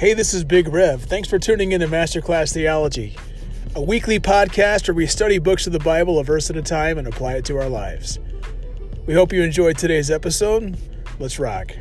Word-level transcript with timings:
Hey, 0.00 0.14
this 0.14 0.32
is 0.32 0.44
Big 0.44 0.66
Rev. 0.66 1.02
Thanks 1.02 1.28
for 1.28 1.38
tuning 1.38 1.72
in 1.72 1.82
to 1.82 1.86
Masterclass 1.86 2.54
Theology, 2.54 3.18
a 3.74 3.82
weekly 3.82 4.18
podcast 4.18 4.88
where 4.88 4.94
we 4.94 5.06
study 5.06 5.38
books 5.38 5.66
of 5.66 5.74
the 5.74 5.78
Bible 5.78 6.18
a 6.18 6.24
verse 6.24 6.48
at 6.48 6.56
a 6.56 6.62
time 6.62 6.96
and 6.96 7.06
apply 7.06 7.34
it 7.34 7.44
to 7.44 7.58
our 7.58 7.68
lives. 7.68 8.18
We 9.04 9.12
hope 9.12 9.30
you 9.30 9.42
enjoyed 9.42 9.76
today's 9.76 10.10
episode. 10.10 10.78
Let's 11.18 11.38
rock. 11.38 11.72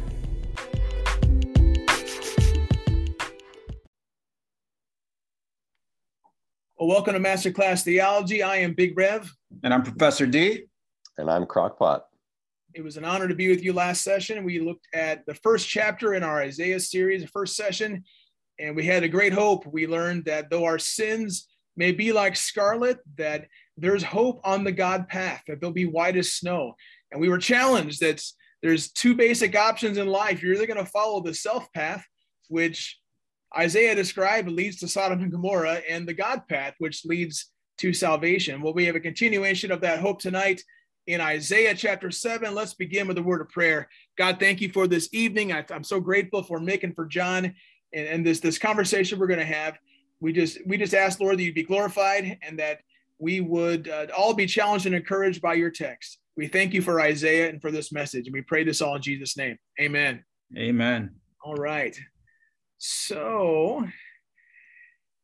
Well, 6.78 6.90
welcome 6.90 7.14
to 7.14 7.22
Masterclass 7.22 7.84
Theology. 7.84 8.44
I 8.44 8.58
am 8.58 8.74
Big 8.74 8.98
Rev. 8.98 9.34
And 9.64 9.74
I'm 9.74 9.84
Professor 9.84 10.26
D. 10.26 10.66
And 11.18 11.32
I'm 11.32 11.46
Crockpot. 11.46 12.02
It 12.76 12.84
was 12.84 12.98
an 12.98 13.06
honor 13.06 13.28
to 13.28 13.34
be 13.34 13.50
with 13.50 13.64
you 13.64 13.74
last 13.74 14.04
session. 14.04 14.44
We 14.44 14.60
looked 14.60 14.88
at 14.94 15.26
the 15.26 15.34
first 15.34 15.68
chapter 15.68 16.14
in 16.14 16.22
our 16.22 16.40
Isaiah 16.40 16.80
series, 16.80 17.24
the 17.24 17.28
first 17.28 17.56
session, 17.56 18.04
and 18.60 18.76
we 18.76 18.86
had 18.86 19.04
a 19.04 19.10
great 19.10 19.34
hope. 19.34 19.66
We 19.66 19.88
learned 19.88 20.26
that 20.26 20.50
though 20.50 20.66
our 20.66 20.80
sins 20.80 21.48
may 21.76 21.92
be 21.92 22.12
like 22.12 22.36
scarlet, 22.36 23.00
that 23.18 23.48
there's 23.78 24.04
hope 24.04 24.42
on 24.44 24.64
the 24.64 24.72
God 24.72 25.08
path, 25.08 25.44
that 25.48 25.62
they'll 25.62 25.72
be 25.72 25.86
white 25.86 26.18
as 26.18 26.34
snow. 26.34 26.76
And 27.12 27.22
we 27.22 27.30
were 27.30 27.38
challenged 27.38 28.02
that 28.02 28.22
there's 28.62 28.92
two 28.92 29.16
basic 29.16 29.56
options 29.56 29.98
in 29.98 30.08
life. 30.08 30.44
You're 30.44 30.56
either 30.56 30.68
going 30.68 30.84
to 30.84 30.92
follow 30.92 31.22
the 31.22 31.34
self 31.34 31.72
path, 31.74 32.06
which 32.50 33.00
Isaiah 33.58 33.96
described 33.96 34.50
leads 34.50 34.78
to 34.78 34.88
Sodom 34.88 35.22
and 35.22 35.32
Gomorrah, 35.32 35.82
and 35.90 36.08
the 36.08 36.14
God 36.14 36.48
path, 36.48 36.76
which 36.80 37.06
leads 37.06 37.52
to 37.80 37.94
salvation. 37.94 38.62
Well, 38.62 38.74
we 38.74 38.86
have 38.86 38.96
a 38.96 39.00
continuation 39.00 39.72
of 39.72 39.82
that 39.82 40.00
hope 40.00 40.20
tonight 40.20 40.62
in 41.08 41.22
Isaiah 41.22 41.74
chapter 41.74 42.12
7. 42.12 42.54
Let's 42.54 42.76
begin 42.76 43.08
with 43.08 43.18
a 43.18 43.24
word 43.24 43.42
of 43.42 43.50
prayer. 43.50 43.88
God, 44.18 44.38
thank 44.40 44.62
you 44.62 44.70
for 44.70 44.86
this 44.86 45.10
evening. 45.14 45.52
I, 45.52 45.66
am 45.72 45.84
so 45.84 46.00
grateful 46.00 46.44
for 46.44 46.60
making 46.60 46.94
for 46.94 47.06
John 47.06 47.56
and, 47.94 48.08
and 48.08 48.26
this, 48.26 48.40
this 48.40 48.58
conversation 48.58 49.20
we're 49.20 49.28
going 49.28 49.40
to 49.40 49.46
have. 49.46 49.78
We 50.22 50.34
just 50.34 50.60
we 50.66 50.78
just 50.78 50.94
ask, 50.94 51.20
Lord, 51.20 51.38
that 51.38 51.44
you'd 51.44 51.56
be 51.56 51.64
glorified 51.64 52.38
and 52.42 52.60
that 52.60 52.80
we 53.20 53.42
would 53.42 53.88
uh, 53.88 54.08
all 54.18 54.34
be 54.34 54.46
challenged 54.46 54.86
and 54.86 54.96
encouraged 54.96 55.42
by 55.42 55.54
your 55.54 55.70
text. 55.70 56.20
We 56.36 56.48
thank 56.48 56.74
you 56.74 56.82
for 56.82 57.02
Isaiah 57.02 57.50
and 57.50 57.62
for 57.62 57.72
this 57.72 57.92
message. 57.92 58.28
And 58.28 58.34
we 58.34 58.42
pray 58.42 58.64
this 58.64 58.82
all 58.82 58.96
in 58.96 59.02
Jesus' 59.02 59.38
name. 59.38 59.58
Amen. 59.80 60.24
Amen. 60.58 61.16
All 61.44 61.56
right. 61.56 61.98
So, 62.78 63.86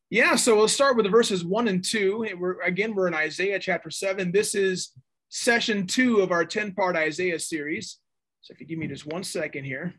yeah, 0.09 0.35
so 0.35 0.55
we'll 0.55 0.67
start 0.67 0.97
with 0.97 1.05
the 1.05 1.09
verses 1.09 1.43
one 1.43 1.67
and 1.67 1.83
two. 1.83 2.27
We're 2.37 2.61
again, 2.61 2.95
we're 2.95 3.07
in 3.07 3.13
Isaiah 3.13 3.59
chapter 3.59 3.89
seven. 3.89 4.31
This 4.31 4.55
is 4.55 4.91
session 5.29 5.87
two 5.87 6.19
of 6.19 6.31
our 6.31 6.45
10 6.45 6.73
part 6.73 6.95
Isaiah 6.95 7.39
series. 7.39 7.97
So 8.41 8.53
if 8.53 8.59
you 8.59 8.67
give 8.67 8.77
me 8.77 8.87
just 8.87 9.05
one 9.05 9.23
second 9.23 9.63
here. 9.63 9.93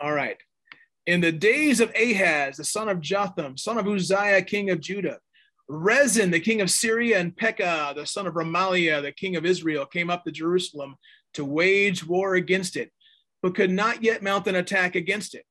All 0.00 0.12
right. 0.12 0.38
In 1.06 1.20
the 1.20 1.32
days 1.32 1.80
of 1.80 1.92
Ahaz, 1.94 2.56
the 2.56 2.64
son 2.64 2.88
of 2.88 3.00
Jotham, 3.00 3.56
son 3.56 3.78
of 3.78 3.88
Uzziah, 3.88 4.42
king 4.42 4.70
of 4.70 4.80
Judah, 4.80 5.18
Rezin, 5.68 6.30
the 6.30 6.40
king 6.40 6.60
of 6.60 6.70
Syria, 6.70 7.18
and 7.18 7.36
Pekah, 7.36 7.94
the 7.96 8.06
son 8.06 8.26
of 8.26 8.34
Remaliah, 8.34 9.02
the 9.02 9.12
king 9.12 9.36
of 9.36 9.44
Israel, 9.44 9.86
came 9.86 10.10
up 10.10 10.24
to 10.24 10.30
Jerusalem 10.30 10.96
to 11.34 11.44
wage 11.44 12.06
war 12.06 12.34
against 12.34 12.76
it, 12.76 12.92
but 13.42 13.54
could 13.54 13.70
not 13.70 14.04
yet 14.04 14.22
mount 14.22 14.46
an 14.46 14.56
attack 14.56 14.94
against 14.94 15.34
it. 15.34 15.44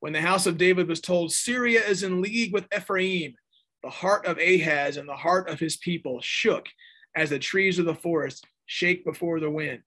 When 0.00 0.12
the 0.12 0.20
house 0.20 0.46
of 0.46 0.58
David 0.58 0.88
was 0.88 1.00
told, 1.00 1.32
Syria 1.32 1.80
is 1.86 2.02
in 2.02 2.22
league 2.22 2.52
with 2.52 2.66
Ephraim, 2.74 3.34
the 3.82 3.90
heart 3.90 4.26
of 4.26 4.38
Ahaz 4.38 4.96
and 4.96 5.08
the 5.08 5.16
heart 5.16 5.50
of 5.50 5.58
his 5.58 5.76
people 5.76 6.20
shook 6.22 6.66
as 7.14 7.30
the 7.30 7.38
trees 7.38 7.78
of 7.78 7.84
the 7.84 7.94
forest 7.94 8.46
shake 8.66 9.04
before 9.04 9.40
the 9.40 9.50
wind. 9.50 9.82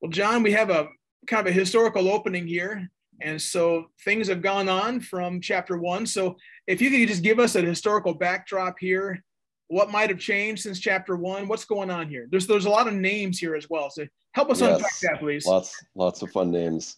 Well, 0.00 0.10
John, 0.10 0.42
we 0.42 0.52
have 0.52 0.70
a 0.70 0.88
kind 1.26 1.46
of 1.46 1.50
a 1.50 1.58
historical 1.58 2.08
opening 2.08 2.46
here. 2.46 2.90
And 3.20 3.40
so 3.40 3.86
things 4.04 4.28
have 4.28 4.42
gone 4.42 4.68
on 4.68 5.00
from 5.00 5.40
chapter 5.40 5.78
one. 5.78 6.06
So 6.06 6.36
if 6.66 6.80
you 6.80 6.90
could 6.90 7.08
just 7.08 7.22
give 7.22 7.38
us 7.38 7.54
a 7.54 7.62
historical 7.62 8.14
backdrop 8.14 8.76
here, 8.78 9.22
what 9.68 9.90
might 9.90 10.10
have 10.10 10.18
changed 10.18 10.62
since 10.62 10.78
chapter 10.78 11.16
one? 11.16 11.48
What's 11.48 11.64
going 11.64 11.90
on 11.90 12.08
here? 12.08 12.28
There's 12.30 12.46
there's 12.46 12.66
a 12.66 12.70
lot 12.70 12.86
of 12.86 12.94
names 12.94 13.38
here 13.38 13.56
as 13.56 13.68
well. 13.68 13.90
So 13.90 14.06
help 14.32 14.50
us 14.50 14.60
yes, 14.60 14.76
unpack 14.76 14.92
that, 15.02 15.20
please. 15.20 15.46
Lots 15.46 15.74
lots 15.94 16.22
of 16.22 16.30
fun 16.30 16.50
names. 16.50 16.96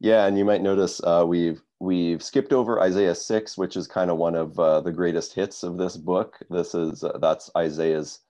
Yeah, 0.00 0.26
and 0.26 0.36
you 0.36 0.44
might 0.44 0.62
notice 0.62 1.00
uh, 1.02 1.24
we've 1.26 1.60
we've 1.80 2.22
skipped 2.22 2.52
over 2.52 2.80
Isaiah 2.80 3.14
six, 3.14 3.58
which 3.58 3.76
is 3.76 3.86
kind 3.86 4.10
of 4.10 4.16
one 4.16 4.34
of 4.34 4.58
uh, 4.58 4.80
the 4.80 4.92
greatest 4.92 5.34
hits 5.34 5.62
of 5.62 5.76
this 5.76 5.96
book. 5.96 6.38
This 6.50 6.74
is 6.74 7.02
uh, 7.02 7.18
that's 7.18 7.50
Isaiah's 7.56 8.20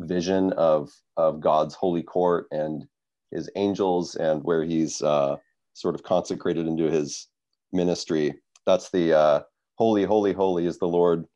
vision 0.00 0.52
of 0.52 0.90
of 1.16 1.40
God's 1.40 1.74
holy 1.74 2.02
court 2.02 2.46
and 2.52 2.86
his 3.30 3.50
angels 3.56 4.14
and 4.16 4.44
where 4.44 4.62
he's 4.62 5.02
uh, 5.02 5.36
sort 5.74 5.94
of 5.94 6.02
consecrated 6.02 6.66
into 6.66 6.90
his 6.90 7.28
ministry. 7.72 8.34
That's 8.66 8.90
the 8.90 9.12
uh, 9.12 9.40
holy, 9.76 10.04
holy, 10.04 10.32
holy 10.32 10.66
is 10.66 10.78
the 10.78 10.86
Lord, 10.86 11.26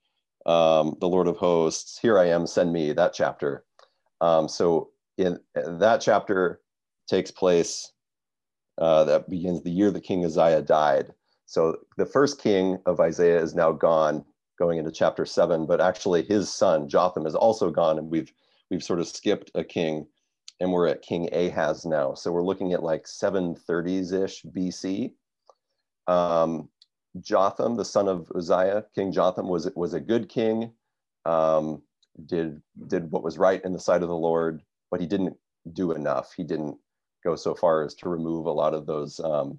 um, 0.45 0.97
the 1.01 1.09
Lord 1.09 1.27
of 1.27 1.37
hosts. 1.37 1.99
Here 1.99 2.19
I 2.19 2.27
am, 2.27 2.47
send 2.47 2.73
me. 2.73 2.93
That 2.93 3.13
chapter. 3.13 3.65
Um, 4.21 4.49
so 4.49 4.91
in 5.19 5.39
that 5.55 6.01
chapter 6.01 6.61
takes 7.09 7.31
place 7.31 7.93
uh, 8.79 9.05
that 9.05 9.29
begins 9.29 9.63
the 9.63 9.71
year 9.71 9.91
the 9.91 10.01
King 10.01 10.25
Uzziah 10.25 10.63
died. 10.63 11.13
So 11.47 11.79
the 11.97 12.07
first 12.07 12.41
king 12.41 12.79
of 12.87 13.01
Isaiah 13.01 13.41
is 13.41 13.55
now 13.55 13.73
gone, 13.73 14.25
going 14.59 14.79
into 14.79 14.91
chapter 14.91 15.25
seven. 15.25 15.67
But 15.67 15.81
actually, 15.81 16.25
his 16.25 16.53
son 16.53 16.89
Jotham 16.89 17.27
is 17.27 17.35
also 17.35 17.71
gone, 17.71 17.99
and 17.99 18.11
we've 18.11 18.33
we've 18.71 18.83
sort 18.83 19.01
of 19.01 19.09
skipped 19.09 19.51
a 19.55 19.65
king 19.65 20.07
and 20.61 20.73
we're 20.73 20.89
at 20.89 21.03
King 21.03 21.29
Ahaz 21.33 21.85
now. 21.85 22.15
So 22.15 22.33
we're 22.33 22.45
looking 22.45 22.73
at 22.73 22.83
like 22.83 23.05
730s-ish 23.05 24.43
BC. 24.45 25.13
Um, 26.07 26.69
Jotham, 27.21 27.77
the 27.77 27.85
son 27.85 28.09
of 28.09 28.31
Uzziah, 28.35 28.85
King 28.95 29.13
Jotham 29.13 29.49
was, 29.49 29.69
was 29.75 29.95
a 29.95 30.01
good 30.01 30.29
king, 30.29 30.73
um, 31.25 31.83
did, 32.27 32.61
did 32.87 33.11
what 33.11 33.23
was 33.23 33.39
right 33.39 33.63
in 33.65 33.73
the 33.73 33.79
sight 33.79 34.03
of 34.03 34.09
the 34.09 34.15
Lord, 34.15 34.63
but 34.91 35.01
he 35.01 35.07
didn't 35.07 35.37
do 35.73 35.93
enough. 35.93 36.33
He 36.37 36.45
didn't 36.45 36.77
go 37.25 37.37
so 37.37 37.55
far 37.55 37.85
as 37.85 37.95
to 37.97 38.09
remove 38.09 38.47
a 38.47 38.53
lot 38.53 38.75
of 38.75 38.87
those 38.87 39.19
um, 39.21 39.59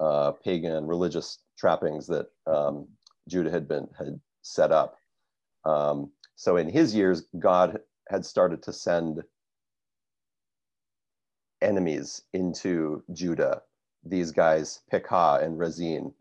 uh, 0.00 0.32
pagan 0.32 0.86
religious 0.86 1.38
trappings 1.58 2.06
that 2.06 2.26
um, 2.46 2.88
Judah 3.28 3.50
had 3.50 3.68
been 3.68 3.86
had 3.96 4.18
set 4.42 4.72
up. 4.72 4.96
Um, 5.64 6.10
so 6.36 6.56
in 6.56 6.68
his 6.68 6.94
years, 6.94 7.24
God 7.38 7.78
had 8.08 8.24
started 8.24 8.62
to 8.64 8.72
send 8.72 9.22
enemies 11.62 12.22
into 12.32 13.02
Judah. 13.12 13.62
These 14.04 14.32
guys, 14.32 14.80
Pekah 14.90 15.40
and 15.42 15.58
Rezin, 15.58 16.14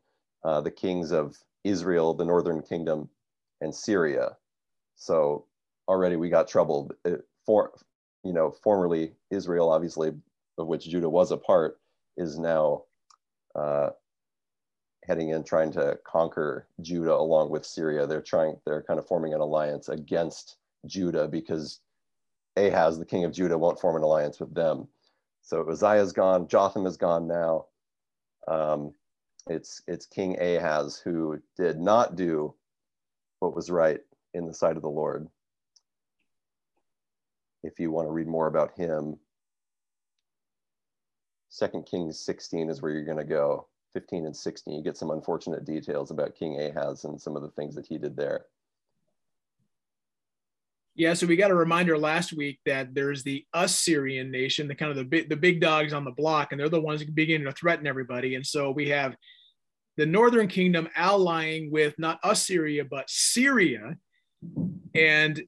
uh, 0.43 0.61
the 0.61 0.71
kings 0.71 1.11
of 1.11 1.37
Israel, 1.63 2.13
the 2.13 2.25
northern 2.25 2.61
kingdom, 2.61 3.09
and 3.61 3.73
Syria. 3.73 4.37
So 4.95 5.45
already 5.87 6.15
we 6.15 6.29
got 6.29 6.47
troubled. 6.47 6.93
It, 7.05 7.25
for 7.45 7.71
you 8.23 8.33
know, 8.33 8.51
formerly 8.51 9.13
Israel, 9.31 9.69
obviously, 9.71 10.11
of 10.57 10.67
which 10.67 10.89
Judah 10.89 11.09
was 11.09 11.31
a 11.31 11.37
part, 11.37 11.79
is 12.17 12.37
now 12.37 12.83
uh, 13.55 13.89
heading 15.05 15.29
in 15.29 15.43
trying 15.43 15.71
to 15.71 15.97
conquer 16.05 16.67
Judah 16.81 17.15
along 17.15 17.49
with 17.49 17.65
Syria. 17.65 18.05
They're 18.05 18.21
trying, 18.21 18.57
they're 18.65 18.83
kind 18.83 18.99
of 18.99 19.07
forming 19.07 19.33
an 19.33 19.41
alliance 19.41 19.89
against 19.89 20.57
Judah 20.85 21.27
because 21.27 21.79
Ahaz, 22.57 22.99
the 22.99 23.05
king 23.05 23.23
of 23.23 23.31
Judah, 23.31 23.57
won't 23.57 23.79
form 23.79 23.95
an 23.95 24.03
alliance 24.03 24.39
with 24.39 24.53
them. 24.53 24.87
So 25.49 25.67
Uzziah's 25.67 26.13
gone, 26.13 26.47
Jotham 26.47 26.85
is 26.85 26.95
gone 26.95 27.27
now. 27.27 27.65
Um, 28.47 28.93
it's, 29.47 29.81
it's 29.87 30.05
King 30.05 30.39
Ahaz 30.39 31.01
who 31.03 31.41
did 31.57 31.79
not 31.79 32.15
do 32.15 32.53
what 33.39 33.55
was 33.55 33.71
right 33.71 33.99
in 34.35 34.45
the 34.45 34.53
sight 34.53 34.75
of 34.75 34.83
the 34.83 34.89
Lord. 34.89 35.27
If 37.63 37.79
you 37.79 37.89
want 37.89 38.07
to 38.07 38.11
read 38.11 38.27
more 38.27 38.45
about 38.45 38.77
him, 38.77 39.17
Second 41.49 41.87
Kings 41.87 42.19
16 42.19 42.69
is 42.69 42.83
where 42.83 42.91
you're 42.91 43.03
going 43.03 43.17
to 43.17 43.23
go. 43.23 43.65
15 43.93 44.27
and 44.27 44.37
16, 44.37 44.71
you 44.71 44.83
get 44.83 44.97
some 44.97 45.09
unfortunate 45.09 45.65
details 45.65 46.11
about 46.11 46.35
King 46.35 46.61
Ahaz 46.61 47.05
and 47.05 47.19
some 47.19 47.35
of 47.35 47.41
the 47.41 47.49
things 47.49 47.73
that 47.73 47.87
he 47.87 47.97
did 47.97 48.15
there. 48.15 48.45
Yeah, 50.99 51.13
so 51.13 51.27
we 51.27 51.37
got 51.37 51.49
a 51.49 51.55
reminder 51.55 51.97
last 51.97 52.33
week 52.33 52.59
that 52.65 52.93
there's 52.93 53.23
the 53.23 53.45
Assyrian 53.53 54.29
nation, 54.29 54.67
the 54.67 54.75
kind 54.75 54.91
of 54.91 54.97
the 54.97 55.05
big 55.05 55.29
the 55.29 55.37
big 55.37 55.61
dogs 55.61 55.93
on 55.93 56.03
the 56.03 56.11
block, 56.11 56.51
and 56.51 56.59
they're 56.59 56.67
the 56.67 56.81
ones 56.81 57.01
beginning 57.05 57.47
to 57.47 57.53
threaten 57.53 57.87
everybody. 57.87 58.35
And 58.35 58.45
so 58.45 58.71
we 58.71 58.89
have 58.89 59.15
the 59.95 60.05
northern 60.05 60.49
kingdom 60.49 60.89
allying 60.97 61.71
with 61.71 61.97
not 61.99 62.19
Assyria 62.21 62.83
but 62.83 63.09
Syria, 63.09 63.95
and 64.93 65.41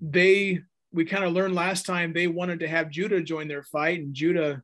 they 0.00 0.60
we 0.92 1.04
kind 1.04 1.24
of 1.24 1.32
learned 1.32 1.56
last 1.56 1.84
time 1.84 2.12
they 2.12 2.28
wanted 2.28 2.60
to 2.60 2.68
have 2.68 2.88
Judah 2.88 3.20
join 3.20 3.48
their 3.48 3.64
fight, 3.64 3.98
and 3.98 4.14
Judah 4.14 4.62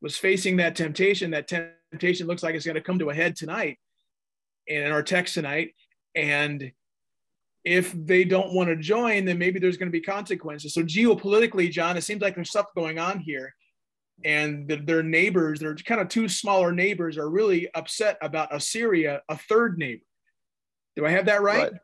was 0.00 0.16
facing 0.16 0.56
that 0.56 0.74
temptation. 0.74 1.30
That 1.30 1.46
temptation 1.92 2.26
looks 2.26 2.42
like 2.42 2.56
it's 2.56 2.66
going 2.66 2.74
to 2.74 2.80
come 2.80 2.98
to 2.98 3.10
a 3.10 3.14
head 3.14 3.36
tonight, 3.36 3.78
and 4.68 4.86
in 4.86 4.90
our 4.90 5.04
text 5.04 5.34
tonight, 5.34 5.76
and 6.16 6.72
if 7.64 7.92
they 7.92 8.24
don't 8.24 8.52
want 8.52 8.68
to 8.68 8.76
join, 8.76 9.24
then 9.24 9.38
maybe 9.38 9.60
there's 9.60 9.76
going 9.76 9.90
to 9.90 9.98
be 9.98 10.00
consequences. 10.00 10.74
So 10.74 10.82
geopolitically, 10.82 11.70
John, 11.70 11.96
it 11.96 12.02
seems 12.02 12.20
like 12.20 12.34
there's 12.34 12.50
stuff 12.50 12.66
going 12.74 12.98
on 12.98 13.20
here. 13.20 13.54
and 14.24 14.68
the, 14.68 14.76
their 14.76 15.02
neighbors, 15.02 15.60
their 15.60 15.74
kind 15.76 16.00
of 16.00 16.08
two 16.08 16.28
smaller 16.28 16.72
neighbors, 16.72 17.18
are 17.18 17.28
really 17.28 17.72
upset 17.74 18.18
about 18.22 18.54
Assyria, 18.54 19.22
a 19.28 19.36
third 19.36 19.78
neighbor. 19.78 20.04
Do 20.96 21.06
I 21.06 21.10
have 21.10 21.26
that 21.26 21.42
right? 21.42 21.72
right. 21.72 21.80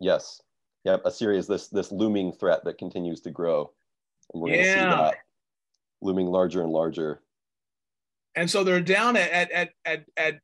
Yes. 0.00 0.40
Yep. 0.84 1.02
Assyria 1.04 1.38
is 1.38 1.46
this 1.46 1.68
this 1.68 1.92
looming 1.92 2.32
threat 2.32 2.64
that 2.64 2.78
continues 2.78 3.20
to 3.22 3.30
grow, 3.30 3.72
and 4.32 4.42
we're 4.42 4.50
yeah. 4.50 4.56
going 4.56 4.66
to 4.66 4.72
see 4.72 5.02
that 5.04 5.14
looming 6.00 6.26
larger 6.26 6.62
and 6.62 6.72
larger. 6.72 7.20
And 8.34 8.50
so 8.50 8.64
they're 8.64 8.80
down 8.80 9.16
at 9.16 9.50
at 9.50 9.70
at 9.84 10.04
at 10.16 10.40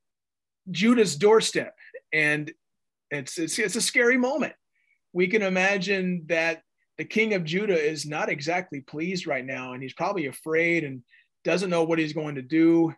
Judah's 0.71 1.17
doorstep, 1.17 1.75
and 2.13 2.53
it's 3.11 3.39
it's 3.39 3.59
it's 3.59 3.77
a 3.77 3.81
scary 3.81 4.17
moment. 4.17 4.55
We 5.13 5.29
can 5.29 5.43
imagine 5.43 6.25
that 6.27 6.63
the 6.99 7.05
king 7.05 7.35
of 7.35 7.45
Judah 7.45 7.79
is 7.79 8.07
not 8.07 8.29
exactly 8.29 8.81
pleased 8.81 9.27
right 9.27 9.45
now, 9.45 9.73
and 9.73 9.83
he's 9.83 9.95
probably 9.95 10.27
afraid 10.27 10.85
and 10.85 11.03
doesn't 11.45 11.71
know 11.71 11.85
what 11.85 11.99
he's 11.99 12.13
going 12.13 12.35
to 12.35 12.43
do. 12.43 12.93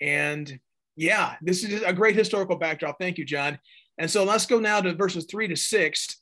And 0.00 0.58
yeah, 0.96 1.36
this 1.40 1.64
is 1.64 1.82
a 1.82 1.92
great 1.92 2.16
historical 2.16 2.56
backdrop. 2.56 2.98
Thank 2.98 3.18
you, 3.18 3.24
John. 3.24 3.58
And 3.98 4.10
so 4.10 4.24
let's 4.24 4.46
go 4.46 4.60
now 4.60 4.80
to 4.80 4.94
verses 4.94 5.26
three 5.30 5.48
to 5.48 5.56
six. 5.56 6.18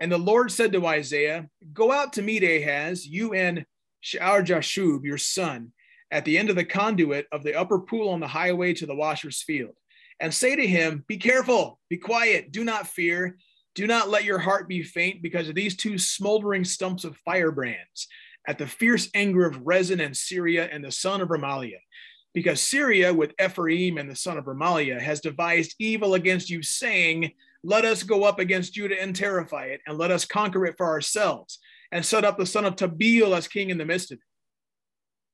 And 0.00 0.10
the 0.10 0.18
Lord 0.18 0.50
said 0.50 0.72
to 0.72 0.86
Isaiah, 0.86 1.48
Go 1.72 1.92
out 1.92 2.14
to 2.14 2.22
meet 2.22 2.42
Ahaz, 2.42 3.06
you 3.06 3.34
and 3.34 3.64
Shear 4.00 4.42
Jashub, 4.42 5.04
your 5.04 5.18
son, 5.18 5.72
at 6.10 6.24
the 6.24 6.36
end 6.36 6.50
of 6.50 6.56
the 6.56 6.64
conduit 6.64 7.26
of 7.32 7.42
the 7.42 7.54
upper 7.54 7.78
pool 7.78 8.08
on 8.10 8.20
the 8.20 8.28
highway 8.28 8.74
to 8.74 8.86
the 8.86 8.94
washer's 8.94 9.42
field, 9.42 9.74
and 10.20 10.32
say 10.32 10.56
to 10.56 10.66
him, 10.66 11.04
Be 11.06 11.16
careful, 11.16 11.78
be 11.88 11.96
quiet, 11.96 12.52
do 12.52 12.64
not 12.64 12.86
fear. 12.86 13.36
Do 13.74 13.86
not 13.86 14.08
let 14.08 14.24
your 14.24 14.38
heart 14.38 14.68
be 14.68 14.82
faint 14.82 15.22
because 15.22 15.48
of 15.48 15.54
these 15.54 15.76
two 15.76 15.98
smoldering 15.98 16.64
stumps 16.64 17.04
of 17.04 17.16
firebrands 17.18 18.06
at 18.46 18.58
the 18.58 18.66
fierce 18.66 19.08
anger 19.14 19.46
of 19.46 19.66
Rezin 19.66 20.00
and 20.00 20.16
Syria 20.16 20.68
and 20.70 20.84
the 20.84 20.92
son 20.92 21.20
of 21.20 21.28
Remaliah. 21.28 21.80
Because 22.34 22.60
Syria, 22.60 23.12
with 23.14 23.34
Ephraim 23.42 23.98
and 23.98 24.10
the 24.10 24.16
son 24.16 24.38
of 24.38 24.44
Remaliah, 24.44 25.00
has 25.00 25.20
devised 25.20 25.74
evil 25.78 26.14
against 26.14 26.50
you, 26.50 26.62
saying, 26.62 27.32
Let 27.62 27.84
us 27.84 28.02
go 28.02 28.24
up 28.24 28.38
against 28.40 28.74
Judah 28.74 29.00
and 29.00 29.14
terrify 29.14 29.66
it, 29.66 29.80
and 29.86 29.98
let 29.98 30.10
us 30.10 30.24
conquer 30.24 30.66
it 30.66 30.76
for 30.76 30.86
ourselves, 30.86 31.60
and 31.92 32.04
set 32.04 32.24
up 32.24 32.36
the 32.36 32.46
son 32.46 32.64
of 32.64 32.74
Tabeel 32.74 33.36
as 33.36 33.46
king 33.46 33.70
in 33.70 33.78
the 33.78 33.84
midst 33.84 34.10
of 34.10 34.18
it. 34.18 34.24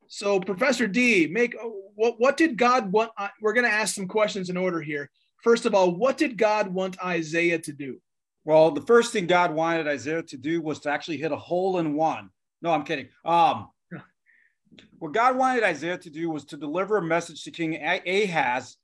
So, 0.08 0.40
Professor 0.40 0.86
D, 0.86 1.32
Mick 1.32 1.54
what, 1.94 2.18
what 2.18 2.36
did 2.36 2.56
God 2.56 2.92
want? 2.92 3.12
Uh, 3.16 3.28
we're 3.40 3.52
going 3.52 3.66
to 3.66 3.72
ask 3.72 3.94
some 3.94 4.08
questions 4.08 4.50
in 4.50 4.56
order 4.56 4.80
here. 4.80 5.10
First 5.42 5.66
of 5.66 5.74
all, 5.74 5.94
what 5.94 6.18
did 6.18 6.36
God 6.36 6.68
want 6.68 7.02
Isaiah 7.02 7.58
to 7.60 7.72
do? 7.72 8.00
Well, 8.44 8.70
the 8.70 8.80
first 8.82 9.12
thing 9.12 9.26
God 9.26 9.54
wanted 9.54 9.86
Isaiah 9.86 10.22
to 10.22 10.36
do 10.36 10.62
was 10.62 10.80
to 10.80 10.90
actually 10.90 11.18
hit 11.18 11.32
a 11.32 11.36
hole 11.36 11.78
in 11.78 11.94
one. 11.94 12.30
No, 12.62 12.70
I'm 12.70 12.84
kidding. 12.84 13.08
Um, 13.24 13.68
what 14.98 15.12
God 15.12 15.36
wanted 15.36 15.64
Isaiah 15.64 15.98
to 15.98 16.10
do 16.10 16.30
was 16.30 16.44
to 16.46 16.56
deliver 16.56 16.98
a 16.98 17.02
message 17.02 17.44
to 17.44 17.50
King 17.50 17.76
Ahaz, 17.82 18.76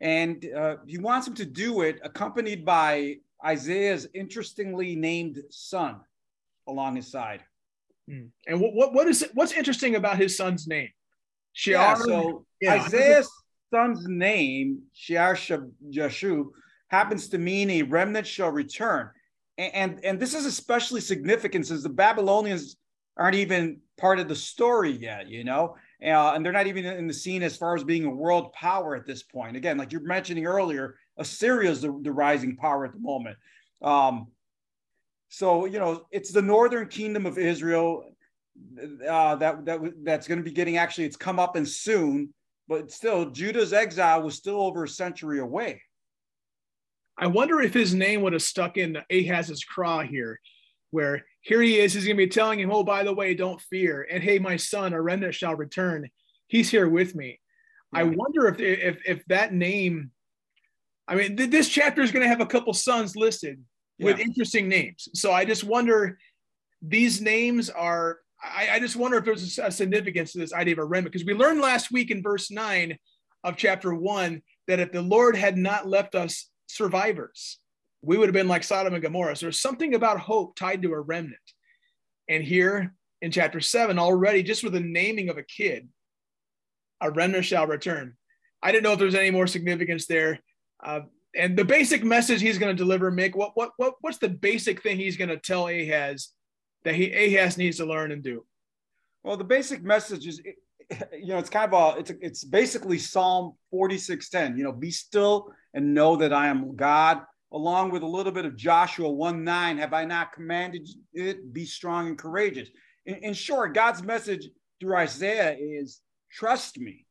and 0.00 0.44
uh, 0.56 0.76
he 0.86 0.98
wants 0.98 1.26
him 1.26 1.34
to 1.34 1.46
do 1.46 1.82
it 1.82 2.00
accompanied 2.02 2.64
by 2.64 3.16
Isaiah's 3.44 4.06
interestingly 4.14 4.96
named 4.96 5.42
son 5.50 6.00
along 6.66 6.96
his 6.96 7.10
side. 7.10 7.42
Hmm. 8.08 8.26
And 8.46 8.60
what, 8.60 8.74
what, 8.74 8.94
what 8.94 9.08
is 9.08 9.22
it, 9.22 9.30
what's 9.34 9.52
interesting 9.52 9.96
about 9.96 10.18
his 10.18 10.36
son's 10.36 10.66
name? 10.66 10.90
Shear, 11.52 11.76
yeah, 11.76 11.94
so 11.94 12.44
yeah. 12.60 12.74
Isaiah's 12.74 13.30
son's 13.72 14.06
name, 14.06 14.82
Shear 14.92 15.34
Jashub, 15.34 16.46
happens 16.88 17.28
to 17.28 17.38
mean 17.38 17.70
a 17.70 17.82
remnant 17.82 18.26
shall 18.26 18.50
return. 18.50 19.10
And, 19.58 19.74
and, 19.74 20.04
and 20.04 20.20
this 20.20 20.34
is 20.34 20.46
especially 20.46 21.00
significant 21.00 21.66
since 21.66 21.82
the 21.82 21.88
Babylonians 21.88 22.76
aren't 23.16 23.36
even 23.36 23.80
part 23.96 24.18
of 24.18 24.28
the 24.28 24.36
story 24.36 24.92
yet, 24.92 25.28
you 25.28 25.44
know, 25.44 25.76
uh, 26.04 26.32
and 26.34 26.44
they're 26.44 26.52
not 26.52 26.66
even 26.66 26.84
in 26.84 27.06
the 27.06 27.14
scene 27.14 27.42
as 27.42 27.56
far 27.56 27.74
as 27.74 27.82
being 27.82 28.04
a 28.04 28.10
world 28.10 28.52
power 28.52 28.94
at 28.94 29.06
this 29.06 29.22
point. 29.22 29.56
Again, 29.56 29.78
like 29.78 29.92
you're 29.92 30.02
mentioning 30.02 30.46
earlier, 30.46 30.96
Assyria 31.16 31.70
is 31.70 31.80
the, 31.80 31.98
the 32.02 32.12
rising 32.12 32.56
power 32.56 32.84
at 32.84 32.92
the 32.92 32.98
moment. 32.98 33.36
Um, 33.80 34.28
so 35.28 35.64
you 35.64 35.78
know, 35.78 36.06
it's 36.10 36.32
the 36.32 36.42
northern 36.42 36.88
kingdom 36.88 37.26
of 37.26 37.38
Israel 37.38 38.04
uh, 39.08 39.36
that 39.36 39.64
that 39.64 39.80
that's 40.02 40.28
going 40.28 40.38
to 40.38 40.44
be 40.44 40.52
getting 40.52 40.76
actually. 40.76 41.04
It's 41.04 41.16
come 41.16 41.38
up 41.38 41.56
and 41.56 41.68
soon, 41.68 42.32
but 42.68 42.90
still, 42.90 43.30
Judah's 43.30 43.72
exile 43.72 44.22
was 44.22 44.36
still 44.36 44.60
over 44.62 44.84
a 44.84 44.88
century 44.88 45.40
away. 45.40 45.82
I 47.18 47.26
wonder 47.28 47.60
if 47.60 47.72
his 47.72 47.94
name 47.94 48.22
would 48.22 48.34
have 48.34 48.42
stuck 48.42 48.76
in 48.76 48.98
Ahaz's 49.10 49.64
craw 49.64 50.02
here, 50.02 50.38
where 50.90 51.24
here 51.40 51.62
he 51.62 51.78
is, 51.78 51.94
he's 51.94 52.04
going 52.04 52.16
to 52.16 52.22
be 52.24 52.28
telling 52.28 52.60
him, 52.60 52.70
Oh, 52.70 52.84
by 52.84 53.04
the 53.04 53.14
way, 53.14 53.34
don't 53.34 53.60
fear. 53.60 54.06
And 54.10 54.22
hey, 54.22 54.38
my 54.38 54.56
son, 54.56 54.92
a 54.92 55.00
remnant 55.00 55.34
shall 55.34 55.54
return. 55.54 56.08
He's 56.46 56.70
here 56.70 56.88
with 56.88 57.14
me. 57.14 57.40
Yeah. 57.92 58.00
I 58.00 58.02
wonder 58.04 58.48
if, 58.48 58.60
if, 58.60 58.98
if 59.06 59.24
that 59.26 59.52
name, 59.52 60.10
I 61.08 61.14
mean, 61.14 61.36
th- 61.36 61.50
this 61.50 61.68
chapter 61.68 62.02
is 62.02 62.12
going 62.12 62.22
to 62.22 62.28
have 62.28 62.40
a 62.40 62.46
couple 62.46 62.74
sons 62.74 63.16
listed 63.16 63.62
yeah. 63.98 64.06
with 64.06 64.18
interesting 64.18 64.68
names. 64.68 65.08
So 65.14 65.32
I 65.32 65.44
just 65.44 65.64
wonder, 65.64 66.18
these 66.82 67.20
names 67.20 67.70
are, 67.70 68.18
I, 68.42 68.68
I 68.72 68.80
just 68.80 68.96
wonder 68.96 69.16
if 69.16 69.24
there's 69.24 69.58
a, 69.58 69.66
a 69.66 69.70
significance 69.70 70.32
to 70.32 70.38
this 70.38 70.52
idea 70.52 70.74
of 70.74 70.78
a 70.80 70.84
remnant, 70.84 71.12
because 71.12 71.26
we 71.26 71.34
learned 71.34 71.60
last 71.60 71.90
week 71.90 72.10
in 72.10 72.22
verse 72.22 72.50
nine 72.50 72.98
of 73.42 73.56
chapter 73.56 73.94
one 73.94 74.42
that 74.66 74.80
if 74.80 74.92
the 74.92 75.02
Lord 75.02 75.36
had 75.36 75.56
not 75.56 75.88
left 75.88 76.14
us 76.14 76.50
survivors, 76.66 77.58
we 78.02 78.16
would 78.16 78.28
have 78.28 78.34
been 78.34 78.48
like 78.48 78.64
Sodom 78.64 78.94
and 78.94 79.02
Gomorrah. 79.02 79.36
So 79.36 79.46
there's 79.46 79.60
something 79.60 79.94
about 79.94 80.20
hope 80.20 80.56
tied 80.56 80.82
to 80.82 80.92
a 80.92 81.00
remnant. 81.00 81.38
And 82.28 82.42
here 82.44 82.94
in 83.22 83.30
chapter 83.30 83.60
seven, 83.60 83.98
already 83.98 84.42
just 84.42 84.62
with 84.62 84.72
the 84.72 84.80
naming 84.80 85.28
of 85.28 85.38
a 85.38 85.42
kid, 85.42 85.88
a 87.00 87.10
remnant 87.10 87.44
shall 87.44 87.66
return. 87.66 88.16
I 88.62 88.72
didn't 88.72 88.84
know 88.84 88.92
if 88.92 88.98
there's 88.98 89.14
any 89.14 89.30
more 89.30 89.46
significance 89.46 90.06
there. 90.06 90.40
Uh, 90.84 91.00
and 91.34 91.56
the 91.56 91.64
basic 91.64 92.02
message 92.02 92.40
he's 92.40 92.58
going 92.58 92.74
to 92.74 92.82
deliver, 92.82 93.12
Mick, 93.12 93.34
what, 93.34 93.52
what, 93.54 93.72
what, 93.76 93.94
what's 94.00 94.18
the 94.18 94.28
basic 94.28 94.82
thing 94.82 94.96
he's 94.96 95.16
going 95.16 95.28
to 95.28 95.36
tell 95.36 95.68
Ahaz 95.68 96.30
that 96.84 96.94
he 96.94 97.12
Ahaz 97.12 97.58
needs 97.58 97.76
to 97.76 97.86
learn 97.86 98.12
and 98.12 98.22
do? 98.22 98.44
Well, 99.22 99.36
the 99.36 99.44
basic 99.44 99.82
message 99.82 100.26
is, 100.26 100.40
you 100.90 101.26
know, 101.28 101.38
it's 101.38 101.50
kind 101.50 101.72
of 101.72 101.96
a, 101.96 101.98
it's, 101.98 102.12
it's 102.20 102.44
basically 102.44 102.98
Psalm 102.98 103.54
46:10. 103.72 104.56
You 104.56 104.64
know, 104.64 104.72
be 104.72 104.90
still 104.90 105.52
and 105.74 105.94
know 105.94 106.16
that 106.16 106.32
I 106.32 106.48
am 106.48 106.76
God 106.76 107.22
along 107.52 107.90
with 107.90 108.02
a 108.02 108.06
little 108.06 108.32
bit 108.32 108.44
of 108.44 108.56
Joshua 108.56 109.10
1 109.10 109.44
9, 109.44 109.78
have 109.78 109.92
I 109.92 110.04
not 110.04 110.32
commanded 110.32 110.88
it? 111.12 111.52
Be 111.52 111.64
strong 111.64 112.08
and 112.08 112.18
courageous. 112.18 112.68
In, 113.04 113.16
in 113.16 113.34
short, 113.34 113.74
God's 113.74 114.02
message 114.02 114.48
through 114.80 114.96
Isaiah 114.96 115.56
is 115.58 116.00
trust 116.30 116.78
me. 116.78 117.06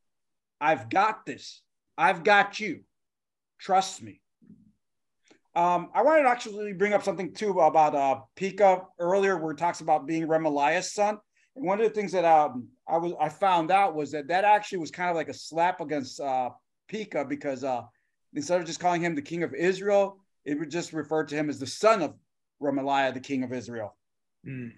I've 0.60 0.90
got 0.90 1.26
this. 1.26 1.62
I've 1.98 2.24
got 2.24 2.60
you. 2.60 2.82
Trust 3.60 4.04
me. 4.04 4.22
Um, 5.56 5.90
I 5.96 6.02
wanted 6.02 6.24
to 6.24 6.30
actually 6.30 6.74
bring 6.74 6.94
up 6.94 7.04
something 7.04 7.34
too 7.34 7.60
about 7.62 7.96
uh, 7.96 8.20
Pekah 8.36 8.84
earlier, 9.00 9.38
where 9.38 9.52
it 9.52 9.58
talks 9.58 9.80
about 9.80 10.06
being 10.06 10.28
Remaliah's 10.28 10.94
son. 10.94 11.18
And 11.56 11.66
one 11.66 11.80
of 11.80 11.88
the 11.88 11.94
things 11.94 12.12
that 12.12 12.26
um, 12.26 12.68
I 12.88 12.98
was 12.98 13.14
I 13.20 13.30
found 13.30 13.72
out 13.72 13.96
was 13.96 14.12
that 14.12 14.28
that 14.28 14.44
actually 14.44 14.80
was 14.80 14.92
kind 14.92 15.10
of 15.10 15.16
like 15.16 15.30
a 15.30 15.34
slap 15.34 15.82
against 15.82 16.20
uh, 16.20 16.50
Pekah 16.88 17.26
because 17.26 17.64
uh, 17.64 17.84
instead 18.34 18.60
of 18.60 18.68
just 18.68 18.80
calling 18.80 19.02
him 19.02 19.16
the 19.16 19.22
king 19.22 19.44
of 19.44 19.54
Israel, 19.54 20.20
it 20.44 20.60
would 20.60 20.70
just 20.70 20.94
refer 20.94 21.24
to 21.24 21.36
him 21.36 21.50
as 21.50 21.60
the 21.60 21.68
son 21.68 22.02
of 22.02 22.14
Remaliah, 22.62 23.14
the 23.14 23.20
king 23.20 23.44
of 23.44 23.54
Israel. 23.54 23.96
Mm. 24.46 24.72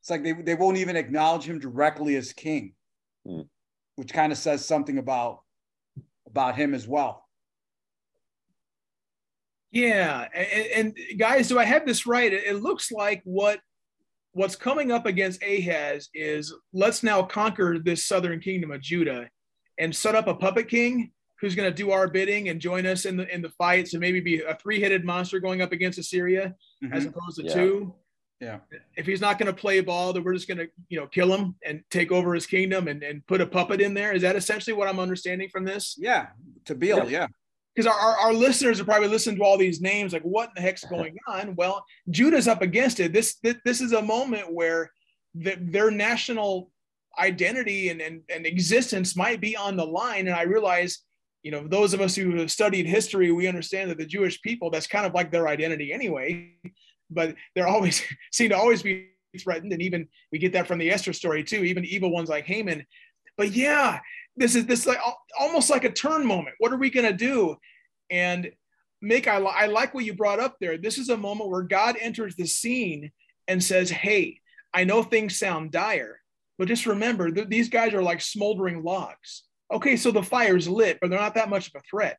It's 0.00 0.10
like 0.10 0.22
they, 0.22 0.32
they 0.32 0.54
won't 0.54 0.78
even 0.78 0.96
acknowledge 0.96 1.44
him 1.44 1.58
directly 1.58 2.16
as 2.16 2.32
king, 2.32 2.74
mm. 3.26 3.46
which 3.96 4.12
kind 4.12 4.32
of 4.32 4.38
says 4.38 4.64
something 4.64 4.98
about 4.98 5.40
about 6.26 6.56
him 6.56 6.74
as 6.74 6.86
well. 6.86 7.24
Yeah, 9.70 10.26
and, 10.34 10.96
and 10.96 11.18
guys, 11.18 11.48
do 11.48 11.58
I 11.58 11.64
have 11.64 11.84
this 11.84 12.06
right? 12.06 12.32
It, 12.32 12.44
it 12.44 12.62
looks 12.62 12.90
like 12.90 13.20
what 13.24 13.60
what's 14.32 14.56
coming 14.56 14.92
up 14.92 15.06
against 15.06 15.42
Ahaz 15.42 16.08
is 16.14 16.54
let's 16.72 17.02
now 17.02 17.22
conquer 17.22 17.78
this 17.78 18.06
southern 18.06 18.40
kingdom 18.40 18.70
of 18.70 18.80
Judah 18.80 19.28
and 19.78 19.94
set 19.94 20.14
up 20.14 20.26
a 20.26 20.34
puppet 20.34 20.68
king 20.68 21.12
who's 21.40 21.54
going 21.54 21.70
to 21.70 21.74
do 21.74 21.90
our 21.92 22.08
bidding 22.08 22.48
and 22.48 22.60
join 22.60 22.84
us 22.86 23.04
in 23.04 23.16
the 23.16 23.32
in 23.32 23.42
the 23.42 23.50
fights 23.50 23.94
and 23.94 24.00
maybe 24.00 24.20
be 24.20 24.40
a 24.40 24.54
three-headed 24.56 25.04
monster 25.04 25.38
going 25.38 25.62
up 25.62 25.72
against 25.72 25.98
Assyria 25.98 26.54
mm-hmm. 26.82 26.92
as 26.92 27.04
opposed 27.04 27.36
to 27.36 27.44
yeah. 27.44 27.54
two. 27.54 27.94
Yeah. 28.40 28.58
If 28.96 29.06
he's 29.06 29.20
not 29.20 29.36
going 29.36 29.52
to 29.52 29.52
play 29.52 29.80
ball, 29.80 30.12
then 30.12 30.22
we're 30.22 30.34
just 30.34 30.46
going 30.46 30.58
to, 30.58 30.68
you 30.88 30.98
know, 30.98 31.08
kill 31.08 31.34
him 31.34 31.56
and 31.64 31.82
take 31.90 32.12
over 32.12 32.34
his 32.34 32.46
kingdom 32.46 32.86
and, 32.86 33.02
and 33.02 33.26
put 33.26 33.40
a 33.40 33.46
puppet 33.46 33.80
in 33.80 33.94
there. 33.94 34.12
Is 34.12 34.22
that 34.22 34.36
essentially 34.36 34.74
what 34.74 34.86
I'm 34.86 35.00
understanding 35.00 35.48
from 35.48 35.64
this? 35.64 35.96
Yeah. 35.98 36.28
Tabeel, 36.64 37.10
yeah. 37.10 37.10
yeah. 37.10 37.26
Because 37.78 37.94
our, 37.94 38.16
our, 38.18 38.32
listeners 38.32 38.80
are 38.80 38.84
probably 38.84 39.06
listening 39.06 39.36
to 39.36 39.44
all 39.44 39.56
these 39.56 39.80
names, 39.80 40.12
like 40.12 40.22
what 40.22 40.48
in 40.48 40.54
the 40.56 40.60
heck's 40.62 40.84
going 40.84 41.16
on? 41.28 41.54
Well, 41.54 41.84
Judah's 42.10 42.48
up 42.48 42.60
against 42.60 42.98
it. 42.98 43.12
This 43.12 43.36
this, 43.36 43.54
this 43.64 43.80
is 43.80 43.92
a 43.92 44.02
moment 44.02 44.52
where 44.52 44.90
the, 45.36 45.56
their 45.60 45.92
national 45.92 46.72
identity 47.20 47.90
and, 47.90 48.00
and, 48.00 48.22
and 48.34 48.46
existence 48.46 49.14
might 49.14 49.40
be 49.40 49.56
on 49.56 49.76
the 49.76 49.86
line. 49.86 50.26
And 50.26 50.34
I 50.34 50.42
realize 50.42 51.04
you 51.42 51.52
know, 51.52 51.66
those 51.66 51.94
of 51.94 52.00
us 52.00 52.16
who 52.16 52.36
have 52.36 52.50
studied 52.50 52.86
history, 52.86 53.30
we 53.30 53.46
understand 53.46 53.90
that 53.90 53.98
the 53.98 54.06
Jewish 54.06 54.42
people, 54.42 54.70
that's 54.70 54.86
kind 54.86 55.06
of 55.06 55.14
like 55.14 55.30
their 55.30 55.48
identity 55.48 55.92
anyway, 55.92 56.52
but 57.10 57.36
they're 57.54 57.68
always 57.68 58.02
seem 58.32 58.50
to 58.50 58.56
always 58.56 58.82
be 58.82 59.10
threatened. 59.40 59.72
And 59.72 59.82
even 59.82 60.08
we 60.32 60.38
get 60.38 60.52
that 60.54 60.66
from 60.66 60.78
the 60.78 60.90
Esther 60.90 61.12
story 61.12 61.44
too, 61.44 61.64
even 61.64 61.84
evil 61.84 62.10
ones 62.10 62.28
like 62.28 62.44
Haman. 62.44 62.84
but 63.36 63.52
yeah, 63.52 64.00
this 64.38 64.54
is 64.54 64.66
this 64.66 64.86
like 64.86 64.98
almost 65.38 65.70
like 65.70 65.84
a 65.84 65.92
turn 65.92 66.26
moment. 66.26 66.56
What 66.58 66.72
are 66.72 66.78
we 66.78 66.90
going 66.90 67.06
to 67.06 67.12
do? 67.12 67.56
And 68.10 68.50
Mick 69.04 69.26
I, 69.26 69.38
I 69.38 69.66
like 69.66 69.94
what 69.94 70.04
you 70.04 70.14
brought 70.14 70.40
up 70.40 70.56
there. 70.60 70.78
This 70.78 70.98
is 70.98 71.08
a 71.08 71.16
moment 71.16 71.50
where 71.50 71.62
God 71.62 71.96
enters 72.00 72.34
the 72.36 72.46
scene 72.46 73.10
and 73.46 73.62
says, 73.62 73.90
Hey, 73.90 74.40
I 74.72 74.84
know 74.84 75.02
things 75.02 75.38
sound 75.38 75.72
dire, 75.72 76.20
but 76.58 76.68
just 76.68 76.86
remember 76.86 77.30
th- 77.30 77.48
these 77.48 77.68
guys 77.68 77.94
are 77.94 78.02
like 78.02 78.20
smoldering 78.20 78.82
logs. 78.82 79.44
Okay, 79.72 79.96
so 79.96 80.10
the 80.10 80.22
fire's 80.22 80.68
lit, 80.68 80.98
but 81.00 81.10
they're 81.10 81.18
not 81.18 81.34
that 81.34 81.50
much 81.50 81.68
of 81.68 81.74
a 81.76 81.82
threat. 81.88 82.18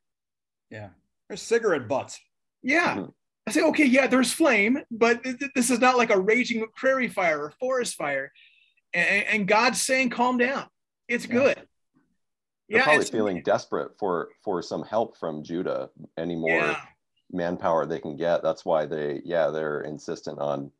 Yeah. 0.69 0.89
They're 1.27 1.37
cigarette 1.37 1.87
butts. 1.87 2.19
Yeah. 2.61 3.05
I 3.47 3.51
say, 3.51 3.61
okay, 3.63 3.85
yeah, 3.85 4.07
there's 4.07 4.31
flame, 4.31 4.79
but 4.91 5.23
th- 5.23 5.51
this 5.55 5.71
is 5.71 5.79
not 5.79 5.97
like 5.97 6.11
a 6.11 6.19
raging 6.19 6.65
prairie 6.75 7.07
fire 7.07 7.45
or 7.45 7.53
forest 7.59 7.95
fire. 7.95 8.31
And, 8.93 9.25
and 9.25 9.47
God's 9.47 9.81
saying, 9.81 10.11
calm 10.11 10.37
down. 10.37 10.67
It's 11.07 11.25
yeah. 11.25 11.33
good. 11.33 11.67
They're 12.69 12.79
yeah, 12.79 12.85
probably 12.85 13.05
feeling 13.05 13.41
desperate 13.41 13.97
for 13.97 14.29
for 14.43 14.61
some 14.61 14.83
help 14.83 15.17
from 15.17 15.43
Judah. 15.43 15.89
Any 16.17 16.35
more 16.35 16.51
yeah. 16.51 16.81
manpower 17.31 17.85
they 17.85 17.99
can 17.99 18.15
get. 18.15 18.43
That's 18.43 18.63
why 18.63 18.85
they, 18.85 19.21
yeah, 19.25 19.47
they're 19.47 19.81
insistent 19.81 20.39
on 20.39 20.71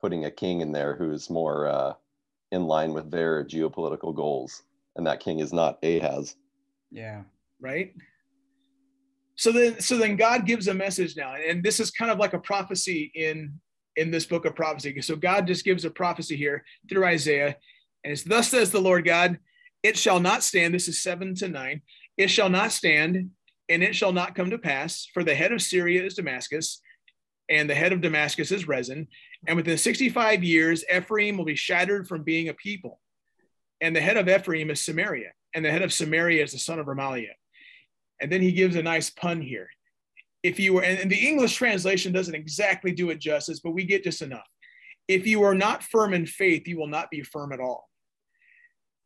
putting 0.00 0.24
a 0.24 0.30
king 0.30 0.60
in 0.60 0.72
there 0.72 0.96
who's 0.96 1.30
more 1.30 1.68
uh, 1.68 1.92
in 2.50 2.64
line 2.64 2.92
with 2.92 3.10
their 3.12 3.44
geopolitical 3.44 4.14
goals, 4.14 4.64
and 4.96 5.06
that 5.06 5.20
king 5.20 5.38
is 5.38 5.52
not 5.52 5.78
Ahaz. 5.84 6.34
Yeah. 6.90 7.22
Right. 7.60 7.94
So 9.36 9.52
then, 9.52 9.80
so 9.80 9.98
then 9.98 10.16
God 10.16 10.46
gives 10.46 10.66
a 10.66 10.74
message 10.74 11.16
now, 11.16 11.34
and 11.34 11.62
this 11.62 11.78
is 11.78 11.90
kind 11.90 12.10
of 12.10 12.18
like 12.18 12.32
a 12.32 12.38
prophecy 12.38 13.12
in 13.14 13.60
in 13.94 14.10
this 14.10 14.26
book 14.26 14.46
of 14.46 14.56
prophecy. 14.56 15.00
So 15.00 15.14
God 15.14 15.46
just 15.46 15.64
gives 15.64 15.84
a 15.84 15.90
prophecy 15.90 16.36
here 16.36 16.64
through 16.88 17.04
Isaiah, 17.04 17.56
and 18.02 18.12
it's 18.12 18.24
thus 18.24 18.48
says 18.48 18.70
the 18.72 18.80
Lord 18.80 19.04
God 19.04 19.38
it 19.86 19.96
shall 19.96 20.18
not 20.18 20.42
stand. 20.42 20.74
This 20.74 20.88
is 20.88 21.00
seven 21.00 21.34
to 21.36 21.48
nine. 21.48 21.82
It 22.16 22.28
shall 22.28 22.48
not 22.48 22.72
stand, 22.72 23.30
and 23.68 23.82
it 23.84 23.94
shall 23.94 24.12
not 24.12 24.34
come 24.34 24.50
to 24.50 24.58
pass. 24.58 25.08
For 25.14 25.22
the 25.22 25.34
head 25.34 25.52
of 25.52 25.62
Syria 25.62 26.04
is 26.04 26.14
Damascus, 26.14 26.80
and 27.48 27.70
the 27.70 27.74
head 27.74 27.92
of 27.92 28.00
Damascus 28.00 28.50
is 28.50 28.66
Rezin. 28.66 29.06
And 29.46 29.56
within 29.56 29.78
65 29.78 30.42
years, 30.42 30.84
Ephraim 30.92 31.38
will 31.38 31.44
be 31.44 31.54
shattered 31.54 32.08
from 32.08 32.24
being 32.24 32.48
a 32.48 32.54
people. 32.54 32.98
And 33.80 33.94
the 33.94 34.00
head 34.00 34.16
of 34.16 34.28
Ephraim 34.28 34.70
is 34.70 34.82
Samaria, 34.82 35.30
and 35.54 35.64
the 35.64 35.70
head 35.70 35.82
of 35.82 35.92
Samaria 35.92 36.42
is 36.42 36.50
the 36.50 36.58
son 36.58 36.80
of 36.80 36.86
Remaliah. 36.86 37.36
And 38.20 38.32
then 38.32 38.42
he 38.42 38.50
gives 38.50 38.74
a 38.74 38.82
nice 38.82 39.10
pun 39.10 39.40
here. 39.40 39.68
If 40.42 40.58
you 40.58 40.74
were, 40.74 40.82
and 40.82 41.10
the 41.10 41.28
English 41.28 41.54
translation 41.54 42.12
doesn't 42.12 42.34
exactly 42.34 42.90
do 42.90 43.10
it 43.10 43.20
justice, 43.20 43.60
but 43.60 43.70
we 43.70 43.84
get 43.84 44.02
just 44.02 44.22
enough. 44.22 44.48
If 45.06 45.28
you 45.28 45.44
are 45.44 45.54
not 45.54 45.84
firm 45.84 46.12
in 46.12 46.26
faith, 46.26 46.66
you 46.66 46.76
will 46.76 46.88
not 46.88 47.08
be 47.10 47.22
firm 47.22 47.52
at 47.52 47.60
all. 47.60 47.88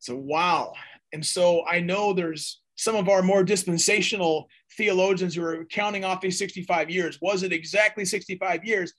So, 0.01 0.17
wow. 0.17 0.73
And 1.13 1.25
so 1.25 1.65
I 1.67 1.81
know 1.81 2.13
there's 2.13 2.61
some 2.77 2.97
of 2.97 3.09
our 3.09 3.23
more 3.23 3.45
dispensational 3.45 4.49
theologians 4.77 5.35
who 5.35 5.45
are 5.45 5.65
counting 5.67 6.05
off 6.05 6.23
these 6.23 6.39
65 6.39 6.89
years. 6.89 7.19
Was 7.21 7.43
it 7.43 7.53
exactly 7.53 8.05
65 8.05 8.65
years? 8.65 8.95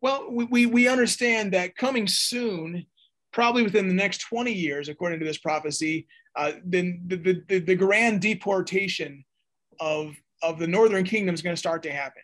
Well, 0.00 0.30
we, 0.30 0.44
we, 0.44 0.66
we 0.66 0.88
understand 0.88 1.52
that 1.52 1.76
coming 1.76 2.06
soon, 2.06 2.86
probably 3.32 3.64
within 3.64 3.88
the 3.88 3.94
next 3.94 4.18
20 4.28 4.52
years, 4.52 4.88
according 4.88 5.18
to 5.18 5.26
this 5.26 5.38
prophecy, 5.38 6.06
uh, 6.36 6.52
then 6.64 7.02
the, 7.06 7.16
the, 7.16 7.42
the, 7.48 7.58
the 7.58 7.74
grand 7.74 8.20
deportation 8.20 9.24
of, 9.80 10.14
of 10.42 10.58
the 10.58 10.66
northern 10.66 11.04
kingdom 11.04 11.34
is 11.34 11.42
going 11.42 11.56
to 11.56 11.60
start 11.60 11.82
to 11.84 11.90
happen. 11.90 12.22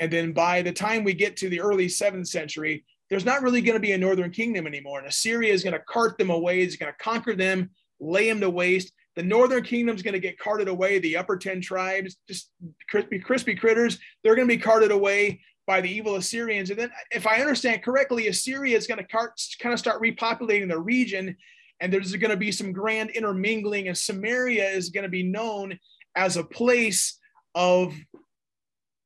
And 0.00 0.12
then 0.12 0.32
by 0.32 0.60
the 0.60 0.72
time 0.72 1.04
we 1.04 1.14
get 1.14 1.36
to 1.38 1.48
the 1.48 1.60
early 1.60 1.88
seventh 1.88 2.28
century, 2.28 2.84
there's 3.14 3.24
not 3.24 3.42
really 3.42 3.60
going 3.60 3.76
to 3.76 3.80
be 3.80 3.92
a 3.92 3.98
northern 3.98 4.32
kingdom 4.32 4.66
anymore. 4.66 4.98
And 4.98 5.06
Assyria 5.06 5.52
is 5.52 5.62
going 5.62 5.74
to 5.74 5.84
cart 5.88 6.18
them 6.18 6.30
away. 6.30 6.62
It's 6.62 6.74
going 6.74 6.92
to 6.92 6.98
conquer 6.98 7.36
them, 7.36 7.70
lay 8.00 8.28
them 8.28 8.40
to 8.40 8.50
waste. 8.50 8.92
The 9.14 9.22
northern 9.22 9.62
kingdom 9.62 9.94
is 9.94 10.02
going 10.02 10.14
to 10.14 10.20
get 10.20 10.36
carted 10.36 10.66
away. 10.66 10.98
The 10.98 11.16
upper 11.16 11.36
10 11.36 11.60
tribes, 11.60 12.16
just 12.26 12.50
crispy, 12.90 13.20
crispy 13.20 13.54
critters, 13.54 14.00
they're 14.24 14.34
going 14.34 14.48
to 14.48 14.52
be 14.56 14.60
carted 14.60 14.90
away 14.90 15.42
by 15.64 15.80
the 15.80 15.88
evil 15.88 16.16
Assyrians. 16.16 16.70
And 16.70 16.78
then, 16.80 16.90
if 17.12 17.24
I 17.24 17.36
understand 17.36 17.84
correctly, 17.84 18.26
Assyria 18.26 18.76
is 18.76 18.88
going 18.88 18.98
to 18.98 19.06
cart, 19.06 19.40
kind 19.60 19.72
of 19.72 19.78
start 19.78 20.02
repopulating 20.02 20.68
the 20.68 20.80
region. 20.80 21.36
And 21.78 21.92
there's 21.92 22.16
going 22.16 22.32
to 22.32 22.36
be 22.36 22.50
some 22.50 22.72
grand 22.72 23.10
intermingling. 23.10 23.86
And 23.86 23.96
Samaria 23.96 24.70
is 24.70 24.90
going 24.90 25.04
to 25.04 25.08
be 25.08 25.22
known 25.22 25.78
as 26.16 26.36
a 26.36 26.42
place 26.42 27.16
of 27.54 27.94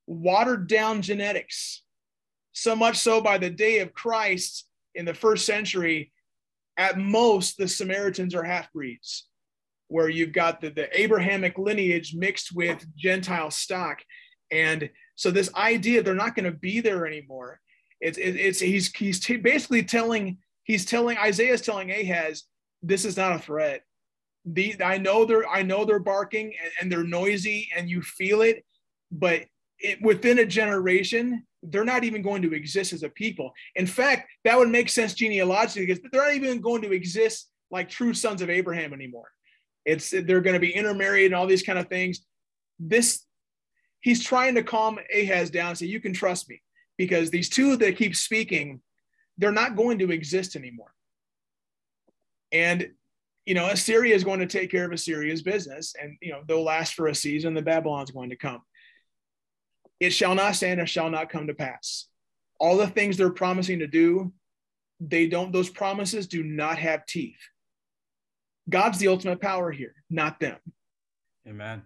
watered 0.06 0.66
down 0.66 1.02
genetics 1.02 1.82
so 2.58 2.74
much 2.74 2.96
so 2.98 3.20
by 3.20 3.38
the 3.38 3.50
day 3.50 3.78
of 3.80 3.94
Christ 3.94 4.66
in 4.94 5.04
the 5.04 5.14
first 5.14 5.46
century, 5.46 6.12
at 6.76 6.98
most, 6.98 7.56
the 7.56 7.68
Samaritans 7.68 8.34
are 8.34 8.44
half 8.44 8.72
breeds, 8.72 9.28
where 9.88 10.08
you've 10.08 10.32
got 10.32 10.60
the, 10.60 10.70
the 10.70 10.88
Abrahamic 10.98 11.58
lineage 11.58 12.14
mixed 12.14 12.54
with 12.54 12.84
Gentile 12.96 13.50
stock. 13.50 14.00
And 14.50 14.90
so, 15.16 15.30
this 15.30 15.52
idea 15.54 16.02
they're 16.02 16.14
not 16.14 16.34
going 16.34 16.50
to 16.50 16.56
be 16.56 16.80
there 16.80 17.06
anymore. 17.06 17.60
It's, 18.00 18.16
it's 18.18 18.60
he's, 18.60 18.94
he's 18.94 19.18
t- 19.18 19.36
basically 19.36 19.82
telling, 19.82 20.38
he's 20.62 20.84
telling, 20.84 21.18
Isaiah's 21.18 21.60
telling 21.60 21.90
Ahaz, 21.90 22.44
this 22.82 23.04
is 23.04 23.16
not 23.16 23.34
a 23.34 23.38
threat. 23.40 23.82
The, 24.44 24.76
I 24.82 24.98
know 24.98 25.24
they're 25.24 25.48
I 25.48 25.62
know 25.62 25.84
they're 25.84 25.98
barking 25.98 26.54
and, 26.62 26.72
and 26.80 26.92
they're 26.92 27.04
noisy 27.04 27.68
and 27.76 27.90
you 27.90 28.00
feel 28.02 28.40
it, 28.40 28.64
but 29.10 29.42
it, 29.80 30.00
within 30.02 30.38
a 30.38 30.46
generation, 30.46 31.44
they're 31.62 31.84
not 31.84 32.04
even 32.04 32.22
going 32.22 32.42
to 32.42 32.54
exist 32.54 32.92
as 32.92 33.02
a 33.02 33.08
people. 33.08 33.52
In 33.74 33.86
fact, 33.86 34.28
that 34.44 34.58
would 34.58 34.68
make 34.68 34.88
sense 34.88 35.14
genealogically 35.14 35.86
because 35.86 36.02
they're 36.10 36.22
not 36.22 36.34
even 36.34 36.60
going 36.60 36.82
to 36.82 36.92
exist 36.92 37.48
like 37.70 37.88
true 37.88 38.14
sons 38.14 38.42
of 38.42 38.50
Abraham 38.50 38.92
anymore. 38.92 39.30
It's 39.84 40.10
they're 40.10 40.40
going 40.40 40.54
to 40.54 40.60
be 40.60 40.74
intermarried 40.74 41.26
and 41.26 41.34
all 41.34 41.46
these 41.46 41.62
kind 41.62 41.78
of 41.78 41.88
things. 41.88 42.20
This 42.78 43.24
he's 44.00 44.22
trying 44.22 44.54
to 44.54 44.62
calm 44.62 44.98
Ahaz 45.14 45.50
down 45.50 45.70
and 45.70 45.78
say, 45.78 45.86
You 45.86 46.00
can 46.00 46.12
trust 46.12 46.48
me, 46.48 46.62
because 46.96 47.30
these 47.30 47.48
two 47.48 47.76
that 47.76 47.96
keep 47.96 48.14
speaking, 48.14 48.80
they're 49.38 49.52
not 49.52 49.76
going 49.76 49.98
to 50.00 50.10
exist 50.10 50.56
anymore. 50.56 50.92
And 52.52 52.90
you 53.46 53.54
know, 53.54 53.68
Assyria 53.68 54.14
is 54.14 54.24
going 54.24 54.40
to 54.40 54.46
take 54.46 54.70
care 54.70 54.84
of 54.84 54.92
Assyria's 54.92 55.42
business, 55.42 55.94
and 56.00 56.18
you 56.20 56.32
know, 56.32 56.42
they'll 56.46 56.62
last 56.62 56.94
for 56.94 57.08
a 57.08 57.14
season, 57.14 57.54
the 57.54 57.62
Babylon's 57.62 58.10
going 58.10 58.30
to 58.30 58.36
come. 58.36 58.60
It 60.00 60.10
shall 60.10 60.34
not 60.34 60.54
stand 60.56 60.80
and 60.80 60.88
shall 60.88 61.10
not 61.10 61.28
come 61.28 61.46
to 61.48 61.54
pass. 61.54 62.06
All 62.60 62.76
the 62.76 62.86
things 62.86 63.16
they're 63.16 63.30
promising 63.30 63.80
to 63.80 63.86
do, 63.86 64.32
they 65.00 65.28
don't, 65.28 65.52
those 65.52 65.70
promises 65.70 66.26
do 66.26 66.42
not 66.42 66.78
have 66.78 67.06
teeth. 67.06 67.38
God's 68.68 68.98
the 68.98 69.08
ultimate 69.08 69.40
power 69.40 69.70
here, 69.70 69.94
not 70.10 70.40
them. 70.40 70.58
Amen. 71.48 71.82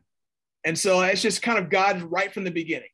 And 0.65 0.79
so 0.79 1.01
it's 1.03 1.23
just 1.23 1.43
kind 1.43 1.59
of 1.59 1.71
God 1.71 2.03
right 2.03 2.33
from 2.33 2.45
the 2.45 2.51
beginning. 2.51 2.89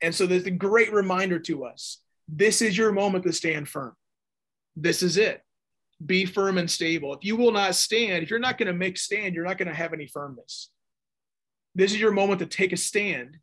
And 0.00 0.14
so 0.14 0.26
there's 0.26 0.46
a 0.46 0.50
great 0.50 0.92
reminder 0.92 1.38
to 1.40 1.64
us 1.64 1.98
this 2.28 2.62
is 2.62 2.76
your 2.76 2.92
moment 2.92 3.24
to 3.24 3.32
stand 3.32 3.68
firm. 3.68 3.94
This 4.76 5.02
is 5.02 5.16
it. 5.16 5.42
Be 6.04 6.26
firm 6.26 6.58
and 6.58 6.70
stable. 6.70 7.14
If 7.14 7.24
you 7.24 7.36
will 7.36 7.50
not 7.50 7.74
stand, 7.74 8.22
if 8.22 8.30
you're 8.30 8.38
not 8.38 8.58
going 8.58 8.68
to 8.68 8.72
make 8.72 8.98
stand, 8.98 9.34
you're 9.34 9.44
not 9.44 9.58
going 9.58 9.68
to 9.68 9.74
have 9.74 9.92
any 9.92 10.06
firmness. 10.06 10.70
This 11.74 11.92
is 11.92 12.00
your 12.00 12.12
moment 12.12 12.40
to 12.40 12.46
take 12.46 12.72
a 12.72 12.76
stand 12.76 13.38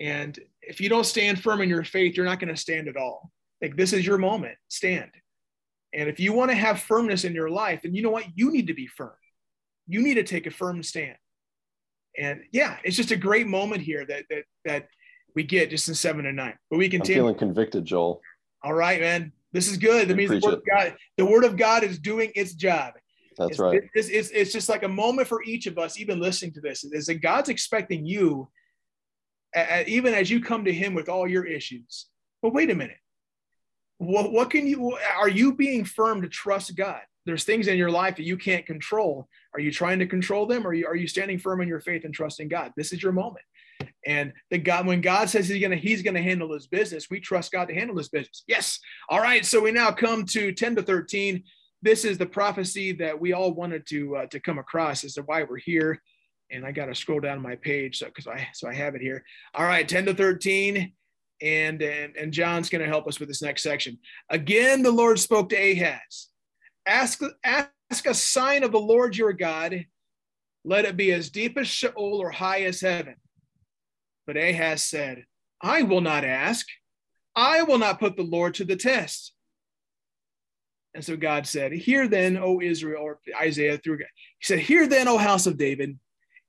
and 0.00 0.38
if 0.62 0.80
you 0.80 0.88
don't 0.88 1.06
stand 1.06 1.42
firm 1.42 1.60
in 1.60 1.68
your 1.68 1.84
faith, 1.84 2.16
you're 2.16 2.26
not 2.26 2.40
going 2.40 2.54
to 2.54 2.60
stand 2.60 2.88
at 2.88 2.96
all. 2.96 3.30
Like 3.60 3.76
this 3.76 3.92
is 3.92 4.06
your 4.06 4.18
moment, 4.18 4.56
stand. 4.68 5.10
And 5.92 6.08
if 6.08 6.20
you 6.20 6.32
want 6.32 6.50
to 6.50 6.56
have 6.56 6.80
firmness 6.80 7.24
in 7.24 7.34
your 7.34 7.50
life, 7.50 7.80
then 7.82 7.94
you 7.94 8.02
know 8.02 8.10
what? 8.10 8.26
You 8.34 8.52
need 8.52 8.66
to 8.68 8.74
be 8.74 8.86
firm. 8.86 9.14
You 9.86 10.02
need 10.02 10.14
to 10.14 10.22
take 10.22 10.46
a 10.46 10.50
firm 10.50 10.82
stand. 10.82 11.16
And 12.16 12.42
yeah, 12.52 12.76
it's 12.84 12.96
just 12.96 13.10
a 13.10 13.16
great 13.16 13.46
moment 13.46 13.80
here 13.80 14.04
that 14.06 14.24
that 14.30 14.44
that 14.64 14.88
we 15.34 15.44
get 15.44 15.70
just 15.70 15.88
in 15.88 15.94
seven 15.94 16.26
and 16.26 16.36
nine. 16.36 16.54
But 16.70 16.78
we 16.78 16.88
continue. 16.88 17.22
I'm 17.22 17.26
feeling 17.26 17.38
convicted, 17.38 17.84
Joel. 17.84 18.20
All 18.62 18.74
right, 18.74 19.00
man. 19.00 19.32
This 19.52 19.68
is 19.68 19.78
good. 19.78 20.08
That 20.08 20.16
means 20.16 20.30
the 20.30 20.40
word 20.40 20.54
of 20.54 20.62
God, 20.70 20.96
the 21.16 21.24
word 21.24 21.44
of 21.44 21.56
God 21.56 21.82
is 21.82 21.98
doing 21.98 22.32
its 22.34 22.54
job. 22.54 22.94
That's 23.38 23.52
it's, 23.52 23.58
right. 23.58 23.80
It's, 23.94 24.08
it's, 24.08 24.30
it's 24.30 24.52
just 24.52 24.68
like 24.68 24.82
a 24.82 24.88
moment 24.88 25.28
for 25.28 25.42
each 25.44 25.66
of 25.66 25.78
us, 25.78 25.98
even 25.98 26.20
listening 26.20 26.52
to 26.54 26.60
this, 26.60 26.84
is 26.84 27.06
that 27.06 27.22
God's 27.22 27.48
expecting 27.48 28.04
you 28.04 28.48
even 29.86 30.14
as 30.14 30.30
you 30.30 30.40
come 30.40 30.64
to 30.64 30.72
him 30.72 30.94
with 30.94 31.08
all 31.08 31.26
your 31.26 31.44
issues. 31.44 32.06
But 32.42 32.52
wait 32.52 32.70
a 32.70 32.74
minute. 32.74 32.98
What, 33.98 34.32
what 34.32 34.50
can 34.50 34.66
you, 34.66 34.96
are 35.18 35.28
you 35.28 35.54
being 35.54 35.84
firm 35.84 36.22
to 36.22 36.28
trust 36.28 36.76
God? 36.76 37.00
There's 37.26 37.44
things 37.44 37.66
in 37.66 37.76
your 37.76 37.90
life 37.90 38.16
that 38.16 38.24
you 38.24 38.36
can't 38.36 38.64
control. 38.64 39.28
Are 39.54 39.60
you 39.60 39.72
trying 39.72 39.98
to 39.98 40.06
control 40.06 40.46
them? 40.46 40.66
Or 40.66 40.70
are 40.70 40.74
you, 40.74 40.86
are 40.86 40.96
you 40.96 41.08
standing 41.08 41.38
firm 41.38 41.60
in 41.60 41.68
your 41.68 41.80
faith 41.80 42.04
and 42.04 42.14
trusting 42.14 42.48
God? 42.48 42.72
This 42.76 42.92
is 42.92 43.02
your 43.02 43.12
moment. 43.12 43.44
And 44.06 44.32
the 44.50 44.58
God, 44.58 44.86
when 44.86 45.00
God 45.00 45.28
says 45.28 45.48
he's 45.48 45.60
gonna, 45.60 45.76
he's 45.76 46.02
gonna 46.02 46.22
handle 46.22 46.52
his 46.52 46.66
business, 46.66 47.10
we 47.10 47.20
trust 47.20 47.52
God 47.52 47.68
to 47.68 47.74
handle 47.74 47.98
his 47.98 48.08
business. 48.08 48.44
Yes. 48.46 48.78
All 49.08 49.20
right. 49.20 49.44
So 49.44 49.60
we 49.60 49.72
now 49.72 49.90
come 49.90 50.24
to 50.26 50.52
10 50.52 50.76
to 50.76 50.82
13. 50.82 51.42
This 51.82 52.04
is 52.04 52.18
the 52.18 52.26
prophecy 52.26 52.92
that 52.92 53.20
we 53.20 53.32
all 53.32 53.52
wanted 53.52 53.86
to 53.88 54.16
uh, 54.16 54.26
to 54.26 54.40
come 54.40 54.58
across 54.58 55.04
as 55.04 55.14
to 55.14 55.22
why 55.22 55.42
we're 55.42 55.58
here 55.58 56.00
and 56.50 56.64
I 56.64 56.72
got 56.72 56.86
to 56.86 56.94
scroll 56.94 57.20
down 57.20 57.42
my 57.42 57.56
page 57.56 57.98
so 57.98 58.06
because 58.06 58.26
I 58.26 58.48
so 58.54 58.68
I 58.68 58.74
have 58.74 58.94
it 58.94 59.02
here. 59.02 59.24
All 59.54 59.64
right, 59.64 59.88
10 59.88 60.06
to 60.06 60.14
13. 60.14 60.92
And, 61.40 61.80
and, 61.82 62.16
and 62.16 62.32
John's 62.32 62.68
going 62.68 62.82
to 62.82 62.88
help 62.88 63.06
us 63.06 63.20
with 63.20 63.28
this 63.28 63.42
next 63.42 63.62
section. 63.62 63.98
Again, 64.28 64.82
the 64.82 64.90
Lord 64.90 65.20
spoke 65.20 65.50
to 65.50 65.56
Ahaz. 65.56 66.28
Ask, 66.84 67.20
ask 67.44 68.06
a 68.06 68.14
sign 68.14 68.64
of 68.64 68.72
the 68.72 68.80
Lord 68.80 69.16
your 69.16 69.32
God, 69.32 69.86
let 70.64 70.84
it 70.84 70.96
be 70.96 71.12
as 71.12 71.30
deep 71.30 71.56
as 71.56 71.68
Sheol 71.68 72.20
or 72.20 72.30
high 72.30 72.62
as 72.62 72.80
heaven. 72.80 73.14
But 74.26 74.36
Ahaz 74.36 74.82
said, 74.82 75.24
I 75.62 75.82
will 75.82 76.00
not 76.00 76.24
ask. 76.24 76.66
I 77.36 77.62
will 77.62 77.78
not 77.78 78.00
put 78.00 78.16
the 78.16 78.24
Lord 78.24 78.54
to 78.54 78.64
the 78.64 78.76
test. 78.76 79.32
And 80.94 81.04
so 81.04 81.16
God 81.16 81.46
said, 81.46 81.72
Hear 81.72 82.08
then, 82.08 82.36
O 82.36 82.60
Israel, 82.60 83.02
or 83.02 83.20
Isaiah 83.40 83.78
through 83.78 83.98
God. 83.98 84.08
He 84.40 84.46
said, 84.46 84.58
Hear 84.58 84.88
then, 84.88 85.06
O 85.06 85.16
house 85.16 85.46
of 85.46 85.56
David. 85.56 85.98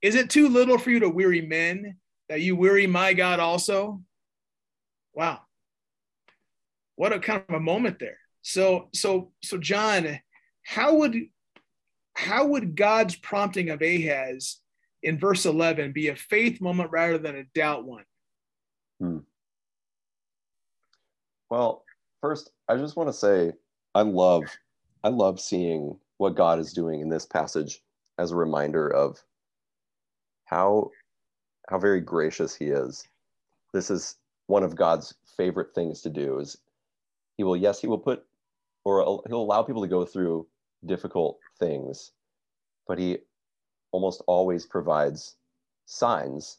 Is 0.01 0.15
it 0.15 0.29
too 0.29 0.47
little 0.47 0.77
for 0.77 0.91
you 0.91 0.99
to 1.01 1.09
weary 1.09 1.41
men 1.41 1.97
that 2.29 2.41
you 2.41 2.55
weary 2.55 2.87
my 2.87 3.13
God 3.13 3.39
also? 3.39 4.01
Wow. 5.13 5.41
What 6.95 7.13
a 7.13 7.19
kind 7.19 7.43
of 7.47 7.55
a 7.55 7.59
moment 7.59 7.99
there. 7.99 8.17
So, 8.41 8.89
so, 8.93 9.31
so 9.43 9.57
John, 9.57 10.19
how 10.63 10.95
would 10.95 11.17
how 12.13 12.47
would 12.47 12.75
God's 12.75 13.15
prompting 13.15 13.69
of 13.69 13.81
Ahaz 13.81 14.57
in 15.03 15.17
verse 15.17 15.45
11 15.45 15.93
be 15.93 16.09
a 16.09 16.15
faith 16.15 16.59
moment 16.59 16.91
rather 16.91 17.17
than 17.17 17.37
a 17.37 17.45
doubt 17.55 17.85
one? 17.85 18.03
Hmm. 18.99 19.19
Well, 21.49 21.83
first, 22.21 22.51
I 22.67 22.75
just 22.75 22.95
want 22.95 23.09
to 23.09 23.13
say 23.13 23.53
I 23.95 24.01
love 24.01 24.43
I 25.03 25.09
love 25.09 25.39
seeing 25.39 25.97
what 26.17 26.35
God 26.35 26.59
is 26.59 26.73
doing 26.73 26.99
in 26.99 27.09
this 27.09 27.25
passage 27.25 27.81
as 28.17 28.31
a 28.31 28.35
reminder 28.35 28.93
of 28.93 29.23
how 30.49 30.89
how 31.69 31.77
very 31.77 32.01
gracious 32.01 32.55
he 32.55 32.65
is. 32.65 33.07
This 33.73 33.91
is 33.91 34.15
one 34.47 34.63
of 34.63 34.75
God's 34.75 35.13
favorite 35.37 35.75
things 35.75 36.01
to 36.01 36.09
do 36.09 36.39
is 36.39 36.57
he 37.37 37.43
will 37.43 37.55
yes, 37.55 37.79
he 37.79 37.87
will 37.87 37.99
put 37.99 38.25
or 38.83 39.21
he'll 39.27 39.41
allow 39.41 39.61
people 39.61 39.83
to 39.83 39.87
go 39.87 40.05
through 40.05 40.47
difficult 40.85 41.39
things, 41.59 42.11
but 42.87 42.97
he 42.97 43.19
almost 43.91 44.23
always 44.25 44.65
provides 44.65 45.35
signs 45.85 46.57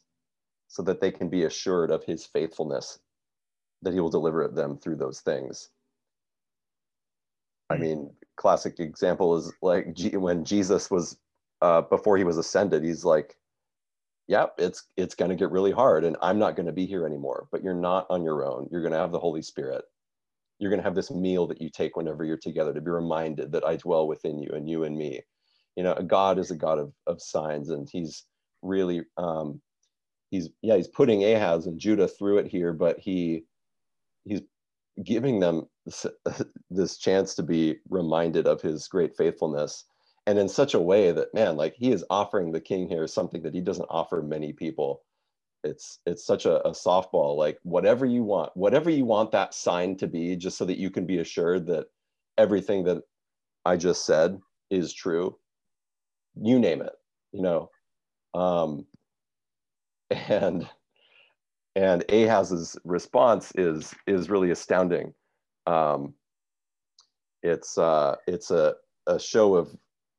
so 0.67 0.81
that 0.83 1.01
they 1.01 1.11
can 1.11 1.27
be 1.27 1.43
assured 1.43 1.91
of 1.91 2.03
his 2.05 2.25
faithfulness, 2.25 2.99
that 3.81 3.93
he 3.93 3.99
will 3.99 4.09
deliver 4.09 4.47
them 4.47 4.77
through 4.77 4.95
those 4.95 5.19
things. 5.19 5.69
I 7.69 7.77
mean, 7.77 8.11
classic 8.35 8.79
example 8.79 9.35
is 9.37 9.51
like 9.61 9.97
when 10.13 10.45
Jesus 10.45 10.91
was 10.91 11.17
uh, 11.61 11.81
before 11.81 12.17
he 12.17 12.23
was 12.23 12.37
ascended. 12.37 12.83
He's 12.83 13.05
like, 13.05 13.37
"Yep, 14.31 14.55
it's 14.59 14.87
it's 14.95 15.13
going 15.13 15.29
to 15.29 15.35
get 15.35 15.51
really 15.51 15.73
hard, 15.73 16.05
and 16.05 16.15
I'm 16.21 16.39
not 16.39 16.55
going 16.55 16.67
to 16.67 16.71
be 16.71 16.85
here 16.85 17.05
anymore. 17.05 17.47
But 17.51 17.63
you're 17.63 17.73
not 17.73 18.07
on 18.09 18.23
your 18.23 18.45
own. 18.45 18.69
You're 18.71 18.81
going 18.81 18.93
to 18.93 18.97
have 18.97 19.11
the 19.11 19.19
Holy 19.19 19.41
Spirit. 19.41 19.83
You're 20.57 20.69
going 20.69 20.79
to 20.79 20.85
have 20.85 20.95
this 20.95 21.11
meal 21.11 21.47
that 21.47 21.61
you 21.61 21.69
take 21.69 21.97
whenever 21.97 22.23
you're 22.23 22.37
together 22.37 22.73
to 22.73 22.79
be 22.79 22.91
reminded 22.91 23.51
that 23.51 23.65
I 23.65 23.75
dwell 23.75 24.07
within 24.07 24.39
you, 24.39 24.51
and 24.53 24.69
you 24.69 24.85
and 24.85 24.97
me. 24.97 25.21
You 25.75 25.83
know, 25.83 25.95
God 25.95 26.39
is 26.39 26.49
a 26.49 26.55
God 26.55 26.79
of 26.79 26.93
of 27.07 27.21
signs, 27.21 27.71
and 27.71 27.89
He's 27.91 28.25
really 28.61 29.03
um, 29.17 29.61
he's 30.31 30.49
yeah 30.61 30.77
he's 30.77 30.87
putting 30.87 31.25
Ahaz 31.25 31.67
and 31.67 31.77
Judah 31.79 32.07
through 32.07 32.37
it 32.37 32.47
here, 32.47 32.71
but 32.71 32.97
he 32.99 33.43
he's 34.23 34.41
giving 35.03 35.39
them 35.41 35.65
this, 35.85 36.05
this 36.69 36.97
chance 36.97 37.35
to 37.35 37.43
be 37.43 37.75
reminded 37.89 38.47
of 38.47 38.61
his 38.61 38.87
great 38.87 39.15
faithfulness 39.17 39.85
and 40.27 40.37
in 40.37 40.47
such 40.49 40.73
a 40.73 40.79
way 40.79 41.11
that 41.11 41.33
man 41.33 41.57
like 41.57 41.75
he 41.75 41.91
is 41.91 42.05
offering 42.09 42.51
the 42.51 42.61
king 42.61 42.87
here 42.87 43.07
something 43.07 43.41
that 43.43 43.53
he 43.53 43.61
doesn't 43.61 43.87
offer 43.89 44.21
many 44.21 44.53
people. 44.53 45.03
It's 45.63 45.99
it's 46.05 46.25
such 46.25 46.45
a, 46.45 46.65
a, 46.67 46.71
softball 46.71 47.37
like 47.37 47.59
whatever 47.63 48.05
you 48.05 48.23
want 48.23 48.51
whatever 48.55 48.89
you 48.89 49.05
want 49.05 49.31
that 49.31 49.53
sign 49.53 49.95
to 49.97 50.07
be 50.07 50.35
just 50.35 50.57
so 50.57 50.65
that 50.65 50.79
you 50.79 50.89
can 50.89 51.05
be 51.05 51.19
assured 51.19 51.67
that 51.67 51.85
everything 52.37 52.83
that 52.85 53.03
i 53.65 53.77
just 53.77 54.05
said 54.05 54.39
is 54.71 54.93
true. 54.93 55.37
You 56.35 56.59
name 56.59 56.81
it 56.81 56.93
you 57.31 57.41
know? 57.41 57.69
Um 58.33 58.85
and 60.09 60.67
and 61.75 62.03
ahaz's 62.09 62.77
response 62.83 63.51
is 63.55 63.93
is 64.07 64.29
really 64.29 64.51
astounding. 64.51 65.13
Um 65.67 66.13
it's 67.43 67.77
uh 67.77 68.15
it's 68.27 68.51
a 68.51 68.75
a 69.07 69.19
show 69.19 69.55
of 69.55 69.75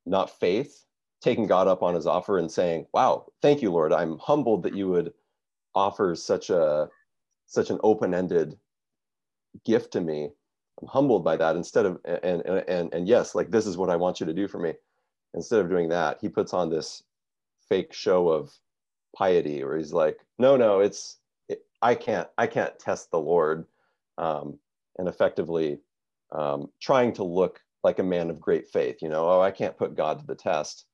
not 0.06 0.38
faith 0.40 0.84
taking 1.22 1.46
god 1.46 1.68
up 1.68 1.82
on 1.82 1.94
his 1.94 2.06
offer 2.06 2.38
and 2.38 2.50
saying 2.50 2.86
wow 2.92 3.26
thank 3.40 3.62
you 3.62 3.70
lord. 3.70 3.92
I'm 3.92 4.18
humbled 4.18 4.62
that 4.64 4.74
you 4.74 4.88
would 4.88 5.12
offer 5.74 6.14
such 6.14 6.50
a 6.50 6.88
such 7.46 7.70
an 7.70 7.78
open-ended 7.82 8.58
gift 9.64 9.92
to 9.92 10.00
me. 10.00 10.30
I'm 10.80 10.88
humbled 10.88 11.24
by 11.24 11.36
that 11.36 11.56
instead 11.56 11.86
of 11.86 11.98
and 12.04 12.42
and 12.42 12.92
and 12.92 13.08
yes 13.08 13.34
like 13.34 13.50
this 13.50 13.66
is 13.66 13.76
what 13.76 13.90
i 13.90 13.96
want 13.96 14.20
you 14.20 14.26
to 14.26 14.34
do 14.34 14.48
for 14.48 14.58
me. 14.58 14.74
Instead 15.34 15.60
of 15.60 15.70
doing 15.70 15.88
that 15.90 16.18
he 16.20 16.28
puts 16.28 16.52
on 16.52 16.70
this 16.70 17.02
fake 17.68 17.92
show 17.92 18.28
of 18.28 18.52
piety 19.16 19.62
where 19.62 19.76
he's 19.76 19.92
like 19.92 20.18
no 20.38 20.56
no 20.56 20.80
it's 20.80 21.18
it, 21.48 21.64
i 21.80 21.94
can't 21.94 22.28
i 22.38 22.46
can't 22.46 22.78
test 22.78 23.10
the 23.10 23.18
lord 23.18 23.66
um, 24.18 24.58
and 24.98 25.08
effectively 25.08 25.78
um, 26.32 26.70
trying 26.80 27.12
to 27.12 27.24
look 27.24 27.61
like 27.84 27.98
a 27.98 28.04
man 28.04 28.30
of 28.30 28.40
great 28.40 28.68
faith 28.68 29.02
you 29.02 29.08
know 29.08 29.28
oh 29.28 29.40
i 29.40 29.50
can't 29.50 29.76
put 29.76 29.96
god 29.96 30.18
to 30.18 30.26
the 30.26 30.34
test 30.34 30.86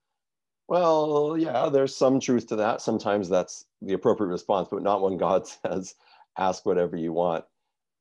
well 0.68 1.36
yeah 1.38 1.68
there's 1.68 1.96
some 1.96 2.20
truth 2.20 2.46
to 2.46 2.56
that 2.56 2.80
sometimes 2.80 3.28
that's 3.28 3.66
the 3.82 3.94
appropriate 3.94 4.30
response 4.30 4.68
but 4.70 4.82
not 4.82 5.02
when 5.02 5.16
god 5.16 5.46
says 5.64 5.94
ask 6.38 6.64
whatever 6.66 6.96
you 6.96 7.12
want 7.12 7.44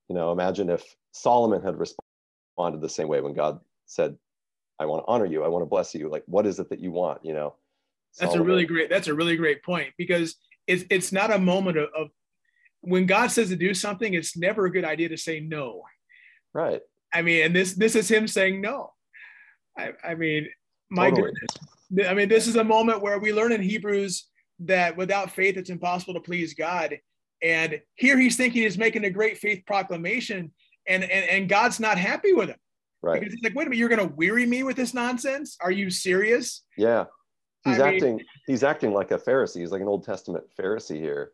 you 0.09 0.15
know 0.15 0.31
imagine 0.31 0.69
if 0.69 0.83
solomon 1.11 1.61
had 1.61 1.77
responded 1.77 2.81
the 2.81 2.89
same 2.89 3.07
way 3.07 3.21
when 3.21 3.33
god 3.33 3.59
said 3.85 4.17
i 4.79 4.85
want 4.85 5.03
to 5.03 5.11
honor 5.11 5.25
you 5.25 5.43
i 5.43 5.47
want 5.47 5.61
to 5.61 5.69
bless 5.69 5.93
you 5.95 6.09
like 6.09 6.23
what 6.27 6.45
is 6.45 6.59
it 6.59 6.69
that 6.69 6.79
you 6.79 6.91
want 6.91 7.23
you 7.23 7.33
know 7.33 7.55
that's 8.19 8.35
a 8.35 8.41
really 8.41 8.65
great. 8.65 8.89
That's 8.89 9.07
a 9.07 9.13
really 9.13 9.35
great 9.35 9.63
point 9.63 9.89
because 9.97 10.35
it's 10.65 10.83
it's 10.89 11.11
not 11.11 11.31
a 11.31 11.37
moment 11.37 11.77
of, 11.77 11.89
of 11.95 12.07
when 12.81 13.05
God 13.05 13.31
says 13.31 13.49
to 13.49 13.55
do 13.55 13.73
something. 13.73 14.13
It's 14.13 14.37
never 14.37 14.65
a 14.65 14.71
good 14.71 14.85
idea 14.85 15.09
to 15.09 15.17
say 15.17 15.39
no. 15.39 15.83
Right. 16.53 16.81
I 17.13 17.21
mean, 17.21 17.45
and 17.45 17.55
this 17.55 17.73
this 17.73 17.95
is 17.95 18.09
him 18.09 18.27
saying 18.27 18.61
no. 18.61 18.91
I, 19.77 19.91
I 20.03 20.15
mean, 20.15 20.47
my 20.89 21.09
totally. 21.09 21.31
goodness. 21.89 22.09
I 22.09 22.13
mean, 22.13 22.29
this 22.29 22.47
is 22.47 22.55
a 22.55 22.63
moment 22.63 23.01
where 23.01 23.19
we 23.19 23.31
learn 23.31 23.51
in 23.51 23.61
Hebrews 23.61 24.27
that 24.59 24.97
without 24.97 25.31
faith 25.31 25.57
it's 25.57 25.69
impossible 25.69 26.15
to 26.15 26.19
please 26.19 26.53
God. 26.53 26.97
And 27.41 27.79
here 27.95 28.19
he's 28.19 28.35
thinking 28.35 28.63
he's 28.63 28.77
making 28.77 29.05
a 29.05 29.09
great 29.09 29.37
faith 29.37 29.63
proclamation, 29.65 30.51
and 30.87 31.03
and, 31.03 31.29
and 31.29 31.49
God's 31.49 31.79
not 31.79 31.97
happy 31.97 32.33
with 32.33 32.49
him. 32.49 32.57
Right. 33.01 33.19
Because 33.19 33.33
he's 33.33 33.43
like, 33.43 33.55
wait 33.55 33.67
a 33.67 33.69
minute, 33.69 33.79
you're 33.79 33.89
going 33.89 34.07
to 34.07 34.15
weary 34.15 34.45
me 34.45 34.63
with 34.63 34.75
this 34.75 34.93
nonsense? 34.93 35.55
Are 35.61 35.71
you 35.71 35.89
serious? 35.89 36.63
Yeah. 36.77 37.05
He's 37.63 37.79
I 37.79 37.93
acting. 37.93 38.17
Mean, 38.17 38.25
he's 38.47 38.63
acting 38.63 38.91
like 38.91 39.11
a 39.11 39.19
Pharisee. 39.19 39.59
He's 39.59 39.71
like 39.71 39.81
an 39.81 39.87
Old 39.87 40.03
Testament 40.03 40.45
Pharisee 40.59 40.99
here. 40.99 41.31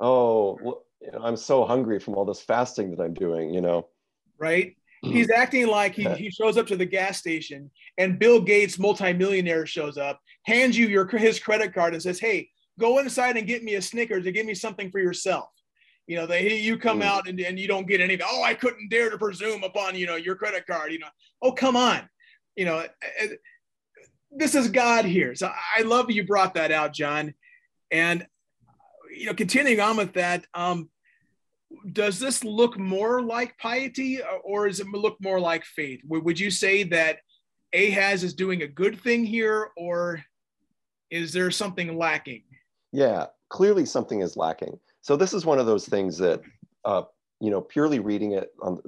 Oh, 0.00 0.58
you 1.00 1.10
know, 1.12 1.20
I'm 1.22 1.36
so 1.36 1.64
hungry 1.64 1.98
from 1.98 2.14
all 2.14 2.24
this 2.24 2.40
fasting 2.40 2.90
that 2.90 3.02
I'm 3.02 3.14
doing. 3.14 3.54
You 3.54 3.60
know. 3.60 3.88
Right. 4.38 4.76
He's 5.02 5.30
acting 5.30 5.68
like 5.68 5.94
he, 5.94 6.08
he 6.14 6.30
shows 6.30 6.56
up 6.56 6.66
to 6.68 6.76
the 6.76 6.84
gas 6.84 7.18
station 7.18 7.70
and 7.98 8.18
Bill 8.18 8.40
Gates, 8.40 8.78
multimillionaire, 8.78 9.66
shows 9.66 9.96
up, 9.96 10.20
hands 10.44 10.76
you 10.76 10.88
your 10.88 11.06
his 11.06 11.38
credit 11.38 11.72
card 11.74 11.94
and 11.94 12.02
says, 12.02 12.18
"Hey, 12.18 12.48
go 12.78 12.98
inside 12.98 13.36
and 13.36 13.46
get 13.46 13.62
me 13.62 13.74
a 13.74 13.82
Snickers 13.82 14.26
or 14.26 14.30
give 14.30 14.46
me 14.46 14.54
something 14.54 14.90
for 14.90 15.00
yourself." 15.00 15.50
You 16.06 16.16
know, 16.16 16.26
they 16.26 16.58
you 16.58 16.78
come 16.78 17.00
mm. 17.00 17.04
out 17.04 17.28
and, 17.28 17.38
and 17.40 17.58
you 17.58 17.68
don't 17.68 17.86
get 17.86 18.00
anything. 18.00 18.26
Oh, 18.28 18.42
I 18.42 18.54
couldn't 18.54 18.88
dare 18.88 19.10
to 19.10 19.18
presume 19.18 19.62
upon 19.62 19.94
you 19.94 20.06
know 20.06 20.16
your 20.16 20.36
credit 20.36 20.66
card. 20.66 20.92
You 20.92 21.00
know, 21.00 21.08
oh 21.42 21.52
come 21.52 21.76
on, 21.76 22.08
you 22.56 22.64
know 22.64 22.84
this 24.30 24.54
is 24.54 24.68
God 24.68 25.04
here. 25.04 25.34
So 25.34 25.50
I 25.76 25.82
love 25.82 26.10
you 26.10 26.24
brought 26.24 26.54
that 26.54 26.72
out, 26.72 26.92
John. 26.92 27.34
And 27.90 28.26
you 29.16 29.26
know, 29.26 29.34
continuing 29.34 29.80
on 29.80 29.96
with 29.96 30.14
that, 30.14 30.44
um, 30.54 30.90
does 31.92 32.18
this 32.18 32.44
look 32.44 32.78
more 32.78 33.22
like 33.22 33.58
piety 33.58 34.20
or 34.44 34.68
does 34.68 34.80
it 34.80 34.86
look 34.88 35.16
more 35.20 35.40
like 35.40 35.64
faith? 35.64 36.00
Would 36.06 36.40
you 36.40 36.50
say 36.50 36.82
that 36.84 37.18
Ahaz 37.74 38.24
is 38.24 38.34
doing 38.34 38.62
a 38.62 38.68
good 38.68 38.98
thing 39.00 39.24
here, 39.24 39.70
or 39.76 40.22
is 41.10 41.32
there 41.32 41.50
something 41.50 41.98
lacking? 41.98 42.44
Yeah, 42.92 43.26
clearly 43.50 43.84
something 43.84 44.22
is 44.22 44.36
lacking. 44.36 44.78
So 45.02 45.16
this 45.16 45.34
is 45.34 45.44
one 45.44 45.58
of 45.58 45.66
those 45.66 45.86
things 45.86 46.16
that, 46.18 46.40
uh, 46.84 47.02
you 47.40 47.50
know, 47.50 47.60
purely 47.60 47.98
reading 47.98 48.32
it 48.32 48.52
on 48.62 48.80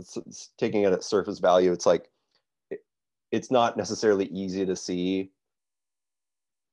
taking 0.59 0.83
it 0.83 0.93
at 0.93 1.05
surface 1.05 1.39
value, 1.39 1.73
it's 1.73 1.87
like 1.87 2.11
it's 3.31 3.51
not 3.51 3.77
necessarily 3.77 4.27
easy 4.27 4.67
to 4.67 4.75
see 4.75 5.31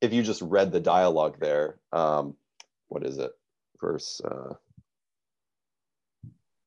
if 0.02 0.14
you 0.14 0.24
just 0.24 0.42
read 0.42 0.72
the 0.72 0.80
dialogue 0.80 1.38
there, 1.40 1.80
um, 1.92 2.36
what 2.88 3.06
is 3.06 3.18
it? 3.18 3.32
Verse 3.80 4.22
uh, 4.24 4.54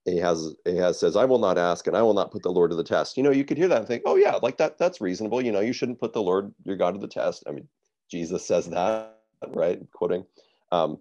Ahaz, 0.09 0.55
Ahaz 0.67 0.99
says, 0.99 1.17
I 1.17 1.25
will 1.25 1.39
not 1.39 1.59
ask 1.59 1.87
and 1.87 1.97
I 1.97 2.03
will 2.03 2.15
not 2.15 2.33
put 2.33 2.43
the 2.43 2.51
Lord 2.51 2.71
to 2.71 2.77
the 2.77 2.85
test. 2.85 3.17
You 3.17 3.23
know, 3.23 3.31
you 3.31 3.45
could 3.45 3.59
hear 3.59 3.69
that 3.69 3.79
and 3.79 3.87
think, 3.87 4.03
oh 4.07 4.17
yeah, 4.17 4.39
like 4.43 4.57
that, 4.59 4.79
that's 4.79 5.01
reasonable. 5.01 5.43
You 5.43 5.53
know, 5.53 5.61
you 5.61 5.73
shouldn't 5.73 6.01
put 6.01 6.13
the 6.13 6.23
Lord, 6.23 6.53
your 6.65 6.77
God 6.77 6.93
to 6.93 7.01
the 7.01 7.09
test. 7.09 7.45
I 7.47 7.53
mean, 7.53 7.69
Jesus 8.11 8.47
says 8.47 8.67
that, 8.69 9.19
right? 9.49 9.81
Quoting. 9.93 10.25
Um, 10.73 10.99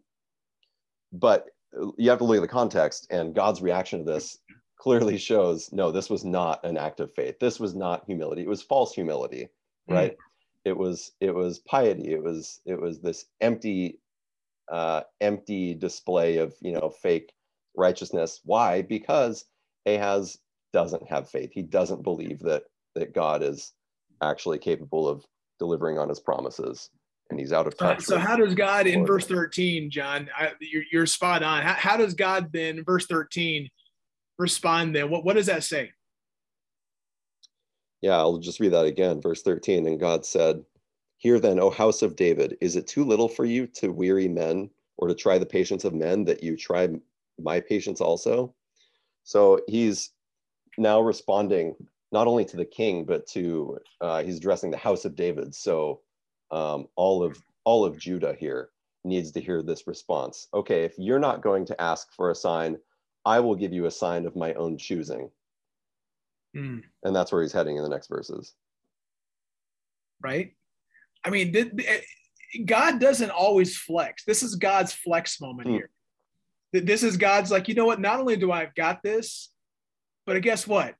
but 1.14 1.48
you 1.98 2.10
have 2.10 2.20
to 2.20 2.26
look 2.26 2.38
at 2.38 2.42
the 2.42 2.48
context 2.48 3.08
and 3.10 3.36
God's 3.36 3.62
reaction 3.62 4.00
to 4.00 4.12
this 4.12 4.38
clearly 4.80 5.18
shows, 5.18 5.72
no, 5.72 5.92
this 5.92 6.10
was 6.10 6.26
not 6.26 6.64
an 6.66 6.78
act 6.78 7.00
of 7.00 7.14
faith. 7.14 7.40
This 7.40 7.60
was 7.60 7.76
not 7.76 8.06
humility. 8.06 8.42
It 8.42 8.50
was 8.50 8.62
false 8.62 8.94
humility, 8.94 9.48
right? 9.88 10.12
Mm 10.12 10.18
it 10.66 10.78
was 10.78 11.12
it 11.20 11.34
was 11.34 11.60
piety 11.60 12.12
it 12.12 12.22
was 12.22 12.62
it 12.66 12.80
was 12.80 13.00
this 13.00 13.26
empty 13.42 14.00
uh, 14.72 15.02
empty 15.20 15.74
display 15.74 16.38
of 16.38 16.54
you 16.62 16.72
know 16.72 16.90
fake 17.02 17.32
righteousness. 17.76 18.42
Why? 18.44 18.82
Because 18.82 19.46
ahaz 19.86 20.38
doesn't 20.74 21.08
have 21.10 21.30
faith. 21.30 21.52
He 21.54 21.62
doesn't 21.62 22.04
believe 22.04 22.40
that 22.40 22.64
that 22.96 23.14
god 23.14 23.44
is 23.44 23.74
actually 24.22 24.58
capable 24.58 25.08
of 25.08 25.26
delivering 25.60 25.98
on 25.98 26.10
his 26.10 26.20
promises 26.20 26.90
and 27.30 27.40
he's 27.40 27.54
out 27.54 27.68
of 27.68 27.78
touch 27.78 28.02
so 28.02 28.18
how 28.18 28.36
does 28.36 28.56
god 28.56 28.88
in 28.88 29.06
verse 29.06 29.28
13 29.28 29.90
john 29.92 30.28
I, 30.36 30.52
you're, 30.60 30.84
you're 30.92 31.06
spot 31.06 31.44
on. 31.44 31.62
How, 31.62 31.74
how 31.74 31.98
does 31.98 32.16
god 32.16 32.50
then 32.52 32.84
verse 32.84 33.06
13 33.06 33.70
respond 34.40 34.96
then? 34.96 35.12
What, 35.12 35.24
what 35.24 35.36
does 35.36 35.46
that 35.46 35.64
say? 35.64 35.92
Yeah, 38.02 38.18
I'll 38.18 38.38
just 38.38 38.60
read 38.60 38.74
that 38.74 38.86
again. 38.86 39.22
Verse 39.22 39.44
13. 39.44 39.86
And 39.86 40.00
God 40.00 40.26
said, 40.26 40.64
Hear 41.18 41.38
then, 41.40 41.60
O 41.60 41.70
house 41.70 42.02
of 42.02 42.16
David, 42.16 42.58
is 42.62 42.78
it 42.78 42.88
too 42.88 43.04
little 43.04 43.28
for 43.28 43.44
you 43.44 43.68
to 43.68 43.90
weary 43.90 44.30
men 44.30 44.70
or 44.98 45.10
to 45.10 45.14
try 45.14 45.38
the 45.38 45.46
patience 45.46 45.84
of 45.84 45.94
men 45.94 46.24
that 46.24 46.42
you 46.42 46.56
try 46.56 46.88
my 47.44 47.60
patience 47.60 48.02
also? 48.02 48.54
So 49.24 49.62
he's 49.68 50.12
now 50.78 51.02
responding 51.02 51.76
not 52.12 52.28
only 52.28 52.46
to 52.46 52.58
the 52.58 52.66
king, 52.66 53.06
but 53.06 53.28
to 53.28 53.78
uh, 54.02 54.24
he's 54.24 54.38
addressing 54.38 54.72
the 54.72 54.78
house 54.78 55.06
of 55.06 55.16
David. 55.16 55.54
So 55.54 56.02
um, 56.52 56.88
all 56.96 57.24
of 57.24 57.42
all 57.64 57.86
of 57.86 58.00
Judah 58.00 58.36
here 58.40 58.70
needs 59.04 59.32
to 59.32 59.42
hear 59.42 59.62
this 59.62 59.88
response. 59.88 60.48
Okay, 60.54 60.84
if 60.84 60.94
you're 60.98 61.20
not 61.20 61.42
going 61.42 61.66
to 61.66 61.82
ask 61.82 62.12
for 62.14 62.32
a 62.32 62.36
sign, 62.36 62.78
I 63.26 63.40
will 63.40 63.56
give 63.56 63.74
you 63.74 63.86
a 63.86 63.92
sign 63.92 64.26
of 64.26 64.36
my 64.36 64.54
own 64.54 64.78
choosing. 64.78 65.30
Mm. 66.56 66.84
And 67.04 67.16
that's 67.16 67.32
where 67.32 67.42
he's 67.42 67.54
heading 67.54 67.78
in 67.78 67.84
the 67.84 67.90
next 67.90 68.08
verses. 68.08 68.54
Right? 70.22 70.54
I 71.24 71.30
mean, 71.30 71.56
eh, 71.56 72.00
God 72.66 73.00
doesn't 73.00 73.30
always 73.30 73.78
flex. 73.78 74.24
This 74.26 74.42
is 74.42 74.56
God's 74.56 74.94
flex 74.94 75.40
moment 75.40 75.70
mm. 75.70 75.74
here. 75.74 75.90
This 76.72 77.04
is 77.04 77.18
God's 77.18 77.52
like, 77.52 77.68
you 77.68 77.76
know 77.76 77.86
what? 77.86 78.00
Not 78.00 78.20
only 78.20 78.36
do 78.36 78.52
I 78.52 78.62
have 78.62 78.76
got 78.76 79.02
this, 79.02 79.50
but 80.26 80.42
guess 80.42 80.68
what? 80.68 80.96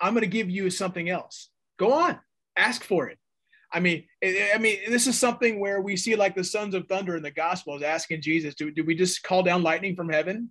I'm 0.00 0.14
going 0.14 0.22
to 0.22 0.28
give 0.28 0.48
you 0.48 0.70
something 0.70 1.10
else. 1.10 1.50
Go 1.78 1.92
on, 1.92 2.18
ask 2.56 2.82
for 2.82 3.08
it. 3.08 3.18
I 3.72 3.80
mean, 3.80 4.04
I 4.22 4.58
mean, 4.58 4.78
this 4.88 5.06
is 5.06 5.18
something 5.18 5.60
where 5.60 5.80
we 5.80 5.96
see 5.96 6.16
like 6.16 6.34
the 6.34 6.42
sons 6.42 6.74
of 6.74 6.88
thunder 6.88 7.16
in 7.16 7.22
the 7.22 7.30
Gospels 7.30 7.82
asking 7.82 8.22
Jesus, 8.22 8.54
"Do, 8.54 8.70
do 8.70 8.82
we 8.82 8.96
just 8.96 9.22
call 9.22 9.42
down 9.42 9.62
lightning 9.62 9.94
from 9.94 10.08
heaven?" 10.08 10.50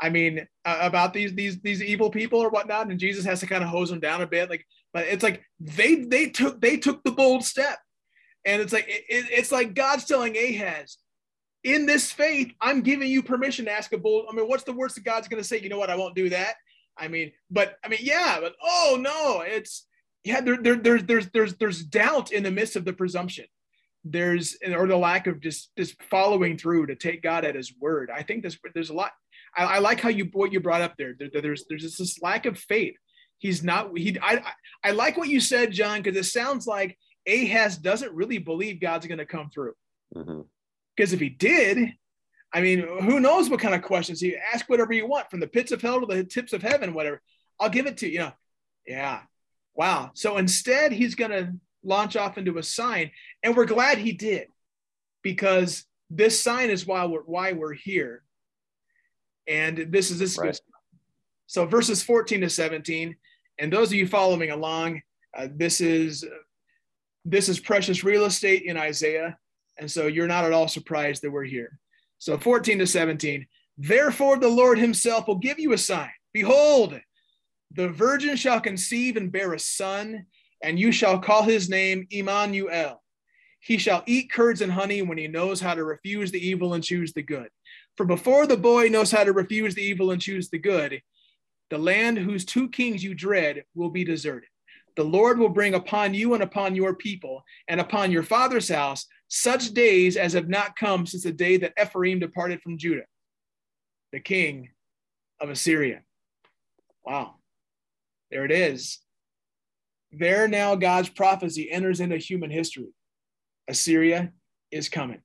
I 0.00 0.10
mean, 0.10 0.46
uh, 0.64 0.78
about 0.80 1.12
these 1.14 1.34
these 1.34 1.60
these 1.60 1.82
evil 1.82 2.10
people 2.10 2.40
or 2.40 2.50
whatnot, 2.50 2.88
and 2.88 3.00
Jesus 3.00 3.24
has 3.24 3.40
to 3.40 3.46
kind 3.46 3.64
of 3.64 3.70
hose 3.70 3.90
them 3.90 4.00
down 4.00 4.22
a 4.22 4.26
bit. 4.26 4.50
Like, 4.50 4.66
but 4.92 5.06
it's 5.06 5.22
like 5.22 5.42
they 5.58 5.96
they 5.96 6.28
took 6.28 6.60
they 6.60 6.76
took 6.76 7.02
the 7.02 7.12
bold 7.12 7.44
step, 7.44 7.78
and 8.44 8.60
it's 8.60 8.72
like 8.72 8.86
it, 8.86 9.04
it's 9.30 9.50
like 9.50 9.74
God's 9.74 10.04
telling 10.04 10.36
Ahaz, 10.36 10.98
in 11.64 11.86
this 11.86 12.12
faith, 12.12 12.52
I'm 12.60 12.82
giving 12.82 13.10
you 13.10 13.22
permission 13.22 13.64
to 13.66 13.72
ask 13.72 13.92
a 13.92 13.98
bold. 13.98 14.26
I 14.30 14.34
mean, 14.34 14.46
what's 14.48 14.64
the 14.64 14.72
worst 14.72 14.94
that 14.94 15.04
God's 15.04 15.28
going 15.28 15.42
to 15.42 15.48
say? 15.48 15.60
You 15.60 15.68
know 15.68 15.78
what? 15.78 15.90
I 15.90 15.96
won't 15.96 16.14
do 16.14 16.28
that. 16.30 16.54
I 16.96 17.08
mean, 17.08 17.32
but 17.50 17.76
I 17.84 17.88
mean, 17.88 18.00
yeah, 18.02 18.38
but 18.40 18.54
oh 18.62 18.98
no, 19.00 19.40
it's 19.40 19.86
yeah. 20.24 20.40
There, 20.40 20.56
there, 20.56 20.76
there's 20.76 21.04
there's 21.04 21.28
there's 21.28 21.54
there's 21.54 21.84
doubt 21.84 22.32
in 22.32 22.42
the 22.42 22.50
midst 22.50 22.76
of 22.76 22.84
the 22.84 22.92
presumption. 22.92 23.46
There's 24.04 24.56
or 24.66 24.86
the 24.86 24.96
lack 24.96 25.26
of 25.26 25.40
just 25.40 25.70
just 25.76 26.00
following 26.04 26.56
through 26.56 26.86
to 26.86 26.96
take 26.96 27.22
God 27.22 27.44
at 27.44 27.54
His 27.54 27.72
word. 27.80 28.10
I 28.12 28.22
think 28.22 28.42
there's 28.42 28.58
there's 28.74 28.90
a 28.90 28.94
lot 28.94 29.12
I, 29.56 29.64
I 29.64 29.78
like 29.78 30.00
how 30.00 30.08
you 30.08 30.28
what 30.32 30.52
you 30.52 30.60
brought 30.60 30.82
up 30.82 30.94
there. 30.96 31.14
there 31.18 31.42
there's 31.42 31.64
there's 31.68 31.96
this 31.96 32.20
lack 32.22 32.46
of 32.46 32.58
faith. 32.58 32.94
He's 33.38 33.62
not 33.62 33.96
he. 33.96 34.18
I 34.20 34.42
I 34.82 34.90
like 34.92 35.16
what 35.16 35.28
you 35.28 35.40
said, 35.40 35.72
John, 35.72 36.02
because 36.02 36.16
it 36.16 36.30
sounds 36.30 36.66
like 36.66 36.98
Ahaz 37.28 37.76
doesn't 37.76 38.14
really 38.14 38.38
believe 38.38 38.80
God's 38.80 39.06
going 39.06 39.18
to 39.18 39.26
come 39.26 39.50
through. 39.50 39.74
Mm-hmm. 40.14 40.40
Because 40.98 41.12
if 41.12 41.20
he 41.20 41.28
did, 41.28 41.94
I 42.52 42.60
mean, 42.60 42.80
who 42.80 43.20
knows 43.20 43.48
what 43.48 43.60
kind 43.60 43.72
of 43.72 43.82
questions 43.82 44.20
he 44.20 44.36
ask 44.36 44.68
whatever 44.68 44.92
you 44.92 45.06
want 45.06 45.30
from 45.30 45.38
the 45.38 45.46
pits 45.46 45.70
of 45.70 45.80
hell 45.80 46.00
to 46.00 46.06
the 46.06 46.24
tips 46.24 46.52
of 46.52 46.60
heaven, 46.60 46.92
whatever. 46.92 47.22
I'll 47.60 47.70
give 47.70 47.86
it 47.86 47.98
to 47.98 48.06
you. 48.06 48.12
You 48.14 48.18
know, 48.18 48.32
yeah, 48.84 49.20
wow. 49.76 50.10
So 50.14 50.38
instead, 50.38 50.90
he's 50.90 51.14
going 51.14 51.30
to 51.30 51.52
launch 51.84 52.16
off 52.16 52.36
into 52.36 52.58
a 52.58 52.64
sign, 52.64 53.12
and 53.44 53.56
we're 53.56 53.64
glad 53.64 53.98
he 53.98 54.10
did, 54.10 54.48
because 55.22 55.84
this 56.10 56.42
sign 56.42 56.68
is 56.68 56.84
why 56.84 57.06
we're 57.06 57.22
why 57.22 57.52
we're 57.52 57.74
here. 57.74 58.24
And 59.46 59.86
this 59.92 60.10
is 60.10 60.18
this 60.18 60.36
right. 60.36 60.60
So 61.46 61.64
verses 61.64 62.02
14 62.02 62.40
to 62.40 62.50
17, 62.50 63.14
and 63.60 63.72
those 63.72 63.90
of 63.90 63.94
you 63.94 64.08
following 64.08 64.50
along, 64.50 65.02
uh, 65.36 65.46
this 65.54 65.80
is 65.80 66.24
this 67.24 67.48
is 67.48 67.60
precious 67.60 68.02
real 68.02 68.24
estate 68.24 68.64
in 68.64 68.76
Isaiah, 68.76 69.38
and 69.78 69.90
so 69.90 70.06
you're 70.06 70.26
not 70.26 70.44
at 70.44 70.52
all 70.52 70.68
surprised 70.68 71.22
that 71.22 71.30
we're 71.30 71.44
here. 71.44 71.78
So 72.18 72.36
14 72.36 72.80
to 72.80 72.86
17. 72.86 73.46
Therefore, 73.76 74.38
the 74.38 74.48
Lord 74.48 74.78
Himself 74.78 75.28
will 75.28 75.36
give 75.36 75.58
you 75.58 75.72
a 75.72 75.78
sign. 75.78 76.10
Behold, 76.32 77.00
the 77.72 77.88
virgin 77.88 78.36
shall 78.36 78.60
conceive 78.60 79.16
and 79.16 79.30
bear 79.30 79.52
a 79.52 79.58
son, 79.58 80.26
and 80.62 80.78
you 80.78 80.90
shall 80.90 81.18
call 81.18 81.42
his 81.42 81.68
name 81.68 82.06
Emmanuel. 82.10 83.02
He 83.60 83.78
shall 83.78 84.02
eat 84.06 84.32
curds 84.32 84.62
and 84.62 84.72
honey 84.72 85.02
when 85.02 85.18
he 85.18 85.28
knows 85.28 85.60
how 85.60 85.74
to 85.74 85.84
refuse 85.84 86.30
the 86.30 86.44
evil 86.44 86.74
and 86.74 86.82
choose 86.82 87.12
the 87.12 87.22
good. 87.22 87.48
For 87.96 88.06
before 88.06 88.46
the 88.46 88.56
boy 88.56 88.88
knows 88.88 89.10
how 89.10 89.24
to 89.24 89.32
refuse 89.32 89.74
the 89.74 89.82
evil 89.82 90.10
and 90.12 90.22
choose 90.22 90.48
the 90.48 90.58
good, 90.58 91.02
the 91.70 91.78
land 91.78 92.18
whose 92.18 92.44
two 92.44 92.68
kings 92.68 93.04
you 93.04 93.14
dread 93.14 93.64
will 93.74 93.90
be 93.90 94.04
deserted. 94.04 94.48
The 94.96 95.04
Lord 95.04 95.38
will 95.38 95.48
bring 95.48 95.74
upon 95.74 96.14
you 96.14 96.34
and 96.34 96.42
upon 96.42 96.74
your 96.74 96.94
people 96.94 97.44
and 97.68 97.80
upon 97.80 98.10
your 98.10 98.22
father's 98.22 98.68
house 98.68 99.06
such 99.28 99.72
days 99.72 100.16
as 100.16 100.32
have 100.32 100.48
not 100.48 100.76
come 100.76 101.06
since 101.06 101.22
the 101.22 101.32
day 101.32 101.58
that 101.58 101.74
Ephraim 101.80 102.18
departed 102.18 102.60
from 102.62 102.78
Judah, 102.78 103.04
the 104.12 104.20
king 104.20 104.70
of 105.40 105.50
Assyria. 105.50 106.00
Wow. 107.04 107.34
There 108.30 108.44
it 108.44 108.52
is. 108.52 108.98
There 110.10 110.48
now 110.48 110.74
God's 110.74 111.10
prophecy 111.10 111.70
enters 111.70 112.00
into 112.00 112.16
human 112.16 112.50
history. 112.50 112.94
Assyria 113.68 114.32
is 114.70 114.88
coming. 114.88 115.20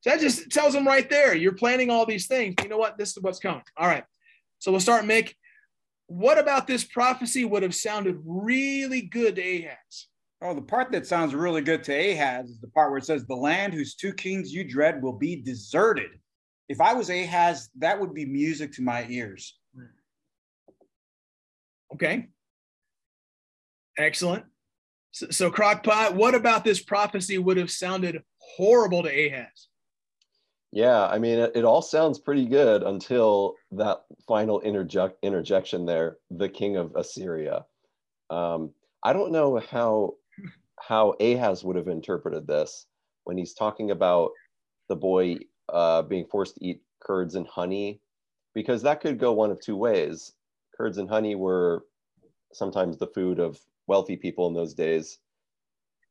So 0.00 0.10
that 0.10 0.20
just 0.20 0.50
tells 0.50 0.72
them 0.72 0.86
right 0.86 1.08
there, 1.08 1.34
you're 1.34 1.52
planning 1.52 1.90
all 1.90 2.06
these 2.06 2.26
things. 2.26 2.54
You 2.62 2.68
know 2.68 2.78
what? 2.78 2.98
This 2.98 3.16
is 3.16 3.22
what's 3.22 3.38
coming. 3.38 3.62
All 3.76 3.86
right. 3.86 4.04
So 4.58 4.70
we'll 4.70 4.80
start, 4.80 5.04
Mick. 5.04 5.34
What 6.06 6.38
about 6.38 6.66
this 6.66 6.84
prophecy 6.84 7.44
would 7.44 7.62
have 7.62 7.74
sounded 7.74 8.20
really 8.24 9.00
good 9.00 9.36
to 9.36 9.42
Ahaz? 9.42 10.08
Oh, 10.44 10.54
the 10.54 10.62
part 10.62 10.90
that 10.90 11.06
sounds 11.06 11.34
really 11.34 11.62
good 11.62 11.84
to 11.84 11.92
Ahaz 11.92 12.50
is 12.50 12.58
the 12.58 12.68
part 12.68 12.90
where 12.90 12.98
it 12.98 13.04
says, 13.04 13.24
The 13.24 13.34
land 13.34 13.72
whose 13.72 13.94
two 13.94 14.12
kings 14.12 14.52
you 14.52 14.64
dread 14.64 15.00
will 15.00 15.12
be 15.12 15.36
deserted. 15.36 16.10
If 16.68 16.80
I 16.80 16.94
was 16.94 17.10
Ahaz, 17.10 17.70
that 17.78 18.00
would 18.00 18.12
be 18.12 18.24
music 18.24 18.72
to 18.72 18.82
my 18.82 19.06
ears. 19.08 19.56
Okay. 21.94 22.28
Excellent. 23.96 24.44
So, 25.12 25.26
so 25.30 25.50
Crockpot, 25.50 26.14
what 26.14 26.34
about 26.34 26.64
this 26.64 26.82
prophecy 26.82 27.38
would 27.38 27.58
have 27.58 27.70
sounded 27.70 28.22
horrible 28.38 29.02
to 29.04 29.08
Ahaz? 29.10 29.68
Yeah, 30.72 31.06
I 31.06 31.18
mean, 31.18 31.38
it, 31.38 31.52
it, 31.54 31.64
all 31.64 31.82
sounds 31.82 32.18
pretty 32.18 32.46
good 32.46 32.82
until 32.82 33.56
that 33.72 34.04
final 34.26 34.60
interject 34.62 35.18
interjection 35.22 35.84
there, 35.84 36.16
the 36.30 36.48
king 36.48 36.78
of 36.78 36.96
Assyria. 36.96 37.66
Um, 38.30 38.70
I 39.02 39.12
don't 39.12 39.32
know 39.32 39.60
how 39.70 40.14
how 40.86 41.14
Ahaz 41.20 41.64
would 41.64 41.76
have 41.76 41.88
interpreted 41.88 42.46
this 42.46 42.86
when 43.24 43.38
he's 43.38 43.54
talking 43.54 43.90
about 43.90 44.30
the 44.88 44.96
boy 44.96 45.36
uh, 45.68 46.02
being 46.02 46.26
forced 46.26 46.56
to 46.56 46.64
eat 46.64 46.82
curds 47.00 47.34
and 47.34 47.46
honey, 47.46 48.00
because 48.54 48.82
that 48.82 49.00
could 49.00 49.18
go 49.18 49.32
one 49.32 49.50
of 49.50 49.60
two 49.60 49.76
ways. 49.76 50.32
Curds 50.76 50.98
and 50.98 51.08
honey 51.08 51.34
were 51.34 51.84
sometimes 52.52 52.96
the 52.96 53.06
food 53.06 53.38
of 53.38 53.60
wealthy 53.86 54.16
people 54.16 54.46
in 54.48 54.54
those 54.54 54.74
days, 54.74 55.18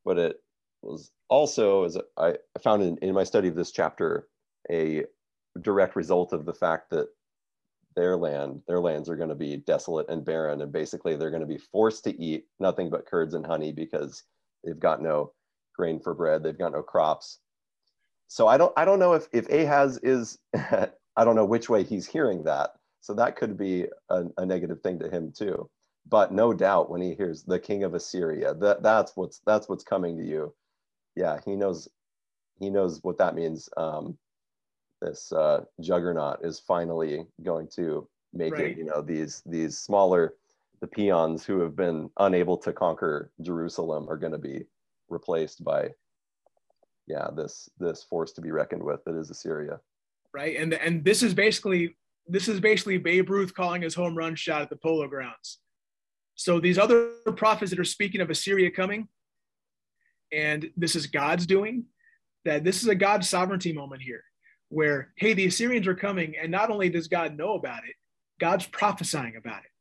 but 0.04 0.18
it 0.18 0.36
was 0.82 1.10
also, 1.28 1.84
as 1.84 1.98
I 2.16 2.36
found 2.62 2.82
in, 2.82 2.96
in 2.98 3.14
my 3.14 3.24
study 3.24 3.48
of 3.48 3.54
this 3.54 3.72
chapter, 3.72 4.28
a 4.70 5.04
direct 5.60 5.96
result 5.96 6.32
of 6.32 6.46
the 6.46 6.54
fact 6.54 6.90
that 6.90 7.08
their 7.94 8.16
land, 8.16 8.62
their 8.66 8.80
lands 8.80 9.10
are 9.10 9.16
going 9.16 9.28
to 9.28 9.34
be 9.34 9.58
desolate 9.58 10.08
and 10.08 10.24
barren, 10.24 10.62
and 10.62 10.72
basically 10.72 11.14
they're 11.14 11.30
going 11.30 11.40
to 11.42 11.46
be 11.46 11.58
forced 11.58 12.04
to 12.04 12.18
eat 12.18 12.46
nothing 12.58 12.88
but 12.88 13.06
curds 13.06 13.34
and 13.34 13.44
honey 13.44 13.70
because 13.70 14.24
they've 14.64 14.78
got 14.78 15.02
no 15.02 15.32
grain 15.76 16.00
for 16.00 16.14
bread, 16.14 16.42
they've 16.42 16.58
got 16.58 16.72
no 16.72 16.82
crops. 16.82 17.38
So 18.28 18.46
I 18.48 18.56
don't, 18.56 18.72
I 18.76 18.84
don't 18.84 18.98
know 18.98 19.12
if 19.12 19.28
if 19.32 19.48
Ahaz 19.48 19.98
is, 19.98 20.38
I 20.54 21.24
don't 21.24 21.36
know 21.36 21.44
which 21.44 21.68
way 21.68 21.84
he's 21.84 22.06
hearing 22.06 22.44
that. 22.44 22.70
So 23.00 23.14
that 23.14 23.36
could 23.36 23.58
be 23.58 23.86
a, 24.08 24.24
a 24.38 24.46
negative 24.46 24.80
thing 24.80 24.98
to 25.00 25.10
him 25.10 25.32
too. 25.36 25.68
But 26.08 26.32
no 26.32 26.52
doubt 26.52 26.90
when 26.90 27.00
he 27.00 27.14
hears 27.14 27.42
the 27.42 27.58
king 27.58 27.84
of 27.84 27.94
Assyria, 27.94 28.54
that 28.54 28.82
that's 28.82 29.12
what's 29.16 29.40
that's 29.46 29.68
what's 29.68 29.84
coming 29.84 30.16
to 30.18 30.24
you. 30.24 30.54
Yeah, 31.14 31.38
he 31.44 31.56
knows 31.56 31.88
he 32.58 32.70
knows 32.70 33.00
what 33.02 33.18
that 33.18 33.34
means. 33.34 33.68
Um, 33.76 34.16
this 35.00 35.32
uh, 35.32 35.64
juggernaut 35.80 36.44
is 36.44 36.60
finally 36.60 37.26
going 37.42 37.68
to 37.74 38.08
make 38.32 38.54
right. 38.54 38.70
it. 38.70 38.78
You 38.78 38.84
know, 38.84 39.02
these 39.02 39.42
these 39.46 39.78
smaller 39.78 40.34
the 40.82 40.88
peons 40.88 41.46
who 41.46 41.60
have 41.60 41.76
been 41.76 42.10
unable 42.18 42.58
to 42.58 42.72
conquer 42.72 43.30
Jerusalem 43.40 44.10
are 44.10 44.16
going 44.18 44.32
to 44.32 44.38
be 44.38 44.66
replaced 45.08 45.64
by 45.64 45.90
yeah, 47.06 47.28
this 47.34 47.68
this 47.78 48.02
force 48.02 48.32
to 48.32 48.40
be 48.40 48.50
reckoned 48.50 48.82
with 48.82 49.02
that 49.04 49.16
is 49.16 49.30
Assyria. 49.30 49.80
Right, 50.34 50.56
and 50.56 50.74
and 50.74 51.04
this 51.04 51.22
is 51.22 51.34
basically 51.34 51.96
this 52.26 52.48
is 52.48 52.60
basically 52.60 52.98
Babe 52.98 53.30
Ruth 53.30 53.54
calling 53.54 53.82
his 53.82 53.94
home 53.94 54.16
run 54.16 54.34
shot 54.34 54.62
at 54.62 54.70
the 54.70 54.76
Polo 54.76 55.08
Grounds. 55.08 55.58
So 56.34 56.60
these 56.60 56.78
other 56.78 57.10
prophets 57.36 57.70
that 57.70 57.80
are 57.80 57.84
speaking 57.84 58.20
of 58.20 58.30
Assyria 58.30 58.70
coming, 58.70 59.08
and 60.32 60.70
this 60.76 60.96
is 60.96 61.06
God's 61.06 61.46
doing, 61.46 61.84
that 62.44 62.64
this 62.64 62.82
is 62.82 62.88
a 62.88 62.94
God 62.94 63.24
sovereignty 63.24 63.72
moment 63.72 64.02
here, 64.02 64.24
where 64.68 65.12
hey, 65.16 65.32
the 65.32 65.46
Assyrians 65.46 65.86
are 65.86 65.94
coming, 65.94 66.34
and 66.40 66.50
not 66.50 66.70
only 66.70 66.88
does 66.88 67.08
God 67.08 67.36
know 67.36 67.54
about 67.54 67.84
it, 67.84 67.94
God's 68.40 68.66
prophesying 68.66 69.36
about 69.36 69.64
it. 69.64 69.71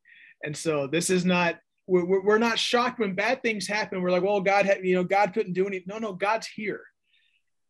And 0.44 0.56
so 0.56 0.88
this 0.88 1.10
is 1.10 1.26
not 1.26 1.58
we're, 1.88 2.22
we're 2.22 2.38
not 2.38 2.60
shocked 2.60 3.00
when 3.00 3.16
bad 3.16 3.42
things 3.42 3.68
happen. 3.68 4.02
We're 4.02 4.12
like, 4.12 4.24
well, 4.24 4.42
God 4.42 4.66
had, 4.66 4.86
you 4.86 4.96
know, 4.96 5.04
God 5.04 5.34
couldn't 5.34 5.54
do 5.54 5.68
anything. 5.68 5.88
No, 5.88 5.98
no, 5.98 6.14
God's 6.14 6.48
here. 6.48 6.82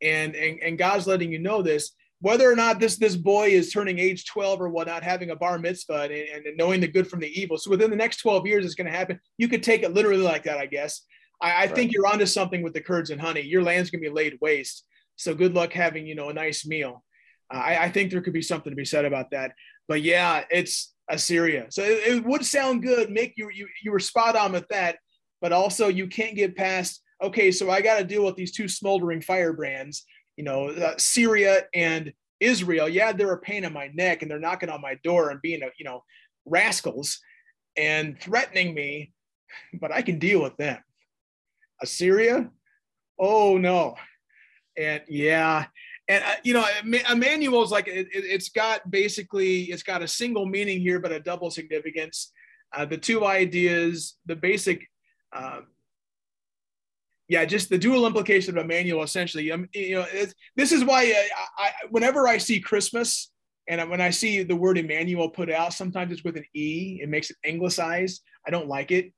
And, 0.02 0.36
and, 0.36 0.60
and 0.62 0.78
God's 0.78 1.08
letting 1.08 1.32
you 1.32 1.40
know 1.40 1.62
this, 1.62 1.92
whether 2.20 2.52
or 2.52 2.56
not 2.56 2.80
this, 2.80 2.98
this 2.98 3.16
boy 3.16 3.50
is 3.50 3.72
turning 3.72 4.00
age 4.00 4.26
12 4.26 4.62
or 4.62 4.70
whatnot, 4.70 5.04
having 5.04 5.32
a 5.32 5.36
bar 5.36 5.58
mitzvah 5.58 6.04
and, 6.04 6.46
and 6.46 6.58
knowing 6.58 6.82
the 6.82 6.88
good 6.88 7.08
from 7.08 7.20
the 7.20 7.40
evil. 7.40 7.58
So 7.58 7.72
within 7.72 7.90
the 7.90 7.96
next 7.96 8.18
12 8.18 8.46
years, 8.46 8.66
it's 8.66 8.76
going 8.76 8.92
to 8.92 8.98
happen. 8.98 9.20
You 9.38 9.48
could 9.48 9.64
take 9.64 9.84
it 9.84 9.94
literally 9.94 10.22
like 10.22 10.44
that, 10.44 10.58
I 10.58 10.68
guess. 10.68 11.02
I, 11.42 11.52
I 11.52 11.60
right. 11.62 11.76
think 11.76 11.92
you're 11.92 12.08
onto 12.08 12.26
something 12.26 12.62
with 12.62 12.74
the 12.74 12.82
curds 12.82 13.10
and 13.10 13.22
honey. 13.22 13.42
Your 13.42 13.64
land's 13.64 13.90
going 13.90 14.04
to 14.04 14.10
be 14.10 14.14
laid 14.14 14.38
waste. 14.42 14.86
So 15.16 15.34
good 15.34 15.54
luck 15.56 15.74
having, 15.74 16.06
you 16.06 16.16
know, 16.16 16.30
a 16.30 16.34
nice 16.34 16.66
meal. 16.66 17.04
Uh, 17.52 17.58
I, 17.58 17.84
I 17.86 17.92
think 17.92 18.12
there 18.12 18.22
could 18.22 18.34
be 18.34 18.42
something 18.42 18.72
to 18.72 18.76
be 18.76 18.86
said 18.86 19.06
about 19.06 19.32
that. 19.32 19.54
But 19.88 20.02
yeah, 20.02 20.44
it's, 20.50 20.94
Assyria. 21.12 21.68
So 21.70 21.84
it, 21.84 22.08
it 22.08 22.26
would 22.26 22.46
sound 22.46 22.82
good. 22.82 23.10
Mick, 23.10 23.34
you, 23.36 23.50
you, 23.54 23.68
you 23.84 23.92
were 23.92 24.00
spot 24.00 24.36
on 24.36 24.54
with 24.54 24.68
that, 24.70 24.98
but 25.42 25.52
also 25.52 25.88
you 25.88 26.08
can't 26.08 26.36
get 26.36 26.56
past, 26.56 27.04
okay, 27.22 27.52
so 27.52 27.70
I 27.70 27.82
got 27.82 28.00
to 28.00 28.04
deal 28.04 28.26
with 28.26 28.36
these 28.36 28.52
two 28.52 28.68
smoldering 28.68 29.22
firebrands, 29.22 30.06
you 30.38 30.44
know, 30.44 30.70
uh, 30.70 30.96
Syria 30.98 31.64
and 31.76 32.14
Israel. 32.40 32.90
Yeah, 32.90 33.12
they're 33.12 33.34
a 33.34 33.38
pain 33.38 33.66
in 33.66 33.74
my 33.74 33.92
neck 33.94 34.22
and 34.22 34.32
they're 34.32 34.40
knocking 34.40 34.70
on 34.70 34.82
my 34.82 34.96
door 35.04 35.30
and 35.30 35.42
being, 35.42 35.62
a, 35.62 35.68
you 35.78 35.86
know, 35.86 36.04
rascals 36.46 37.20
and 37.78 38.20
threatening 38.20 38.74
me, 38.74 39.12
but 39.80 39.92
I 39.92 40.02
can 40.02 40.18
deal 40.18 40.42
with 40.42 40.58
them. 40.58 40.80
Assyria? 41.82 42.50
Oh 43.20 43.58
no. 43.58 43.96
And 44.78 45.02
yeah, 45.08 45.66
and 46.08 46.24
uh, 46.24 46.36
you 46.44 46.54
know 46.54 46.66
emmanuel 47.10 47.64
is 47.64 47.72
like 47.72 47.88
it, 47.88 48.08
has 48.32 48.50
got 48.50 48.90
basically 48.90 49.64
it's 49.64 49.84
got 49.84 50.02
a 50.02 50.08
single 50.08 50.46
meaning 50.46 50.80
here 50.80 51.00
but 51.00 51.12
a 51.12 51.20
double 51.20 51.52
significance. 51.52 52.32
Uh, 52.74 52.86
the 52.86 52.98
two 52.98 53.26
ideas 53.26 54.18
the 54.26 54.36
basic 54.36 54.88
um, 55.34 55.68
yeah 57.28 57.46
just 57.46 57.70
the 57.70 57.78
dual 57.78 58.06
implication 58.06 58.58
of 58.58 58.64
emmanuel 58.64 59.04
essentially. 59.04 59.52
Um, 59.52 59.68
you 59.74 59.96
know 59.96 60.06
this 60.56 60.72
is 60.72 60.84
why 60.84 61.04
I, 61.04 61.30
I, 61.66 61.72
whenever 61.90 62.28
i 62.28 62.38
see 62.38 62.60
christmas 62.60 63.32
and 63.68 63.90
when 63.90 64.02
i 64.02 64.10
see 64.10 64.44
the 64.44 64.56
word 64.56 64.78
emmanuel 64.78 65.30
put 65.30 65.52
out 65.52 65.74
sometimes 65.74 66.12
it's 66.12 66.24
with 66.24 66.38
an 66.38 66.46
e 66.54 67.00
it 67.02 67.10
makes 67.10 67.30
it 67.30 67.38
anglicized. 67.46 68.22
I 68.46 68.52
don't 68.52 68.68
like 68.68 68.92
it 68.92 69.14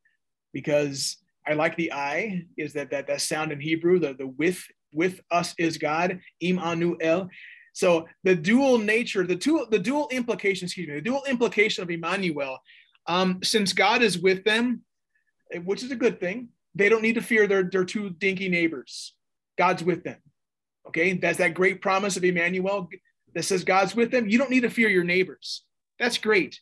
because 0.52 1.18
i 1.48 1.54
like 1.54 1.76
the 1.76 1.92
i 1.92 2.44
is 2.58 2.74
that 2.74 2.92
that 2.92 3.08
that 3.08 3.22
sound 3.22 3.52
in 3.52 3.60
hebrew 3.60 4.00
the 4.00 4.14
the 4.14 4.28
with 4.28 4.64
with 4.94 5.22
us 5.32 5.54
is 5.58 5.78
God, 5.78 6.20
Immanuel. 6.40 7.30
So 7.74 8.08
the 8.24 8.36
dual 8.36 8.78
nature, 8.78 9.26
the 9.26 9.36
two, 9.36 9.66
the 9.70 9.80
dual 9.80 10.08
implication, 10.12 10.66
excuse 10.66 10.88
me, 10.88 10.96
the 10.96 11.02
dual 11.02 11.24
implication 11.28 11.84
of 11.84 11.90
Emmanuel, 11.90 12.60
um, 13.08 13.40
since 13.44 13.74
God 13.74 14.02
is 14.02 14.20
with 14.20 14.44
them, 14.44 14.82
which 15.66 15.84
is 15.84 15.92
a 15.92 15.96
good 15.96 16.20
thing, 16.20 16.50
they 16.76 16.90
don't 16.90 17.02
need 17.02 17.16
to 17.16 17.22
fear 17.22 17.48
their, 17.48 17.64
their 17.64 17.86
two 17.86 18.12
dinky 18.12 18.50
neighbors. 18.50 19.16
God's 19.58 19.84
with 19.84 20.04
them. 20.04 20.18
Okay, 20.88 21.14
that's 21.14 21.38
that 21.38 21.54
great 21.54 21.82
promise 21.82 22.18
of 22.18 22.24
Emmanuel 22.24 22.90
that 23.34 23.44
says 23.44 23.64
God's 23.64 23.96
with 23.96 24.12
them. 24.12 24.28
You 24.28 24.38
don't 24.38 24.50
need 24.50 24.62
to 24.62 24.70
fear 24.70 24.90
your 24.90 25.04
neighbors. 25.04 25.64
That's 26.00 26.18
great. 26.18 26.60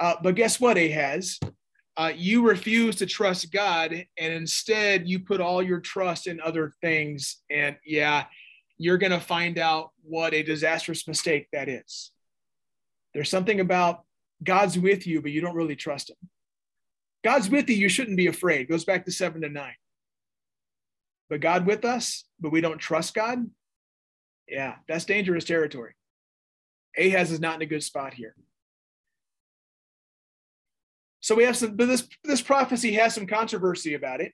Uh, 0.00 0.16
but 0.22 0.34
guess 0.34 0.60
what, 0.60 0.76
Ahaz? 0.76 1.38
Uh, 1.96 2.12
you 2.14 2.46
refuse 2.46 2.96
to 2.96 3.06
trust 3.06 3.52
God 3.52 3.92
and 3.92 4.32
instead 4.32 5.08
you 5.08 5.20
put 5.20 5.40
all 5.40 5.62
your 5.62 5.80
trust 5.80 6.26
in 6.26 6.40
other 6.40 6.72
things. 6.80 7.38
And 7.50 7.76
yeah, 7.84 8.24
you're 8.76 8.98
going 8.98 9.12
to 9.12 9.20
find 9.20 9.58
out 9.58 9.90
what 10.02 10.34
a 10.34 10.42
disastrous 10.42 11.08
mistake 11.08 11.48
that 11.52 11.68
is. 11.68 12.10
There's 13.14 13.30
something 13.30 13.60
about 13.60 14.04
God's 14.44 14.78
with 14.78 15.06
you, 15.06 15.22
but 15.22 15.30
you 15.30 15.40
don't 15.40 15.54
really 15.54 15.76
trust 15.76 16.10
Him. 16.10 16.16
God's 17.24 17.48
with 17.48 17.68
you, 17.70 17.76
you 17.76 17.88
shouldn't 17.88 18.18
be 18.18 18.26
afraid. 18.26 18.60
It 18.60 18.68
goes 18.68 18.84
back 18.84 19.06
to 19.06 19.10
seven 19.10 19.40
to 19.40 19.48
nine. 19.48 19.74
But 21.30 21.40
God 21.40 21.66
with 21.66 21.84
us, 21.84 22.24
but 22.38 22.52
we 22.52 22.60
don't 22.60 22.78
trust 22.78 23.14
God. 23.14 23.38
Yeah, 24.46 24.74
that's 24.86 25.06
dangerous 25.06 25.44
territory. 25.44 25.94
Ahaz 26.96 27.32
is 27.32 27.40
not 27.40 27.56
in 27.56 27.62
a 27.62 27.66
good 27.66 27.82
spot 27.82 28.14
here. 28.14 28.34
So 31.26 31.34
we 31.34 31.42
have 31.42 31.56
some, 31.56 31.74
but 31.74 31.86
this 31.86 32.06
this 32.22 32.40
prophecy 32.40 32.92
has 32.92 33.12
some 33.12 33.26
controversy 33.26 33.94
about 33.94 34.20
it. 34.20 34.32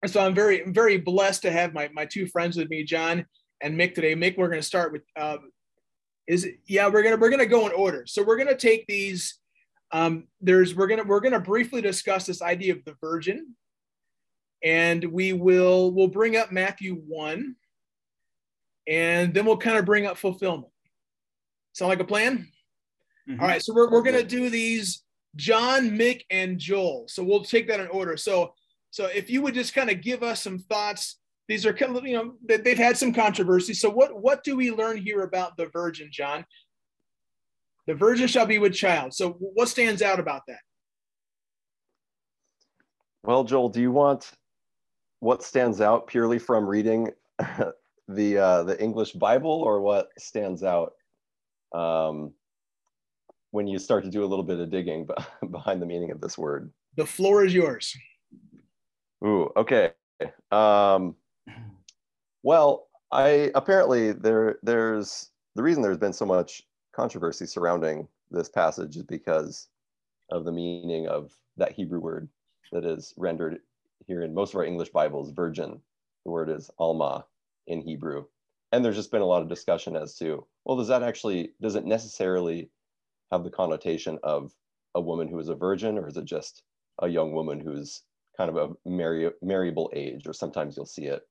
And 0.00 0.12
so 0.12 0.24
I'm 0.24 0.32
very 0.32 0.62
very 0.70 0.96
blessed 0.96 1.42
to 1.42 1.50
have 1.50 1.74
my 1.74 1.90
my 1.92 2.06
two 2.06 2.28
friends 2.28 2.56
with 2.56 2.70
me, 2.70 2.84
John 2.84 3.26
and 3.60 3.76
Mick 3.76 3.96
today. 3.96 4.14
Mick, 4.14 4.38
we're 4.38 4.46
going 4.46 4.60
to 4.60 4.66
start 4.66 4.92
with 4.92 5.02
uh, 5.16 5.38
is 6.28 6.46
yeah 6.68 6.86
we're 6.86 7.02
gonna 7.02 7.16
we're 7.16 7.30
gonna 7.30 7.46
go 7.46 7.66
in 7.66 7.72
order. 7.72 8.04
So 8.06 8.22
we're 8.22 8.36
gonna 8.36 8.56
take 8.56 8.86
these. 8.86 9.40
Um, 9.90 10.28
there's 10.40 10.72
we're 10.72 10.86
gonna 10.86 11.02
we're 11.02 11.18
gonna 11.18 11.40
briefly 11.40 11.80
discuss 11.80 12.26
this 12.26 12.42
idea 12.42 12.74
of 12.74 12.84
the 12.84 12.94
virgin, 13.00 13.56
and 14.62 15.02
we 15.06 15.32
will 15.32 15.90
we'll 15.90 16.06
bring 16.06 16.36
up 16.36 16.52
Matthew 16.52 16.94
one, 16.94 17.56
and 18.86 19.34
then 19.34 19.46
we'll 19.46 19.56
kind 19.56 19.78
of 19.78 19.84
bring 19.84 20.06
up 20.06 20.16
fulfillment. 20.16 20.72
Sound 21.72 21.88
like 21.88 21.98
a 21.98 22.04
plan? 22.04 22.46
Mm-hmm. 23.28 23.40
All 23.40 23.48
right, 23.48 23.60
so 23.60 23.74
we're, 23.74 23.90
we're 23.90 24.02
going 24.02 24.16
to 24.16 24.24
do 24.24 24.48
these 24.48 25.02
John, 25.36 25.90
Mick, 25.90 26.22
and 26.30 26.58
Joel. 26.58 27.06
So 27.08 27.22
we'll 27.22 27.44
take 27.44 27.68
that 27.68 27.80
in 27.80 27.88
order. 27.88 28.16
So, 28.16 28.54
so 28.90 29.06
if 29.06 29.30
you 29.30 29.42
would 29.42 29.54
just 29.54 29.74
kind 29.74 29.90
of 29.90 30.02
give 30.02 30.22
us 30.22 30.42
some 30.42 30.58
thoughts, 30.58 31.18
these 31.48 31.66
are 31.66 31.72
kind 31.72 31.96
of, 31.96 32.06
you 32.06 32.14
know, 32.16 32.34
they've 32.44 32.78
had 32.78 32.96
some 32.96 33.12
controversy. 33.12 33.74
So 33.74 33.90
what, 33.90 34.20
what 34.20 34.44
do 34.44 34.56
we 34.56 34.70
learn 34.70 34.96
here 34.96 35.22
about 35.22 35.56
the 35.56 35.66
virgin, 35.66 36.08
John? 36.10 36.44
The 37.86 37.94
virgin 37.94 38.28
shall 38.28 38.46
be 38.46 38.58
with 38.58 38.74
child. 38.74 39.14
So 39.14 39.30
what 39.30 39.68
stands 39.68 40.02
out 40.02 40.20
about 40.20 40.42
that? 40.46 40.60
Well, 43.24 43.44
Joel, 43.44 43.68
do 43.68 43.80
you 43.80 43.92
want 43.92 44.30
what 45.20 45.42
stands 45.42 45.80
out 45.80 46.08
purely 46.08 46.38
from 46.38 46.66
reading 46.66 47.10
the 48.08 48.38
uh, 48.38 48.62
the 48.64 48.80
English 48.82 49.12
Bible, 49.12 49.50
or 49.50 49.80
what 49.80 50.08
stands 50.18 50.64
out 50.64 50.94
um, 51.72 52.32
when 53.52 53.66
you 53.66 53.78
start 53.78 54.02
to 54.02 54.10
do 54.10 54.24
a 54.24 54.26
little 54.26 54.44
bit 54.44 54.58
of 54.58 54.70
digging 54.70 55.08
behind 55.50 55.80
the 55.80 55.86
meaning 55.86 56.10
of 56.10 56.20
this 56.20 56.36
word. 56.36 56.72
The 56.96 57.06
floor 57.06 57.44
is 57.44 57.54
yours. 57.54 57.96
Ooh, 59.24 59.50
okay. 59.56 59.92
Um, 60.50 61.14
well, 62.42 62.88
I 63.12 63.50
apparently 63.54 64.12
there 64.12 64.58
there's 64.62 65.30
the 65.54 65.62
reason 65.62 65.82
there's 65.82 65.98
been 65.98 66.12
so 66.12 66.26
much 66.26 66.62
controversy 66.94 67.46
surrounding 67.46 68.08
this 68.30 68.48
passage 68.48 68.96
is 68.96 69.02
because 69.02 69.68
of 70.30 70.44
the 70.44 70.52
meaning 70.52 71.06
of 71.06 71.32
that 71.56 71.72
Hebrew 71.72 72.00
word 72.00 72.28
that 72.72 72.84
is 72.84 73.12
rendered 73.16 73.58
here 74.06 74.22
in 74.22 74.34
most 74.34 74.54
of 74.54 74.56
our 74.56 74.64
English 74.64 74.88
Bibles, 74.90 75.30
virgin. 75.30 75.80
The 76.24 76.30
word 76.30 76.48
is 76.48 76.70
alma 76.78 77.26
in 77.66 77.82
Hebrew. 77.82 78.24
And 78.72 78.82
there's 78.82 78.96
just 78.96 79.10
been 79.10 79.20
a 79.20 79.26
lot 79.26 79.42
of 79.42 79.48
discussion 79.48 79.96
as 79.96 80.16
to, 80.16 80.46
well, 80.64 80.78
does 80.78 80.88
that 80.88 81.02
actually, 81.02 81.52
does 81.60 81.74
it 81.74 81.84
necessarily 81.84 82.70
have 83.32 83.42
the 83.42 83.50
connotation 83.50 84.18
of 84.22 84.52
a 84.94 85.00
woman 85.00 85.26
who 85.26 85.40
is 85.40 85.48
a 85.48 85.54
virgin, 85.54 85.98
or 85.98 86.06
is 86.06 86.16
it 86.16 86.24
just 86.24 86.62
a 87.00 87.08
young 87.08 87.32
woman 87.32 87.58
who's 87.58 88.02
kind 88.36 88.50
of 88.50 88.56
a 88.56 88.88
marry, 88.88 89.30
marryable 89.42 89.90
age, 89.94 90.26
or 90.26 90.32
sometimes 90.32 90.76
you'll 90.76 90.86
see 90.86 91.06
it 91.06 91.22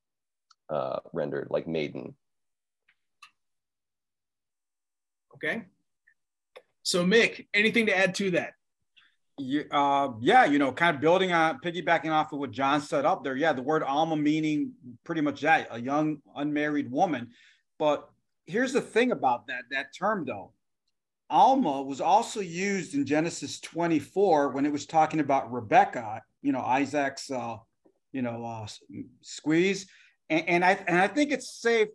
uh, 0.69 0.99
rendered 1.13 1.47
like 1.49 1.67
maiden. 1.67 2.15
Okay. 5.35 5.63
So 6.83 7.05
Mick, 7.05 7.47
anything 7.53 7.85
to 7.87 7.97
add 7.97 8.15
to 8.15 8.31
that? 8.31 8.53
Yeah, 9.37 9.63
uh, 9.71 10.13
yeah, 10.19 10.45
you 10.45 10.59
know, 10.59 10.71
kind 10.71 10.95
of 10.95 11.01
building 11.01 11.31
on, 11.31 11.59
piggybacking 11.59 12.11
off 12.11 12.31
of 12.31 12.39
what 12.39 12.51
John 12.51 12.81
set 12.81 13.05
up 13.05 13.23
there. 13.23 13.35
Yeah, 13.35 13.53
the 13.53 13.61
word 13.61 13.81
alma 13.81 14.15
meaning 14.15 14.73
pretty 15.03 15.21
much 15.21 15.41
that, 15.41 15.67
a 15.71 15.79
young 15.79 16.21
unmarried 16.35 16.91
woman. 16.91 17.29
But 17.79 18.07
here's 18.45 18.73
the 18.73 18.81
thing 18.81 19.11
about 19.11 19.47
that, 19.47 19.63
that 19.71 19.95
term 19.97 20.25
though. 20.25 20.51
Alma 21.31 21.81
was 21.81 22.01
also 22.01 22.41
used 22.41 22.93
in 22.93 23.05
Genesis 23.05 23.59
24 23.61 24.49
when 24.49 24.65
it 24.65 24.71
was 24.71 24.85
talking 24.85 25.21
about 25.21 25.51
Rebecca, 25.51 26.21
you 26.41 26.51
know, 26.51 26.61
Isaac's, 26.61 27.31
uh, 27.31 27.55
you 28.11 28.21
know, 28.21 28.45
uh, 28.45 28.67
squeeze. 29.21 29.87
And, 30.29 30.47
and, 30.47 30.65
I 30.65 30.73
and 30.87 30.99
I 30.99 31.07
think 31.07 31.31
it's 31.31 31.61
safe 31.61 31.87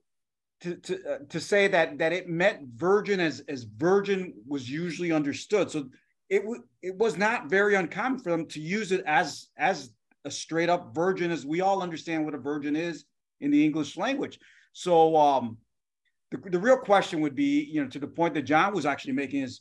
to 0.63 0.77
to, 0.77 0.95
uh, 1.13 1.19
to 1.29 1.41
say 1.41 1.69
that 1.69 1.99
that 1.99 2.13
it 2.13 2.29
meant 2.29 2.69
virgin 2.75 3.21
as 3.21 3.43
as 3.49 3.65
virgin 3.65 4.33
was 4.47 4.69
usually 4.69 5.13
understood. 5.13 5.71
So 5.71 5.89
it 6.31 6.41
w- 6.41 6.65
it 6.83 6.97
was 6.97 7.19
not 7.19 7.51
very 7.51 7.75
uncommon 7.75 8.21
for 8.21 8.31
them 8.31 8.47
to 8.47 8.61
use 8.61 8.93
it 8.93 9.05
as 9.07 9.49
as 9.59 9.91
a 10.25 10.31
straight 10.31 10.69
up 10.69 10.95
virgin, 10.95 11.31
as 11.31 11.47
we 11.47 11.61
all 11.61 11.83
understand 11.83 12.25
what 12.25 12.35
a 12.35 12.39
virgin 12.39 12.75
is 12.75 13.05
in 13.41 13.51
the 13.51 13.65
English 13.65 13.97
language. 13.97 14.39
So 14.73 15.17
um, 15.17 15.59
the, 16.43 16.51
the 16.51 16.59
real 16.59 16.77
question 16.77 17.21
would 17.21 17.35
be, 17.35 17.65
you 17.65 17.83
know, 17.83 17.89
to 17.89 17.99
the 17.99 18.07
point 18.07 18.35
that 18.35 18.43
John 18.43 18.75
was 18.75 18.87
actually 18.87 19.15
making 19.15 19.43
is 19.43 19.61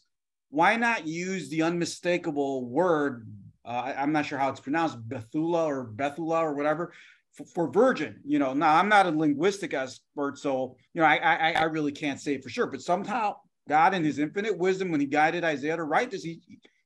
why 0.50 0.76
not 0.76 1.08
use 1.08 1.50
the 1.50 1.64
unmistakable 1.64 2.66
word? 2.66 3.28
Uh, 3.66 3.94
I'm 3.98 4.12
not 4.12 4.26
sure 4.26 4.38
how 4.38 4.50
it's 4.50 4.60
pronounced, 4.60 4.98
Bethula 5.10 5.66
or 5.66 5.88
Bethula 5.88 6.42
or 6.42 6.54
whatever, 6.54 6.94
for, 7.34 7.46
for, 7.46 7.72
virgin. 7.72 8.20
You 8.24 8.40
know, 8.40 8.54
now 8.54 8.76
I'm 8.76 8.88
not 8.88 9.08
a 9.08 9.10
linguistic 9.10 9.74
expert, 9.74 10.38
so 10.38 10.78
you 10.94 11.02
know, 11.02 11.08
I, 11.08 11.16
I 11.16 11.52
I 11.52 11.64
really 11.64 11.92
can't 11.92 12.20
say 12.20 12.40
for 12.40 12.50
sure. 12.50 12.68
But 12.68 12.82
somehow 12.82 13.38
God, 13.68 13.96
in 13.96 14.04
His 14.04 14.20
infinite 14.20 14.58
wisdom, 14.58 14.92
when 14.92 15.02
He 15.02 15.08
guided 15.08 15.44
Isaiah 15.44 15.78
to 15.78 15.84
write 15.84 16.12
this, 16.12 16.24
He 16.24 16.42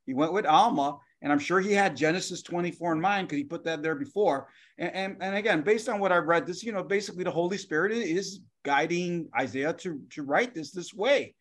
he 0.06 0.14
went 0.14 0.34
with 0.34 0.46
Alma, 0.46 0.98
and 1.22 1.32
I'm 1.32 1.40
sure 1.40 1.60
He 1.60 1.74
had 1.74 1.96
Genesis 1.96 2.42
24 2.42 2.94
in 2.94 3.02
mind 3.02 3.28
because 3.28 3.38
He 3.38 3.44
put 3.44 3.64
that 3.66 3.82
there 3.82 3.96
before. 3.96 4.48
And, 4.78 4.94
and 4.94 5.18
and 5.22 5.36
again, 5.36 5.62
based 5.62 5.90
on 5.90 6.00
what 6.00 6.12
I've 6.12 6.28
read, 6.28 6.46
this 6.46 6.64
you 6.64 6.72
know, 6.72 6.84
basically 6.84 7.24
the 7.24 7.32
Holy 7.32 7.58
Spirit 7.58 7.92
is 7.92 8.42
guiding 8.64 9.30
Isaiah 9.38 9.74
to 9.74 10.02
to 10.12 10.24
write 10.24 10.54
this 10.54 10.72
this 10.72 10.94
way. 10.94 11.36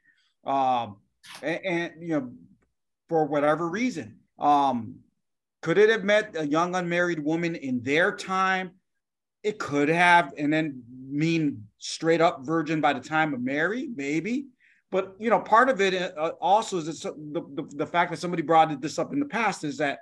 Um, 0.44 0.96
and, 1.42 1.60
and 1.64 1.92
you 2.00 2.08
know, 2.08 2.32
for 3.08 3.24
whatever 3.24 3.68
reason. 3.68 4.18
Um, 4.38 4.96
could 5.62 5.78
it 5.78 5.90
have 5.90 6.04
met 6.04 6.36
a 6.36 6.46
young 6.46 6.74
unmarried 6.74 7.18
woman 7.18 7.56
in 7.56 7.82
their 7.82 8.14
time? 8.14 8.72
It 9.42 9.58
could 9.58 9.88
have, 9.88 10.32
and 10.38 10.52
then 10.52 10.82
mean 11.08 11.66
straight 11.78 12.20
up 12.20 12.44
virgin 12.44 12.80
by 12.80 12.92
the 12.92 13.00
time 13.00 13.34
of 13.34 13.40
Mary, 13.40 13.88
maybe. 13.94 14.46
But 14.90 15.14
you 15.18 15.28
know, 15.28 15.40
part 15.40 15.68
of 15.68 15.80
it 15.80 15.94
uh, 15.94 16.32
also 16.40 16.78
is 16.78 17.00
the, 17.02 17.12
the, 17.32 17.68
the 17.76 17.86
fact 17.86 18.10
that 18.10 18.18
somebody 18.18 18.42
brought 18.42 18.80
this 18.80 18.98
up 18.98 19.12
in 19.12 19.20
the 19.20 19.26
past 19.26 19.64
is 19.64 19.76
that 19.78 19.98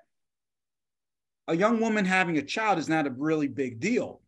a 1.49 1.57
young 1.57 1.81
woman 1.81 2.05
having 2.05 2.39
a 2.39 2.43
child 2.43 2.79
is 2.79 2.89
not 2.89 3.07
a 3.07 3.11
really 3.11 3.49
big 3.49 3.81
deal. 3.81 4.21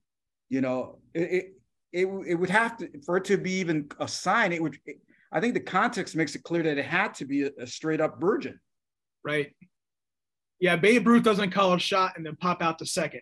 You 0.48 0.60
know, 0.60 0.98
it, 1.14 1.20
it, 1.20 1.54
it, 1.92 2.06
it 2.26 2.34
would 2.34 2.50
have 2.50 2.76
to 2.78 2.88
for 3.04 3.16
it 3.16 3.24
to 3.26 3.36
be 3.36 3.52
even 3.52 3.88
a 4.00 4.08
sign. 4.08 4.52
It 4.52 4.62
would. 4.62 4.78
It, 4.84 5.00
I 5.30 5.40
think 5.40 5.54
the 5.54 5.60
context 5.60 6.16
makes 6.16 6.34
it 6.34 6.42
clear 6.42 6.62
that 6.62 6.78
it 6.78 6.84
had 6.84 7.14
to 7.14 7.26
be 7.26 7.44
a, 7.44 7.50
a 7.60 7.66
straight 7.66 8.00
up 8.00 8.20
virgin. 8.20 8.58
Right. 9.22 9.54
Yeah, 10.58 10.76
Babe 10.76 11.06
Ruth 11.06 11.22
doesn't 11.22 11.50
call 11.50 11.74
a 11.74 11.78
shot 11.78 12.14
and 12.16 12.26
then 12.26 12.34
pop 12.36 12.62
out 12.62 12.78
the 12.78 12.86
second. 12.86 13.20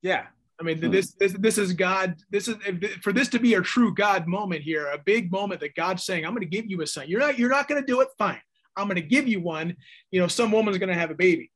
Yeah. 0.00 0.26
I 0.60 0.64
mean, 0.64 0.78
hmm. 0.78 0.90
this, 0.90 1.12
this 1.14 1.32
this 1.34 1.58
is 1.58 1.72
God. 1.72 2.16
This 2.30 2.48
is 2.48 2.56
for 3.02 3.12
this 3.12 3.28
to 3.28 3.38
be 3.38 3.54
a 3.54 3.62
true 3.62 3.94
God 3.94 4.26
moment 4.26 4.62
here, 4.62 4.88
a 4.88 4.98
big 4.98 5.30
moment 5.30 5.60
that 5.60 5.74
God's 5.74 6.04
saying, 6.04 6.24
"I'm 6.24 6.32
going 6.32 6.48
to 6.48 6.56
give 6.56 6.66
you 6.66 6.82
a 6.82 6.86
son. 6.86 7.08
You're 7.08 7.20
not 7.20 7.38
you're 7.38 7.50
not 7.50 7.68
going 7.68 7.80
to 7.80 7.86
do 7.86 8.00
it. 8.00 8.08
Fine, 8.18 8.40
I'm 8.76 8.86
going 8.86 8.96
to 8.96 9.02
give 9.02 9.28
you 9.28 9.40
one. 9.40 9.76
You 10.10 10.20
know, 10.20 10.26
some 10.26 10.50
woman's 10.50 10.78
going 10.78 10.88
to 10.88 10.94
have 10.94 11.10
a 11.10 11.14
baby. 11.14 11.50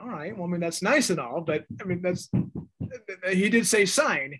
All 0.00 0.08
right. 0.08 0.36
Well, 0.36 0.46
I 0.46 0.50
mean, 0.50 0.60
that's 0.60 0.82
nice 0.82 1.08
and 1.08 1.18
all, 1.18 1.40
but 1.40 1.64
I 1.80 1.84
mean, 1.84 2.02
that's 2.02 2.28
he 3.30 3.48
did 3.48 3.66
say 3.66 3.86
sign, 3.86 4.38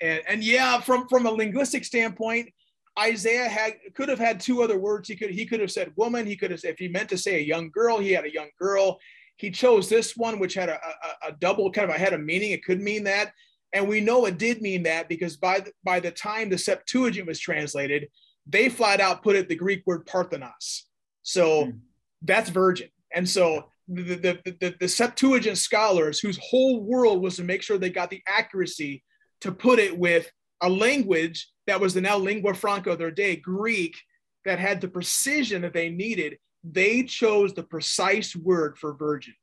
and 0.00 0.22
and 0.28 0.44
yeah, 0.44 0.80
from 0.80 1.08
from 1.08 1.26
a 1.26 1.30
linguistic 1.30 1.84
standpoint, 1.84 2.50
Isaiah 2.98 3.48
had 3.48 3.74
could 3.94 4.08
have 4.08 4.18
had 4.18 4.38
two 4.38 4.62
other 4.62 4.78
words. 4.78 5.08
He 5.08 5.16
could 5.16 5.30
he 5.30 5.46
could 5.46 5.60
have 5.60 5.72
said 5.72 5.92
woman. 5.96 6.26
He 6.26 6.36
could 6.36 6.52
have 6.52 6.64
if 6.64 6.78
he 6.78 6.88
meant 6.88 7.08
to 7.08 7.18
say 7.18 7.36
a 7.36 7.44
young 7.44 7.70
girl, 7.70 7.98
he 7.98 8.12
had 8.12 8.24
a 8.24 8.32
young 8.32 8.50
girl. 8.58 9.00
He 9.38 9.50
chose 9.50 9.88
this 9.88 10.16
one, 10.16 10.38
which 10.38 10.54
had 10.54 10.68
a, 10.68 10.74
a, 10.74 11.28
a 11.28 11.32
double 11.32 11.72
kind 11.72 11.88
of 11.88 11.96
a 11.96 11.98
had 11.98 12.12
a 12.12 12.18
meaning. 12.18 12.50
It 12.50 12.64
could 12.64 12.80
mean 12.80 13.04
that, 13.04 13.32
and 13.72 13.88
we 13.88 14.00
know 14.00 14.26
it 14.26 14.36
did 14.36 14.60
mean 14.60 14.82
that 14.82 15.08
because 15.08 15.36
by 15.36 15.60
the, 15.60 15.72
by 15.82 16.00
the 16.00 16.10
time 16.10 16.50
the 16.50 16.58
Septuagint 16.58 17.26
was 17.26 17.40
translated, 17.40 18.08
they 18.46 18.68
flat 18.68 19.00
out 19.00 19.22
put 19.22 19.36
it 19.36 19.48
the 19.48 19.54
Greek 19.54 19.82
word 19.86 20.06
parthenos. 20.06 20.84
So 21.22 21.66
mm. 21.66 21.78
that's 22.22 22.50
virgin. 22.50 22.88
And 23.14 23.28
so 23.28 23.70
the, 23.88 24.02
the, 24.02 24.56
the, 24.60 24.74
the 24.80 24.88
Septuagint 24.88 25.58
scholars, 25.58 26.18
whose 26.18 26.38
whole 26.38 26.82
world 26.82 27.22
was 27.22 27.36
to 27.36 27.44
make 27.44 27.62
sure 27.62 27.78
they 27.78 27.90
got 27.90 28.10
the 28.10 28.22
accuracy 28.26 29.04
to 29.40 29.52
put 29.52 29.78
it 29.78 29.96
with 29.96 30.30
a 30.62 30.68
language 30.68 31.48
that 31.66 31.80
was 31.80 31.94
the 31.94 32.00
now 32.00 32.18
lingua 32.18 32.54
franca 32.54 32.90
of 32.90 32.98
their 32.98 33.10
day, 33.10 33.36
Greek, 33.36 33.96
that 34.44 34.58
had 34.58 34.80
the 34.80 34.88
precision 34.88 35.62
that 35.62 35.72
they 35.72 35.90
needed, 35.90 36.38
they 36.70 37.02
chose 37.02 37.54
the 37.54 37.62
precise 37.62 38.34
word 38.34 38.78
for 38.78 38.94
virgin. 38.94 39.34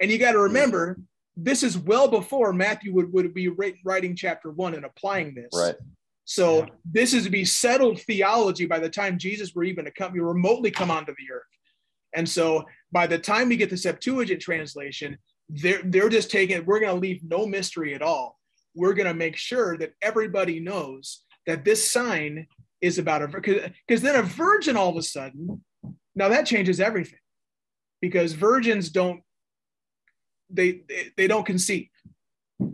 And 0.00 0.10
you 0.10 0.18
got 0.18 0.32
to 0.32 0.40
remember, 0.40 0.98
this 1.36 1.62
is 1.62 1.78
well 1.78 2.08
before 2.08 2.52
Matthew 2.52 2.92
would, 2.94 3.12
would 3.12 3.34
be 3.34 3.48
writing 3.84 4.16
chapter 4.16 4.50
one 4.50 4.74
and 4.74 4.84
applying 4.84 5.34
this. 5.34 5.50
Right. 5.54 5.76
So 6.24 6.58
yeah. 6.58 6.66
this 6.84 7.14
is 7.14 7.24
to 7.24 7.30
be 7.30 7.44
settled 7.44 8.00
theology 8.00 8.66
by 8.66 8.78
the 8.78 8.88
time 8.88 9.18
Jesus 9.18 9.54
were 9.54 9.64
even 9.64 9.84
to 9.84 9.90
come, 9.90 10.12
remotely 10.12 10.70
come 10.70 10.90
onto 10.90 11.12
the 11.12 11.34
earth. 11.34 11.42
And 12.14 12.28
so 12.28 12.64
by 12.90 13.06
the 13.06 13.18
time 13.18 13.48
we 13.48 13.56
get 13.56 13.70
the 13.70 13.76
Septuagint 13.76 14.40
translation, 14.40 15.18
they're, 15.48 15.82
they're 15.84 16.08
just 16.08 16.30
taking, 16.30 16.64
we're 16.64 16.80
going 16.80 16.94
to 16.94 17.00
leave 17.00 17.22
no 17.24 17.46
mystery 17.46 17.94
at 17.94 18.02
all. 18.02 18.38
We're 18.74 18.94
going 18.94 19.08
to 19.08 19.14
make 19.14 19.36
sure 19.36 19.76
that 19.78 19.92
everybody 20.00 20.60
knows 20.60 21.22
that 21.46 21.64
this 21.64 21.90
sign 21.90 22.46
is 22.80 22.98
about 22.98 23.22
a 23.22 23.28
because 23.28 24.02
then 24.02 24.16
a 24.16 24.22
virgin 24.22 24.76
all 24.76 24.90
of 24.90 24.96
a 24.96 25.02
sudden 25.02 25.62
now 26.14 26.28
that 26.28 26.46
changes 26.46 26.80
everything 26.80 27.18
because 28.00 28.32
virgins 28.32 28.90
don't 28.90 29.22
they 30.50 30.82
they, 30.88 31.10
they 31.16 31.26
don't 31.26 31.46
conceive. 31.46 31.88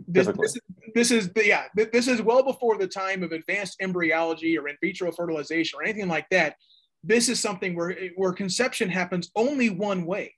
This, 0.07 0.27
this, 0.27 0.55
is, 0.55 0.61
this 0.93 1.11
is 1.11 1.31
yeah 1.35 1.65
this 1.75 2.07
is 2.07 2.21
well 2.21 2.43
before 2.43 2.77
the 2.77 2.87
time 2.87 3.23
of 3.23 3.31
advanced 3.31 3.77
embryology 3.81 4.57
or 4.57 4.67
in 4.67 4.75
vitro 4.81 5.11
fertilization 5.11 5.79
or 5.79 5.83
anything 5.83 6.07
like 6.07 6.27
that. 6.29 6.55
This 7.03 7.29
is 7.29 7.39
something 7.39 7.75
where 7.75 7.95
where 8.15 8.33
conception 8.33 8.89
happens 8.89 9.31
only 9.35 9.69
one 9.69 10.05
way. 10.05 10.35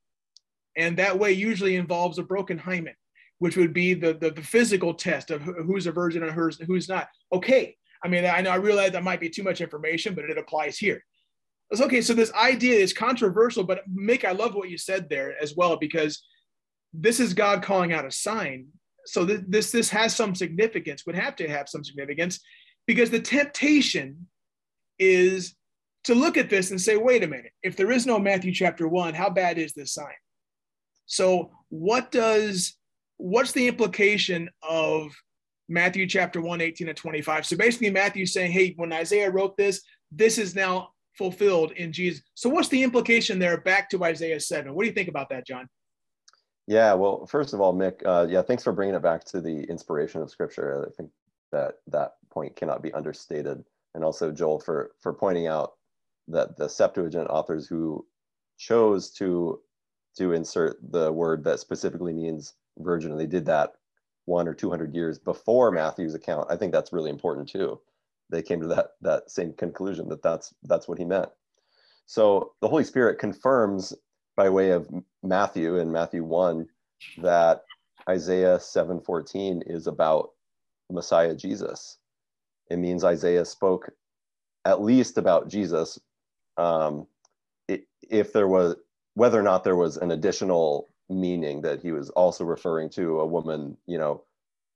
And 0.77 0.95
that 0.97 1.19
way 1.19 1.33
usually 1.33 1.75
involves 1.75 2.17
a 2.17 2.23
broken 2.23 2.57
hymen 2.57 2.95
which 3.41 3.57
would 3.57 3.73
be 3.73 3.95
the, 3.95 4.13
the, 4.13 4.29
the 4.29 4.41
physical 4.43 4.93
test 4.93 5.31
of 5.31 5.41
who's 5.41 5.87
a 5.87 5.91
virgin 5.91 6.21
and 6.21 6.31
who's 6.67 6.87
not. 6.87 7.07
Okay. 7.33 7.75
I 8.03 8.07
mean, 8.07 8.23
I 8.23 8.39
know 8.41 8.51
I 8.51 8.57
realize 8.57 8.91
that 8.91 9.03
might 9.03 9.19
be 9.19 9.31
too 9.31 9.41
much 9.41 9.61
information, 9.61 10.13
but 10.13 10.25
it 10.25 10.37
applies 10.37 10.77
here. 10.77 11.03
Okay. 11.79 12.01
So 12.01 12.13
this 12.13 12.33
idea 12.33 12.75
is 12.75 12.91
controversial, 12.91 13.63
but 13.63 13.83
Mick, 13.89 14.25
I 14.25 14.31
love 14.31 14.55
what 14.55 14.69
you 14.69 14.77
said 14.77 15.09
there 15.09 15.41
as 15.41 15.55
well 15.55 15.77
because 15.77 16.23
this 16.93 17.19
is 17.19 17.33
God 17.33 17.63
calling 17.63 17.93
out 17.93 18.05
a 18.05 18.11
sign. 18.11 18.67
So 19.05 19.25
th- 19.25 19.41
this 19.47 19.71
this 19.71 19.89
has 19.89 20.15
some 20.15 20.35
significance. 20.35 21.05
Would 21.05 21.15
have 21.15 21.35
to 21.37 21.47
have 21.47 21.69
some 21.69 21.83
significance 21.83 22.39
because 22.87 23.09
the 23.09 23.21
temptation 23.21 24.27
is 24.99 25.55
to 26.03 26.15
look 26.15 26.35
at 26.35 26.49
this 26.49 26.71
and 26.71 26.81
say, 26.81 26.97
wait 26.97 27.23
a 27.23 27.27
minute. 27.27 27.51
If 27.63 27.75
there 27.75 27.91
is 27.91 28.05
no 28.05 28.19
Matthew 28.19 28.53
chapter 28.53 28.87
one, 28.87 29.13
how 29.13 29.29
bad 29.29 29.57
is 29.57 29.73
this 29.73 29.93
sign? 29.93 30.07
So 31.05 31.51
what 31.69 32.11
does 32.11 32.75
what's 33.17 33.51
the 33.53 33.67
implication 33.67 34.49
of 34.67 35.13
Matthew 35.71 36.05
chapter 36.05 36.41
1, 36.41 36.59
18 36.59 36.89
and 36.89 36.97
25. 36.97 37.45
So 37.45 37.55
basically, 37.55 37.89
Matthew's 37.89 38.33
saying, 38.33 38.51
hey, 38.51 38.73
when 38.75 38.91
Isaiah 38.91 39.31
wrote 39.31 39.55
this, 39.55 39.81
this 40.11 40.37
is 40.37 40.53
now 40.53 40.89
fulfilled 41.17 41.71
in 41.73 41.91
Jesus. 41.91 42.23
So 42.35 42.49
what's 42.49 42.69
the 42.69 42.83
implication 42.83 43.39
there 43.39 43.57
back 43.57 43.89
to 43.91 44.03
Isaiah 44.03 44.39
7? 44.39 44.73
What 44.73 44.83
do 44.83 44.87
you 44.87 44.93
think 44.93 45.09
about 45.09 45.29
that, 45.29 45.45
John? 45.45 45.67
Yeah, 46.67 46.93
well, 46.93 47.25
first 47.25 47.53
of 47.53 47.61
all, 47.61 47.73
Mick, 47.73 48.05
uh, 48.05 48.27
yeah, 48.29 48.41
thanks 48.41 48.63
for 48.63 48.71
bringing 48.71 48.95
it 48.95 49.01
back 49.01 49.25
to 49.25 49.41
the 49.41 49.63
inspiration 49.63 50.21
of 50.21 50.29
Scripture. 50.29 50.87
I 50.87 50.95
think 50.95 51.09
that 51.51 51.75
that 51.87 52.13
point 52.29 52.55
cannot 52.55 52.81
be 52.81 52.93
understated, 52.93 53.63
and 53.93 54.03
also 54.03 54.31
Joel 54.31 54.59
for 54.59 54.91
for 55.01 55.11
pointing 55.11 55.47
out 55.47 55.73
that 56.27 56.55
the 56.55 56.69
Septuagint 56.69 57.29
authors 57.29 57.67
who 57.67 58.05
chose 58.57 59.09
to 59.15 59.59
to 60.17 60.33
insert 60.33 60.77
the 60.91 61.11
word 61.11 61.43
that 61.43 61.59
specifically 61.59 62.13
means 62.13 62.53
virgin, 62.77 63.11
and 63.11 63.19
they 63.19 63.25
did 63.25 63.45
that 63.45 63.73
one 64.25 64.47
or 64.47 64.53
200 64.53 64.93
years 64.93 65.17
before 65.17 65.71
Matthew's 65.71 66.13
account. 66.13 66.47
I 66.49 66.55
think 66.55 66.71
that's 66.71 66.93
really 66.93 67.09
important 67.09 67.49
too. 67.49 67.79
They 68.31 68.41
came 68.41 68.61
to 68.61 68.67
that, 68.67 68.91
that 69.01 69.29
same 69.29 69.53
conclusion 69.53 70.09
that 70.09 70.23
that's, 70.23 70.53
that's 70.63 70.87
what 70.87 70.97
he 70.97 71.05
meant. 71.05 71.29
So 72.05 72.53
the 72.61 72.67
Holy 72.67 72.83
Spirit 72.83 73.19
confirms 73.19 73.93
by 74.35 74.49
way 74.49 74.71
of 74.71 74.89
Matthew 75.23 75.77
in 75.77 75.91
Matthew 75.91 76.23
1 76.23 76.67
that 77.19 77.63
Isaiah 78.09 78.57
7:14 78.57 79.63
is 79.65 79.87
about 79.87 80.31
Messiah 80.89 81.35
Jesus. 81.35 81.97
It 82.69 82.77
means 82.77 83.03
Isaiah 83.03 83.45
spoke 83.45 83.91
at 84.65 84.81
least 84.81 85.17
about 85.17 85.47
Jesus. 85.47 85.99
Um, 86.57 87.07
it, 87.67 87.87
if 88.09 88.33
there 88.33 88.47
was 88.47 88.75
whether 89.13 89.39
or 89.39 89.43
not 89.43 89.63
there 89.63 89.75
was 89.75 89.97
an 89.97 90.11
additional 90.11 90.89
meaning 91.09 91.61
that 91.61 91.81
he 91.81 91.91
was 91.91 92.09
also 92.11 92.43
referring 92.45 92.89
to 92.89 93.19
a 93.19 93.25
woman, 93.25 93.77
you 93.85 93.97
know, 93.97 94.23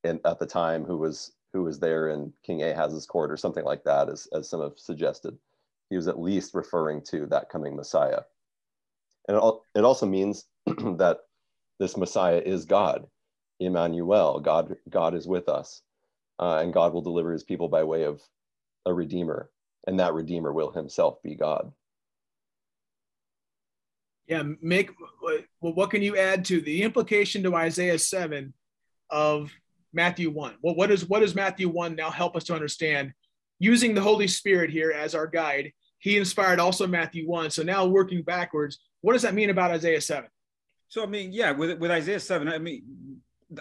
in, 0.03 0.19
at 0.25 0.39
the 0.39 0.45
time 0.45 0.85
who 0.85 0.97
was 0.97 1.33
who 1.55 1.63
was 1.63 1.79
there 1.79 2.09
in 2.09 2.33
King 2.43 2.61
Ahaz's 2.63 3.05
court 3.05 3.31
or 3.31 3.37
something 3.37 3.63
like 3.63 3.85
that, 3.85 4.09
as, 4.09 4.27
as 4.33 4.49
some 4.49 4.61
have 4.61 4.77
suggested. 4.77 5.37
He 5.89 5.95
was 5.95 6.09
at 6.09 6.19
least 6.19 6.53
referring 6.53 7.01
to 7.11 7.25
that 7.27 7.49
coming 7.49 7.75
Messiah. 7.75 8.21
And 9.29 9.37
it, 9.37 9.53
it 9.75 9.85
also 9.85 10.05
means 10.05 10.45
that 10.65 11.19
this 11.79 11.95
Messiah 11.95 12.41
is 12.45 12.65
God, 12.65 13.07
Emmanuel. 13.59 14.41
God, 14.41 14.75
God 14.89 15.15
is 15.15 15.27
with 15.27 15.47
us, 15.47 15.81
uh, 16.39 16.59
and 16.61 16.73
God 16.73 16.93
will 16.93 17.01
deliver 17.01 17.31
his 17.31 17.43
people 17.43 17.69
by 17.69 17.83
way 17.83 18.03
of 18.03 18.21
a 18.85 18.93
redeemer, 18.93 19.49
and 19.87 19.99
that 19.99 20.13
redeemer 20.13 20.51
will 20.51 20.71
himself 20.71 21.23
be 21.23 21.35
God. 21.35 21.71
Yeah, 24.27 24.43
Mick 24.43 24.89
well, 25.61 25.73
what 25.73 25.91
can 25.91 26.01
you 26.01 26.17
add 26.17 26.43
to 26.45 26.59
the 26.59 26.81
implication 26.83 27.43
to 27.43 27.55
Isaiah 27.55 27.99
7 27.99 28.53
of 29.09 29.53
Matthew 29.95 30.29
1. 30.29 30.55
Well, 30.61 30.75
what 30.75 30.91
is 30.91 31.07
what 31.07 31.21
does 31.21 31.33
Matthew 31.33 31.69
1 31.69 31.95
now 31.95 32.11
help 32.11 32.35
us 32.35 32.43
to 32.45 32.53
understand? 32.53 33.13
Using 33.59 33.95
the 33.95 34.01
Holy 34.01 34.27
Spirit 34.27 34.69
here 34.69 34.91
as 34.91 35.15
our 35.15 35.25
guide, 35.25 35.71
he 35.99 36.17
inspired 36.17 36.59
also 36.59 36.85
Matthew 36.85 37.27
1. 37.27 37.51
So 37.51 37.63
now 37.63 37.85
working 37.85 38.21
backwards, 38.21 38.79
what 39.01 39.13
does 39.13 39.21
that 39.21 39.33
mean 39.33 39.49
about 39.49 39.71
Isaiah 39.71 40.01
7? 40.01 40.29
So 40.89 41.03
I 41.03 41.05
mean, 41.07 41.31
yeah, 41.31 41.51
with 41.51 41.79
with 41.79 41.89
Isaiah 41.89 42.19
7, 42.19 42.47
I 42.49 42.57
mean, 42.57 42.83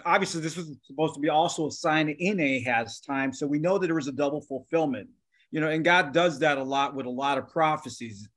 obviously 0.05 0.41
this 0.41 0.57
was 0.57 0.75
supposed 0.83 1.15
to 1.15 1.21
be 1.21 1.29
also 1.29 1.67
a 1.67 1.71
sign 1.71 2.09
in 2.09 2.39
Ahaz's 2.39 2.99
time. 2.99 3.33
So 3.33 3.47
we 3.47 3.59
know 3.59 3.77
that 3.77 3.87
there 3.87 3.95
was 3.95 4.07
a 4.07 4.13
double 4.13 4.41
fulfillment. 4.41 5.09
You 5.51 5.61
know, 5.61 5.69
and 5.69 5.85
God 5.85 6.11
does 6.11 6.39
that 6.39 6.57
a 6.57 6.63
lot 6.63 6.95
with 6.95 7.05
a 7.05 7.09
lot 7.09 7.37
of 7.37 7.49
prophecies. 7.49 8.27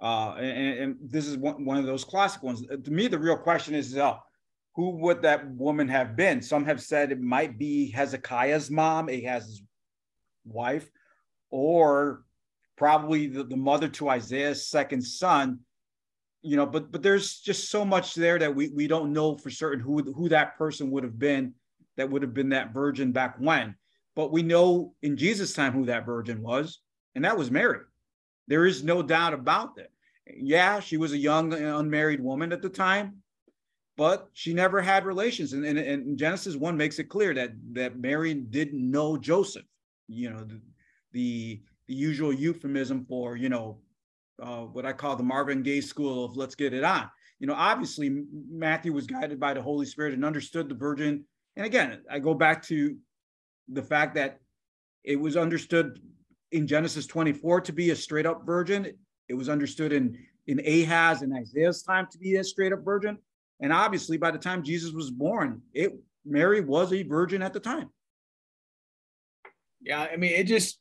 Uh, 0.00 0.34
and, 0.34 0.78
and 0.78 0.96
this 1.02 1.26
is 1.26 1.36
one, 1.36 1.64
one 1.64 1.78
of 1.78 1.84
those 1.84 2.04
classic 2.04 2.42
ones. 2.42 2.62
To 2.66 2.90
me, 2.90 3.08
the 3.08 3.18
real 3.18 3.36
question 3.36 3.74
is, 3.74 3.96
uh, 3.96 4.16
who 4.80 4.92
would 4.92 5.20
that 5.20 5.46
woman 5.50 5.88
have 5.88 6.16
been? 6.16 6.40
Some 6.40 6.64
have 6.64 6.80
said 6.80 7.12
it 7.12 7.20
might 7.20 7.58
be 7.58 7.90
Hezekiah's 7.90 8.70
mom, 8.70 9.10
Ahaz's 9.10 9.62
wife, 10.46 10.90
or 11.50 12.24
probably 12.78 13.26
the, 13.26 13.44
the 13.44 13.58
mother 13.58 13.88
to 13.88 14.08
Isaiah's 14.08 14.66
second 14.66 15.02
son. 15.02 15.58
You 16.40 16.56
know, 16.56 16.64
but 16.64 16.90
but 16.90 17.02
there's 17.02 17.40
just 17.40 17.68
so 17.68 17.84
much 17.84 18.14
there 18.14 18.38
that 18.38 18.54
we 18.54 18.68
we 18.68 18.86
don't 18.86 19.12
know 19.12 19.36
for 19.36 19.50
certain 19.50 19.80
who 19.80 20.14
who 20.14 20.30
that 20.30 20.56
person 20.56 20.90
would 20.92 21.04
have 21.04 21.18
been 21.18 21.52
that 21.98 22.10
would 22.10 22.22
have 22.22 22.32
been 22.32 22.48
that 22.48 22.72
virgin 22.72 23.12
back 23.12 23.36
when. 23.38 23.74
But 24.16 24.32
we 24.32 24.42
know 24.42 24.94
in 25.02 25.18
Jesus' 25.18 25.52
time 25.52 25.74
who 25.74 25.84
that 25.86 26.06
virgin 26.06 26.40
was, 26.40 26.80
and 27.14 27.26
that 27.26 27.36
was 27.36 27.50
Mary. 27.50 27.80
There 28.48 28.64
is 28.64 28.82
no 28.82 29.02
doubt 29.02 29.34
about 29.34 29.76
that. 29.76 29.90
Yeah, 30.26 30.80
she 30.80 30.96
was 30.96 31.12
a 31.12 31.18
young 31.18 31.52
unmarried 31.52 32.22
woman 32.22 32.50
at 32.50 32.62
the 32.62 32.70
time, 32.70 33.22
but 34.00 34.30
she 34.32 34.54
never 34.54 34.80
had 34.80 35.04
relations. 35.04 35.52
And, 35.52 35.62
and, 35.66 35.78
and 35.78 36.16
Genesis 36.16 36.56
1 36.56 36.74
makes 36.74 36.98
it 36.98 37.10
clear 37.10 37.34
that, 37.34 37.50
that 37.72 37.98
Mary 37.98 38.32
didn't 38.32 38.90
know 38.90 39.18
Joseph. 39.18 39.66
You 40.08 40.30
know, 40.30 40.42
the, 40.42 40.58
the, 41.12 41.60
the 41.86 41.94
usual 41.94 42.32
euphemism 42.32 43.04
for, 43.04 43.36
you 43.36 43.50
know, 43.50 43.76
uh, 44.42 44.60
what 44.60 44.86
I 44.86 44.94
call 44.94 45.16
the 45.16 45.22
Marvin 45.22 45.62
Gaye 45.62 45.82
school 45.82 46.24
of 46.24 46.34
let's 46.34 46.54
get 46.54 46.72
it 46.72 46.82
on. 46.82 47.10
You 47.40 47.46
know, 47.46 47.52
obviously 47.52 48.24
Matthew 48.50 48.94
was 48.94 49.06
guided 49.06 49.38
by 49.38 49.52
the 49.52 49.60
Holy 49.60 49.84
Spirit 49.84 50.14
and 50.14 50.24
understood 50.24 50.70
the 50.70 50.74
virgin. 50.74 51.22
And 51.56 51.66
again, 51.66 52.00
I 52.10 52.20
go 52.20 52.32
back 52.32 52.62
to 52.68 52.96
the 53.68 53.82
fact 53.82 54.14
that 54.14 54.40
it 55.04 55.20
was 55.20 55.36
understood 55.36 56.00
in 56.52 56.66
Genesis 56.66 57.06
24 57.06 57.60
to 57.60 57.72
be 57.74 57.90
a 57.90 57.96
straight 57.96 58.24
up 58.24 58.46
virgin. 58.46 58.94
It 59.28 59.34
was 59.34 59.50
understood 59.50 59.92
in, 59.92 60.16
in 60.46 60.58
Ahaz 60.60 61.20
and 61.20 61.34
Isaiah's 61.36 61.82
time 61.82 62.08
to 62.12 62.16
be 62.16 62.36
a 62.36 62.44
straight 62.44 62.72
up 62.72 62.82
virgin. 62.82 63.18
And 63.60 63.72
obviously, 63.72 64.16
by 64.16 64.30
the 64.30 64.38
time 64.38 64.62
Jesus 64.62 64.92
was 64.92 65.10
born, 65.10 65.62
it 65.74 65.92
Mary 66.24 66.60
was 66.60 66.92
a 66.92 67.02
virgin 67.02 67.42
at 67.42 67.52
the 67.52 67.60
time. 67.60 67.90
Yeah, 69.82 70.00
I 70.00 70.16
mean, 70.16 70.32
it 70.32 70.44
just 70.44 70.78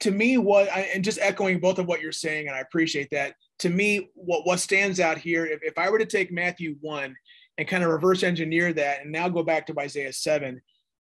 to 0.00 0.10
me 0.10 0.38
what 0.38 0.70
I, 0.70 0.80
and 0.94 1.04
just 1.04 1.18
echoing 1.20 1.60
both 1.60 1.78
of 1.78 1.86
what 1.86 2.00
you're 2.00 2.12
saying, 2.12 2.46
and 2.46 2.56
I 2.56 2.60
appreciate 2.60 3.08
that. 3.12 3.34
To 3.60 3.70
me, 3.70 4.10
what 4.14 4.46
what 4.46 4.60
stands 4.60 5.00
out 5.00 5.18
here, 5.18 5.46
if, 5.46 5.60
if 5.62 5.78
I 5.78 5.90
were 5.90 5.98
to 5.98 6.06
take 6.06 6.30
Matthew 6.30 6.76
one 6.80 7.16
and 7.56 7.66
kind 7.66 7.82
of 7.82 7.90
reverse 7.90 8.22
engineer 8.22 8.72
that, 8.72 9.02
and 9.02 9.10
now 9.10 9.28
go 9.28 9.42
back 9.42 9.66
to 9.66 9.80
Isaiah 9.80 10.12
seven, 10.12 10.60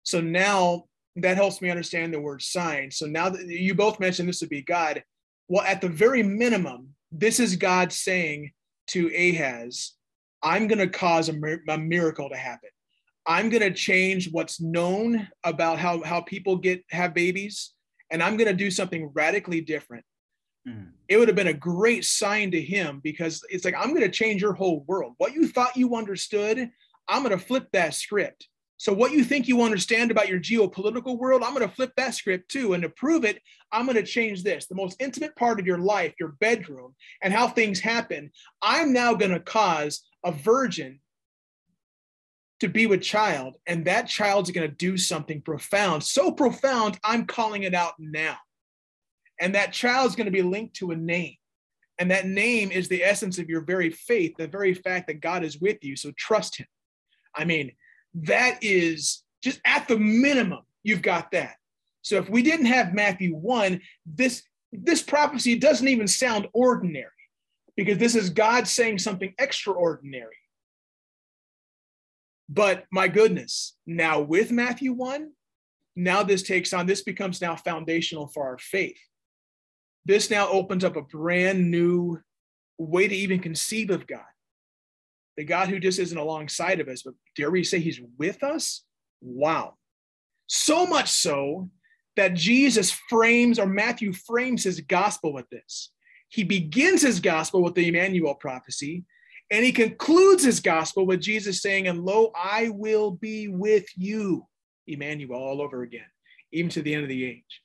so 0.04 0.22
now 0.22 0.86
that 1.18 1.36
helps 1.36 1.62
me 1.62 1.70
understand 1.70 2.14
the 2.14 2.22
word 2.22 2.42
sign. 2.42 2.92
So 2.92 3.08
now 3.08 3.30
that 3.30 3.46
you 3.48 3.74
both 3.74 4.00
mentioned 4.00 4.30
this 4.30 4.42
would 4.42 4.50
be 4.50 4.62
God, 4.62 5.04
well, 5.48 5.66
at 5.66 5.82
the 5.82 5.90
very 5.90 6.24
minimum, 6.24 6.90
this 7.12 7.40
is 7.40 7.56
God 7.56 7.92
saying 7.92 8.52
to 8.88 9.08
Ahaz, 9.08 9.94
I'm 10.44 10.68
going 10.68 10.80
to 10.80 10.88
cause 10.88 11.30
a, 11.30 11.36
a 11.70 11.78
miracle 11.78 12.30
to 12.30 12.38
happen. 12.38 12.70
I'm 13.26 13.50
going 13.50 13.62
to 13.62 13.74
change 13.74 14.32
what's 14.32 14.62
known 14.62 15.28
about 15.44 15.80
how, 15.80 16.02
how 16.04 16.22
people 16.22 16.58
get 16.58 16.84
have 16.92 17.14
babies, 17.14 17.74
and 18.10 18.24
I'm 18.24 18.38
going 18.38 18.48
to 18.48 18.56
do 18.56 18.72
something 18.72 19.12
radically 19.14 19.60
different. 19.60 20.06
Mm. 20.68 20.92
It 21.10 21.18
would 21.18 21.28
have 21.28 21.36
been 21.36 21.48
a 21.48 21.54
great 21.54 22.06
sign 22.06 22.52
to 22.52 22.62
him 22.62 23.02
because 23.04 23.44
it's 23.50 23.66
like, 23.66 23.76
I'm 23.78 23.90
going 23.90 24.02
to 24.02 24.10
change 24.10 24.42
your 24.42 24.54
whole 24.54 24.86
world. 24.88 25.14
What 25.18 25.34
you 25.34 25.48
thought 25.48 25.76
you 25.76 25.96
understood, 25.96 26.70
I'm 27.08 27.24
going 27.24 27.38
to 27.38 27.44
flip 27.44 27.68
that 27.74 27.94
script. 27.94 28.48
So, 28.78 28.94
what 28.94 29.12
you 29.12 29.24
think 29.24 29.48
you 29.48 29.64
understand 29.64 30.12
about 30.12 30.30
your 30.30 30.40
geopolitical 30.40 31.18
world, 31.18 31.42
I'm 31.44 31.54
going 31.54 31.68
to 31.68 31.76
flip 31.76 31.94
that 31.98 32.14
script 32.14 32.50
too. 32.50 32.74
And 32.74 32.84
to 32.84 32.90
prove 32.90 33.26
it, 33.26 33.42
I'm 33.72 33.86
going 33.86 33.98
to 33.98 34.04
change 34.04 34.44
this 34.44 34.68
the 34.68 34.76
most 34.76 35.02
intimate 35.02 35.36
part 35.36 35.60
of 35.60 35.68
your 35.68 35.78
life, 35.78 36.14
your 36.20 36.36
bedroom, 36.40 36.96
and 37.22 37.34
how 37.34 37.48
things 37.48 37.80
happen. 37.80 38.32
I'm 38.62 38.94
now 38.94 39.14
going 39.14 39.32
to 39.32 39.40
cause 39.40 40.06
a 40.24 40.32
virgin 40.32 41.00
to 42.60 42.68
be 42.68 42.88
with 42.88 43.02
child, 43.02 43.56
and 43.68 43.86
that 43.86 44.08
child's 44.08 44.52
going 44.52 44.68
to 44.68 44.76
do 44.76 44.98
something 44.98 45.42
profound. 45.42 46.04
So 46.04 46.32
profound, 46.32 46.98
I'm 47.04 47.26
calling 47.26 47.64
it 47.64 47.76
out 47.76 47.94
now. 48.00 48.38
And 49.40 49.54
that 49.54 49.74
child's 49.74 50.16
going 50.16 50.26
to 50.26 50.32
be 50.32 50.42
linked 50.42 50.76
to 50.78 50.92
a 50.92 50.96
name. 50.96 51.36
And 52.00 52.10
that 52.12 52.26
name 52.26 52.72
is 52.72 52.88
the 52.88 53.04
essence 53.04 53.38
of 53.38 53.50
your 53.50 53.62
very 53.62 53.90
faith, 53.90 54.34
the 54.38 54.48
very 54.48 54.74
fact 54.74 55.08
that 55.08 55.22
God 55.22 55.44
is 55.44 55.60
with 55.60 55.78
you. 55.84 55.96
So 55.96 56.12
trust 56.18 56.58
him. 56.58 56.68
I 57.36 57.46
mean, 57.46 57.72
that 58.16 58.60
is 58.62 59.24
just 59.44 59.60
at 59.66 59.88
the 59.88 59.98
minimum, 59.98 60.62
you've 60.84 61.02
got 61.02 61.32
that. 61.32 61.56
So 62.08 62.18
if 62.18 62.30
we 62.30 62.42
didn't 62.42 62.68
have 62.68 62.94
Matthew 62.94 63.36
1, 63.36 63.82
this 64.06 64.44
this 64.72 65.02
prophecy 65.02 65.58
doesn't 65.58 65.88
even 65.88 66.08
sound 66.08 66.48
ordinary 66.54 67.08
because 67.78 67.98
this 67.98 68.16
is 68.16 68.30
God 68.30 68.68
saying 68.68 69.00
something 69.00 69.34
extraordinary. 69.40 70.36
But 72.50 72.86
my 72.92 73.08
goodness, 73.08 73.78
now 73.86 74.20
with 74.20 74.52
Matthew 74.52 74.92
1, 74.94 75.32
now 75.96 76.22
this 76.24 76.44
takes 76.44 76.74
on, 76.74 76.86
this 76.86 77.02
becomes 77.02 77.42
now 77.42 77.56
foundational 77.56 78.28
for 78.28 78.46
our 78.46 78.58
faith. 78.58 79.00
This 80.06 80.30
now 80.30 80.50
opens 80.50 80.84
up 80.84 80.96
a 80.96 81.02
brand 81.02 81.72
new 81.72 82.20
way 82.78 83.08
to 83.08 83.16
even 83.16 83.40
conceive 83.40 83.90
of 83.90 84.06
God 84.06 84.26
the 85.38 85.44
God 85.44 85.70
who 85.70 85.80
just 85.80 86.00
isn't 86.00 86.18
alongside 86.18 86.80
of 86.82 86.90
us, 86.90 87.04
but 87.04 87.14
dare 87.36 87.52
we 87.52 87.64
say 87.64 87.80
he's 87.80 88.02
with 88.18 88.44
us? 88.44 88.84
Wow. 89.22 89.76
So 90.48 90.88
much 90.88 91.10
so 91.10 91.70
that 92.18 92.34
Jesus 92.34 92.92
frames, 92.92 93.60
or 93.60 93.66
Matthew 93.66 94.12
frames 94.12 94.64
his 94.64 94.82
gospel 94.82 95.32
with 95.32 95.50
this. 95.50 95.92
He 96.30 96.44
begins 96.44 97.02
his 97.02 97.20
gospel 97.20 97.64
with 97.64 97.76
the 97.76 97.88
Emmanuel 97.88 98.36
prophecy, 98.36 99.06
and 99.50 99.64
he 99.64 99.72
concludes 99.72 100.44
his 100.44 100.60
gospel 100.60 101.06
with 101.06 101.22
Jesus 101.22 101.62
saying, 101.62 101.88
And 101.88 102.04
lo, 102.04 102.32
I 102.36 102.70
will 102.70 103.12
be 103.12 103.48
with 103.48 103.86
you, 103.96 104.46
Emmanuel, 104.88 105.40
all 105.40 105.62
over 105.62 105.84
again, 105.84 106.06
even 106.52 106.70
to 106.72 106.82
the 106.82 106.94
end 106.94 107.04
of 107.04 107.10
the 107.10 107.26
age. 107.26 107.62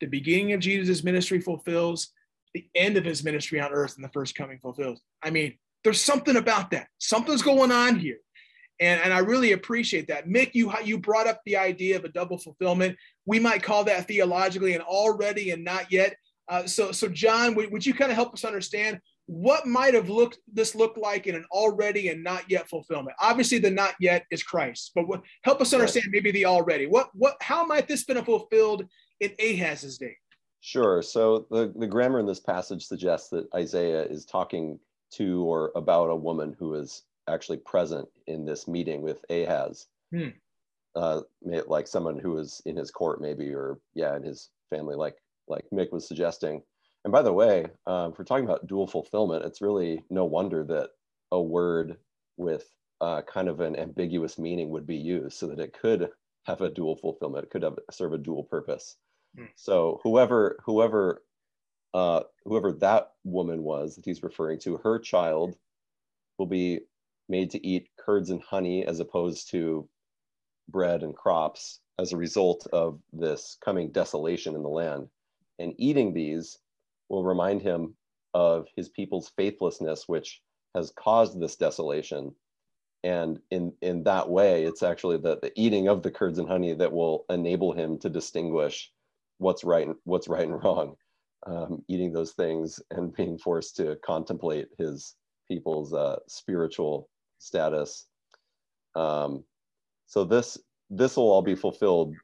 The 0.00 0.06
beginning 0.06 0.52
of 0.52 0.60
Jesus' 0.60 1.02
ministry 1.02 1.40
fulfills, 1.40 2.12
the 2.52 2.68
end 2.74 2.96
of 2.96 3.04
his 3.04 3.24
ministry 3.24 3.60
on 3.60 3.72
earth 3.72 3.96
and 3.96 4.04
the 4.04 4.10
first 4.10 4.36
coming 4.36 4.58
fulfills. 4.60 5.00
I 5.22 5.30
mean, 5.30 5.58
there's 5.82 6.00
something 6.00 6.36
about 6.36 6.70
that. 6.70 6.86
Something's 6.98 7.42
going 7.42 7.72
on 7.72 7.98
here. 7.98 8.18
And, 8.80 9.00
and 9.00 9.12
I 9.12 9.18
really 9.18 9.52
appreciate 9.52 10.08
that. 10.08 10.28
Mick, 10.28 10.50
you, 10.54 10.72
you 10.84 10.98
brought 10.98 11.26
up 11.26 11.40
the 11.44 11.56
idea 11.56 11.96
of 11.96 12.04
a 12.04 12.08
double 12.08 12.38
fulfillment. 12.38 12.96
We 13.26 13.38
might 13.38 13.62
call 13.62 13.84
that 13.84 14.06
theologically 14.06 14.74
an 14.74 14.82
already 14.82 15.50
and 15.50 15.64
not 15.64 15.90
yet. 15.90 16.16
Uh, 16.48 16.66
so, 16.66 16.92
so 16.92 17.08
John, 17.08 17.54
would, 17.54 17.70
would 17.72 17.86
you 17.86 17.94
kind 17.94 18.10
of 18.10 18.16
help 18.16 18.34
us 18.34 18.44
understand 18.44 19.00
what 19.26 19.66
might 19.66 19.94
have 19.94 20.10
looked 20.10 20.38
this 20.52 20.74
looked 20.74 20.98
like 20.98 21.26
in 21.26 21.34
an 21.34 21.46
already 21.50 22.08
and 22.08 22.22
not 22.22 22.44
yet 22.50 22.68
fulfillment? 22.68 23.16
Obviously, 23.20 23.58
the 23.58 23.70
not 23.70 23.94
yet 23.98 24.26
is 24.30 24.42
Christ, 24.42 24.92
but 24.94 25.08
what, 25.08 25.22
help 25.42 25.62
us 25.62 25.72
understand 25.72 26.06
maybe 26.10 26.30
the 26.30 26.44
already. 26.44 26.86
What, 26.86 27.08
what, 27.14 27.36
how 27.40 27.64
might 27.64 27.88
this 27.88 28.04
been 28.04 28.22
fulfilled 28.24 28.84
in 29.20 29.32
Ahaz's 29.38 29.96
day? 29.96 30.16
Sure. 30.60 31.02
So 31.02 31.46
the, 31.50 31.72
the 31.76 31.86
grammar 31.86 32.20
in 32.20 32.26
this 32.26 32.40
passage 32.40 32.86
suggests 32.86 33.28
that 33.30 33.48
Isaiah 33.54 34.02
is 34.02 34.24
talking 34.24 34.78
to 35.12 35.44
or 35.44 35.72
about 35.76 36.10
a 36.10 36.16
woman 36.16 36.54
who 36.58 36.74
is 36.74 37.02
actually 37.28 37.58
present 37.58 38.08
in 38.26 38.44
this 38.44 38.68
meeting 38.68 39.02
with 39.02 39.24
Ahaz. 39.30 39.86
Hmm. 40.10 40.28
Uh, 40.94 41.22
like 41.66 41.88
someone 41.88 42.18
who 42.18 42.32
was 42.32 42.62
in 42.66 42.76
his 42.76 42.90
court, 42.90 43.20
maybe, 43.20 43.52
or 43.52 43.78
yeah, 43.94 44.16
in 44.16 44.22
his 44.22 44.50
family, 44.70 44.94
like 44.94 45.16
like 45.48 45.64
Mick 45.72 45.92
was 45.92 46.06
suggesting. 46.06 46.62
And 47.04 47.12
by 47.12 47.22
the 47.22 47.32
way, 47.32 47.66
um, 47.86 48.12
if 48.12 48.18
we're 48.18 48.24
talking 48.24 48.44
about 48.44 48.66
dual 48.66 48.86
fulfillment, 48.86 49.44
it's 49.44 49.60
really 49.60 50.02
no 50.08 50.24
wonder 50.24 50.64
that 50.64 50.90
a 51.32 51.40
word 51.40 51.96
with 52.36 52.66
uh, 53.00 53.22
kind 53.22 53.48
of 53.48 53.60
an 53.60 53.76
ambiguous 53.76 54.38
meaning 54.38 54.70
would 54.70 54.86
be 54.86 54.96
used, 54.96 55.36
so 55.36 55.48
that 55.48 55.58
it 55.58 55.72
could 55.72 56.08
have 56.44 56.60
a 56.60 56.70
dual 56.70 56.96
fulfillment. 56.96 57.44
It 57.44 57.50
could 57.50 57.62
have 57.62 57.78
serve 57.90 58.12
a 58.12 58.18
dual 58.18 58.44
purpose. 58.44 58.96
Hmm. 59.36 59.46
So 59.56 60.00
whoever 60.02 60.58
whoever 60.64 61.22
uh, 61.92 62.22
whoever 62.44 62.72
that 62.72 63.12
woman 63.24 63.62
was 63.62 63.96
that 63.96 64.04
he's 64.04 64.22
referring 64.22 64.58
to, 64.60 64.76
her 64.78 64.98
child 64.98 65.56
will 66.38 66.46
be 66.46 66.80
made 67.28 67.50
to 67.50 67.66
eat 67.66 67.88
curds 67.98 68.30
and 68.30 68.42
honey 68.42 68.84
as 68.84 69.00
opposed 69.00 69.50
to 69.50 69.88
bread 70.68 71.02
and 71.02 71.16
crops 71.16 71.80
as 71.98 72.12
a 72.12 72.16
result 72.18 72.66
of 72.72 73.00
this 73.12 73.58
coming 73.64 73.92
desolation 73.92 74.54
in 74.56 74.62
the 74.62 74.68
land. 74.68 75.08
And 75.58 75.74
eating 75.78 76.14
these 76.14 76.58
will 77.08 77.24
remind 77.24 77.62
him 77.62 77.96
of 78.34 78.66
his 78.76 78.88
people's 78.90 79.30
faithlessness, 79.36 80.04
which 80.08 80.42
has 80.74 80.92
caused 80.96 81.40
this 81.40 81.56
desolation. 81.56 82.32
and 83.04 83.38
in 83.50 83.72
in 83.82 84.02
that 84.04 84.28
way 84.28 84.64
it's 84.64 84.82
actually 84.82 85.16
the, 85.18 85.38
the 85.42 85.52
eating 85.56 85.88
of 85.88 86.02
the 86.02 86.10
curds 86.10 86.38
and 86.38 86.48
honey 86.48 86.74
that 86.74 86.92
will 86.92 87.24
enable 87.30 87.72
him 87.72 87.98
to 87.98 88.10
distinguish 88.10 88.92
what's 89.38 89.64
right 89.64 89.86
and 89.86 89.96
what's 90.04 90.28
right 90.28 90.46
and 90.48 90.62
wrong 90.64 90.96
um, 91.46 91.82
eating 91.88 92.12
those 92.12 92.32
things 92.32 92.80
and 92.90 93.14
being 93.16 93.38
forced 93.38 93.76
to 93.76 93.96
contemplate 94.04 94.68
his 94.78 95.14
people's 95.48 95.94
uh, 95.94 96.18
spiritual 96.28 97.08
status 97.38 98.06
um, 98.96 99.44
so 100.14 100.22
this 100.22 100.56
this 100.90 101.16
will 101.16 101.30
all 101.30 101.42
be 101.42 101.56
fulfilled 101.56 102.14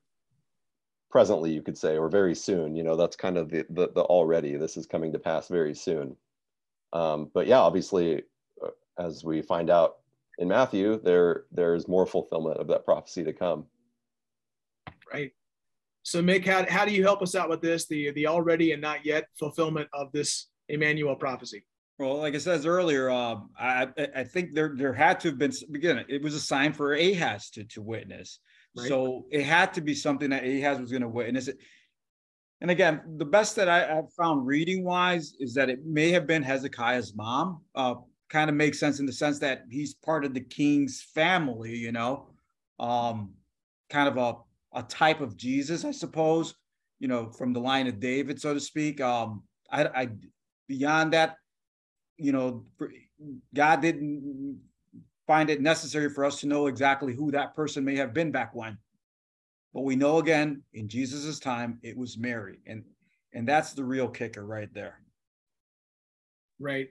presently 1.10 1.50
you 1.50 1.60
could 1.60 1.76
say 1.76 1.98
or 1.98 2.08
very 2.08 2.36
soon 2.36 2.76
you 2.76 2.84
know 2.84 2.94
that's 2.94 3.16
kind 3.16 3.36
of 3.36 3.50
the 3.50 3.66
the, 3.70 3.88
the 3.96 4.02
already 4.02 4.56
this 4.56 4.76
is 4.76 4.86
coming 4.86 5.12
to 5.12 5.18
pass 5.18 5.48
very 5.48 5.74
soon 5.74 6.16
um, 6.92 7.28
but 7.34 7.48
yeah 7.48 7.58
obviously 7.58 8.22
uh, 8.64 8.68
as 8.96 9.24
we 9.24 9.42
find 9.42 9.70
out 9.70 9.96
in 10.40 10.48
Matthew, 10.48 10.98
there 11.02 11.44
there's 11.52 11.86
more 11.86 12.06
fulfillment 12.06 12.56
of 12.56 12.66
that 12.68 12.84
prophecy 12.84 13.22
to 13.24 13.32
come. 13.32 13.66
Right. 15.12 15.32
So, 16.02 16.22
Mick, 16.22 16.46
how, 16.46 16.64
how 16.68 16.86
do 16.86 16.92
you 16.92 17.02
help 17.02 17.20
us 17.20 17.34
out 17.34 17.50
with 17.50 17.60
this, 17.60 17.86
the 17.86 18.10
the 18.12 18.26
already 18.26 18.72
and 18.72 18.80
not 18.80 19.04
yet 19.04 19.26
fulfillment 19.38 19.88
of 19.92 20.10
this 20.12 20.48
Emmanuel 20.70 21.14
prophecy? 21.14 21.64
Well, 22.00 22.16
like 22.16 22.34
I 22.34 22.38
said 22.38 22.64
earlier, 22.64 23.10
um, 23.10 23.50
I 23.58 23.88
I 24.16 24.24
think 24.24 24.54
there 24.54 24.72
there 24.74 24.94
had 24.94 25.20
to 25.20 25.28
have 25.28 25.38
been 25.38 25.52
again. 25.74 26.02
It 26.08 26.22
was 26.22 26.34
a 26.34 26.40
sign 26.40 26.72
for 26.72 26.94
Ahaz 26.94 27.50
to 27.50 27.64
to 27.64 27.82
witness. 27.82 28.38
Right. 28.74 28.88
So 28.88 29.26
it 29.30 29.42
had 29.42 29.74
to 29.74 29.82
be 29.82 29.94
something 29.94 30.30
that 30.30 30.42
Ahaz 30.42 30.80
was 30.80 30.90
going 30.90 31.02
to 31.02 31.08
witness. 31.08 31.48
It. 31.48 31.58
And 32.62 32.70
again, 32.70 33.02
the 33.18 33.26
best 33.26 33.54
that 33.56 33.68
I, 33.68 33.96
have 33.96 34.10
found 34.16 34.46
reading 34.46 34.82
wise 34.82 35.34
is 35.38 35.52
that 35.54 35.68
it 35.68 35.84
may 35.84 36.10
have 36.12 36.26
been 36.26 36.42
Hezekiah's 36.42 37.14
mom. 37.14 37.60
Uh, 37.74 37.96
kind 38.30 38.48
of 38.48 38.56
makes 38.56 38.80
sense 38.80 38.98
in 38.98 39.04
the 39.04 39.12
sense 39.12 39.38
that 39.40 39.64
he's 39.68 39.92
part 39.92 40.24
of 40.24 40.32
the 40.32 40.40
king's 40.40 41.02
family, 41.02 41.76
you 41.76 41.92
know, 41.92 42.28
um, 42.78 43.32
kind 43.90 44.08
of 44.08 44.16
a, 44.16 44.78
a 44.78 44.82
type 44.84 45.20
of 45.20 45.36
Jesus, 45.36 45.84
I 45.84 45.90
suppose, 45.90 46.54
you 46.98 47.08
know, 47.08 47.30
from 47.32 47.52
the 47.52 47.60
line 47.60 47.88
of 47.88 48.00
David, 48.00 48.40
so 48.40 48.54
to 48.54 48.60
speak. 48.60 49.00
Um, 49.00 49.42
I, 49.70 49.84
I 49.84 50.08
beyond 50.68 51.12
that, 51.12 51.36
you 52.20 52.32
know, 52.32 52.64
God 53.54 53.80
didn't 53.80 54.60
find 55.26 55.50
it 55.50 55.60
necessary 55.60 56.10
for 56.10 56.24
us 56.24 56.40
to 56.40 56.46
know 56.46 56.66
exactly 56.66 57.14
who 57.14 57.30
that 57.30 57.54
person 57.54 57.84
may 57.84 57.96
have 57.96 58.12
been 58.12 58.30
back 58.30 58.54
when. 58.54 58.78
But 59.72 59.82
we 59.82 59.94
know 59.94 60.18
again 60.18 60.62
in 60.72 60.88
Jesus's 60.88 61.38
time 61.38 61.78
it 61.82 61.96
was 61.96 62.18
Mary, 62.18 62.58
and 62.66 62.84
and 63.32 63.46
that's 63.46 63.72
the 63.72 63.84
real 63.84 64.08
kicker 64.08 64.44
right 64.44 64.72
there. 64.74 65.00
Right. 66.58 66.88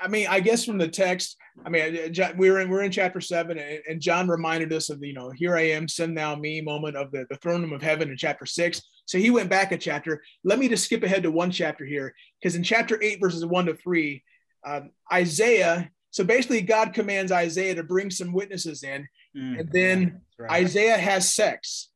I 0.00 0.08
mean, 0.08 0.26
I 0.28 0.40
guess 0.40 0.64
from 0.64 0.78
the 0.78 0.88
text, 0.88 1.36
I 1.64 1.70
mean, 1.70 2.12
we're 2.36 2.60
in 2.60 2.68
we're 2.68 2.82
in 2.82 2.92
chapter 2.92 3.20
seven, 3.20 3.58
and 3.58 4.00
John 4.00 4.28
reminded 4.28 4.72
us 4.72 4.90
of 4.90 5.00
the, 5.00 5.08
you 5.08 5.14
know, 5.14 5.30
here 5.30 5.56
I 5.56 5.62
am, 5.62 5.88
send 5.88 6.16
thou 6.16 6.36
me 6.36 6.60
moment 6.60 6.96
of 6.96 7.10
the, 7.12 7.24
the 7.30 7.36
throne 7.36 7.62
room 7.62 7.72
of 7.72 7.82
heaven 7.82 8.10
in 8.10 8.16
chapter 8.16 8.46
six. 8.46 8.82
So 9.06 9.18
he 9.18 9.30
went 9.30 9.48
back 9.48 9.72
a 9.72 9.78
chapter. 9.78 10.22
Let 10.44 10.58
me 10.58 10.68
just 10.68 10.84
skip 10.84 11.02
ahead 11.02 11.22
to 11.22 11.30
one 11.30 11.50
chapter 11.50 11.84
here, 11.84 12.14
because 12.38 12.56
in 12.56 12.62
chapter 12.62 13.02
eight, 13.02 13.20
verses 13.20 13.44
one 13.46 13.66
to 13.66 13.74
three, 13.74 14.22
um, 14.66 14.90
Isaiah. 15.12 15.90
So 16.10 16.24
basically, 16.24 16.60
God 16.62 16.92
commands 16.92 17.32
Isaiah 17.32 17.74
to 17.76 17.82
bring 17.82 18.10
some 18.10 18.32
witnesses 18.32 18.82
in, 18.82 19.06
mm, 19.36 19.60
and 19.60 19.72
then 19.72 20.20
right. 20.38 20.64
Isaiah 20.64 20.98
has 20.98 21.32
sex, 21.32 21.90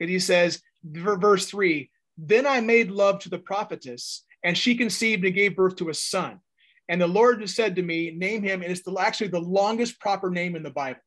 and 0.00 0.10
he 0.10 0.18
says, 0.18 0.60
verse 0.84 1.46
three. 1.46 1.90
Then 2.18 2.46
I 2.46 2.60
made 2.60 2.90
love 2.90 3.20
to 3.20 3.28
the 3.28 3.38
prophetess, 3.38 4.24
and 4.42 4.56
she 4.56 4.74
conceived 4.74 5.24
and 5.24 5.34
gave 5.34 5.56
birth 5.56 5.76
to 5.76 5.90
a 5.90 5.94
son. 5.94 6.40
And 6.88 7.00
the 7.00 7.06
Lord 7.06 7.48
said 7.48 7.76
to 7.76 7.82
me, 7.82 8.12
Name 8.12 8.42
him, 8.42 8.62
and 8.62 8.70
it's 8.70 8.82
the, 8.82 8.96
actually 8.98 9.28
the 9.28 9.40
longest 9.40 10.00
proper 10.00 10.30
name 10.30 10.56
in 10.56 10.62
the 10.62 10.70
Bible 10.70 11.00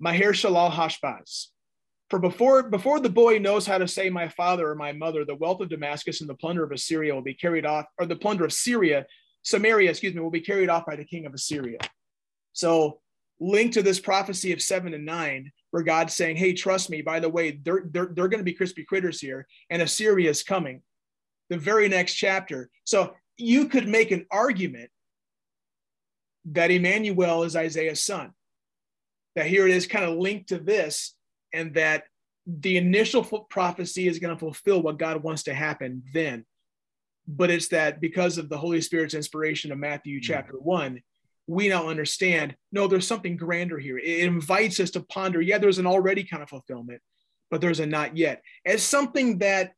Maher 0.00 0.32
Shalal 0.32 0.70
Hashbaz. 0.70 1.46
For 2.10 2.18
before, 2.18 2.62
before 2.62 3.00
the 3.00 3.10
boy 3.10 3.38
knows 3.38 3.66
how 3.66 3.76
to 3.76 3.86
say 3.86 4.08
my 4.08 4.28
father 4.28 4.70
or 4.70 4.74
my 4.74 4.92
mother, 4.92 5.24
the 5.24 5.34
wealth 5.34 5.60
of 5.60 5.68
Damascus 5.68 6.22
and 6.22 6.30
the 6.30 6.34
plunder 6.34 6.64
of 6.64 6.72
Assyria 6.72 7.14
will 7.14 7.22
be 7.22 7.34
carried 7.34 7.66
off, 7.66 7.84
or 7.98 8.06
the 8.06 8.16
plunder 8.16 8.46
of 8.46 8.52
Syria, 8.52 9.06
Samaria, 9.48 9.88
excuse 9.88 10.14
me, 10.14 10.20
will 10.20 10.30
be 10.30 10.42
carried 10.42 10.68
off 10.68 10.84
by 10.84 10.94
the 10.94 11.04
king 11.04 11.24
of 11.24 11.32
Assyria. 11.32 11.78
So, 12.52 13.00
linked 13.40 13.74
to 13.74 13.82
this 13.82 13.98
prophecy 13.98 14.52
of 14.52 14.60
seven 14.60 14.92
and 14.92 15.06
nine, 15.06 15.52
where 15.70 15.82
God's 15.82 16.12
saying, 16.14 16.36
Hey, 16.36 16.52
trust 16.52 16.90
me, 16.90 17.00
by 17.00 17.18
the 17.18 17.30
way, 17.30 17.52
they're, 17.62 17.84
they're, 17.90 18.10
they're 18.12 18.28
going 18.28 18.40
to 18.40 18.44
be 18.44 18.52
crispy 18.52 18.84
critters 18.84 19.20
here, 19.20 19.46
and 19.70 19.80
Assyria 19.80 20.28
is 20.28 20.42
coming. 20.42 20.82
The 21.48 21.56
very 21.56 21.88
next 21.88 22.14
chapter. 22.14 22.68
So, 22.84 23.14
you 23.38 23.68
could 23.68 23.88
make 23.88 24.10
an 24.10 24.26
argument 24.30 24.90
that 26.46 26.70
Emmanuel 26.70 27.44
is 27.44 27.56
Isaiah's 27.56 28.02
son. 28.02 28.32
That 29.34 29.46
here 29.46 29.66
it 29.66 29.74
is 29.74 29.86
kind 29.86 30.04
of 30.04 30.18
linked 30.18 30.50
to 30.50 30.58
this, 30.58 31.14
and 31.54 31.72
that 31.74 32.04
the 32.46 32.76
initial 32.76 33.24
prophecy 33.48 34.08
is 34.08 34.18
going 34.18 34.34
to 34.34 34.38
fulfill 34.40 34.82
what 34.82 34.98
God 34.98 35.22
wants 35.22 35.44
to 35.44 35.54
happen 35.54 36.02
then. 36.12 36.44
But 37.28 37.50
it's 37.50 37.68
that 37.68 38.00
because 38.00 38.38
of 38.38 38.48
the 38.48 38.56
Holy 38.56 38.80
Spirit's 38.80 39.14
inspiration 39.14 39.70
of 39.70 39.78
Matthew 39.78 40.16
mm-hmm. 40.16 40.32
chapter 40.32 40.54
one, 40.54 41.02
we 41.46 41.68
now 41.68 41.88
understand 41.88 42.56
no, 42.72 42.86
there's 42.86 43.06
something 43.06 43.36
grander 43.36 43.78
here. 43.78 43.98
It 43.98 44.20
invites 44.20 44.80
us 44.80 44.90
to 44.92 45.00
ponder, 45.00 45.40
yeah, 45.40 45.58
there's 45.58 45.78
an 45.78 45.86
already 45.86 46.24
kind 46.24 46.42
of 46.42 46.48
fulfillment, 46.48 47.00
but 47.50 47.60
there's 47.60 47.80
a 47.80 47.86
not 47.86 48.16
yet. 48.16 48.42
As 48.64 48.82
something 48.82 49.38
that 49.38 49.72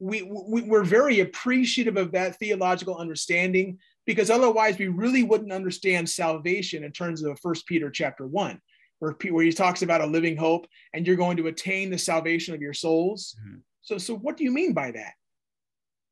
we, 0.00 0.22
we 0.22 0.62
we're 0.62 0.84
very 0.84 1.20
appreciative 1.20 1.96
of 1.96 2.12
that 2.12 2.38
theological 2.38 2.96
understanding 2.96 3.78
because 4.06 4.30
otherwise 4.30 4.78
we 4.78 4.88
really 4.88 5.22
wouldn't 5.22 5.52
understand 5.52 6.08
salvation 6.08 6.84
in 6.84 6.92
terms 6.92 7.22
of 7.22 7.38
First 7.40 7.66
Peter 7.66 7.90
chapter 7.90 8.26
one, 8.26 8.60
where, 9.00 9.16
where 9.30 9.44
he 9.44 9.52
talks 9.52 9.82
about 9.82 10.00
a 10.00 10.06
living 10.06 10.36
hope 10.36 10.66
and 10.94 11.06
you're 11.06 11.16
going 11.16 11.36
to 11.36 11.48
attain 11.48 11.90
the 11.90 11.98
salvation 11.98 12.54
of 12.54 12.60
your 12.60 12.72
souls. 12.72 13.36
Mm-hmm. 13.40 13.58
So, 13.82 13.98
so 13.98 14.14
what 14.16 14.36
do 14.36 14.44
you 14.44 14.52
mean 14.52 14.72
by 14.72 14.92
that? 14.92 15.12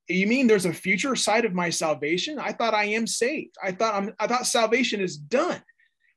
You 0.09 0.27
mean 0.27 0.47
there's 0.47 0.67
a 0.67 0.73
future 0.73 1.17
side 1.17 1.45
of 1.45 1.55
my 1.55 1.71
salvation? 1.71 2.39
I 2.39 2.53
thought 2.53 2.75
I 2.75 2.85
am 2.85 3.07
saved. 3.07 3.57
I 3.63 3.73
thought 3.73 3.95
I'm. 3.95 4.15
I 4.19 4.27
thought 4.27 4.47
salvation 4.47 5.01
is 5.01 5.17
done. 5.17 5.63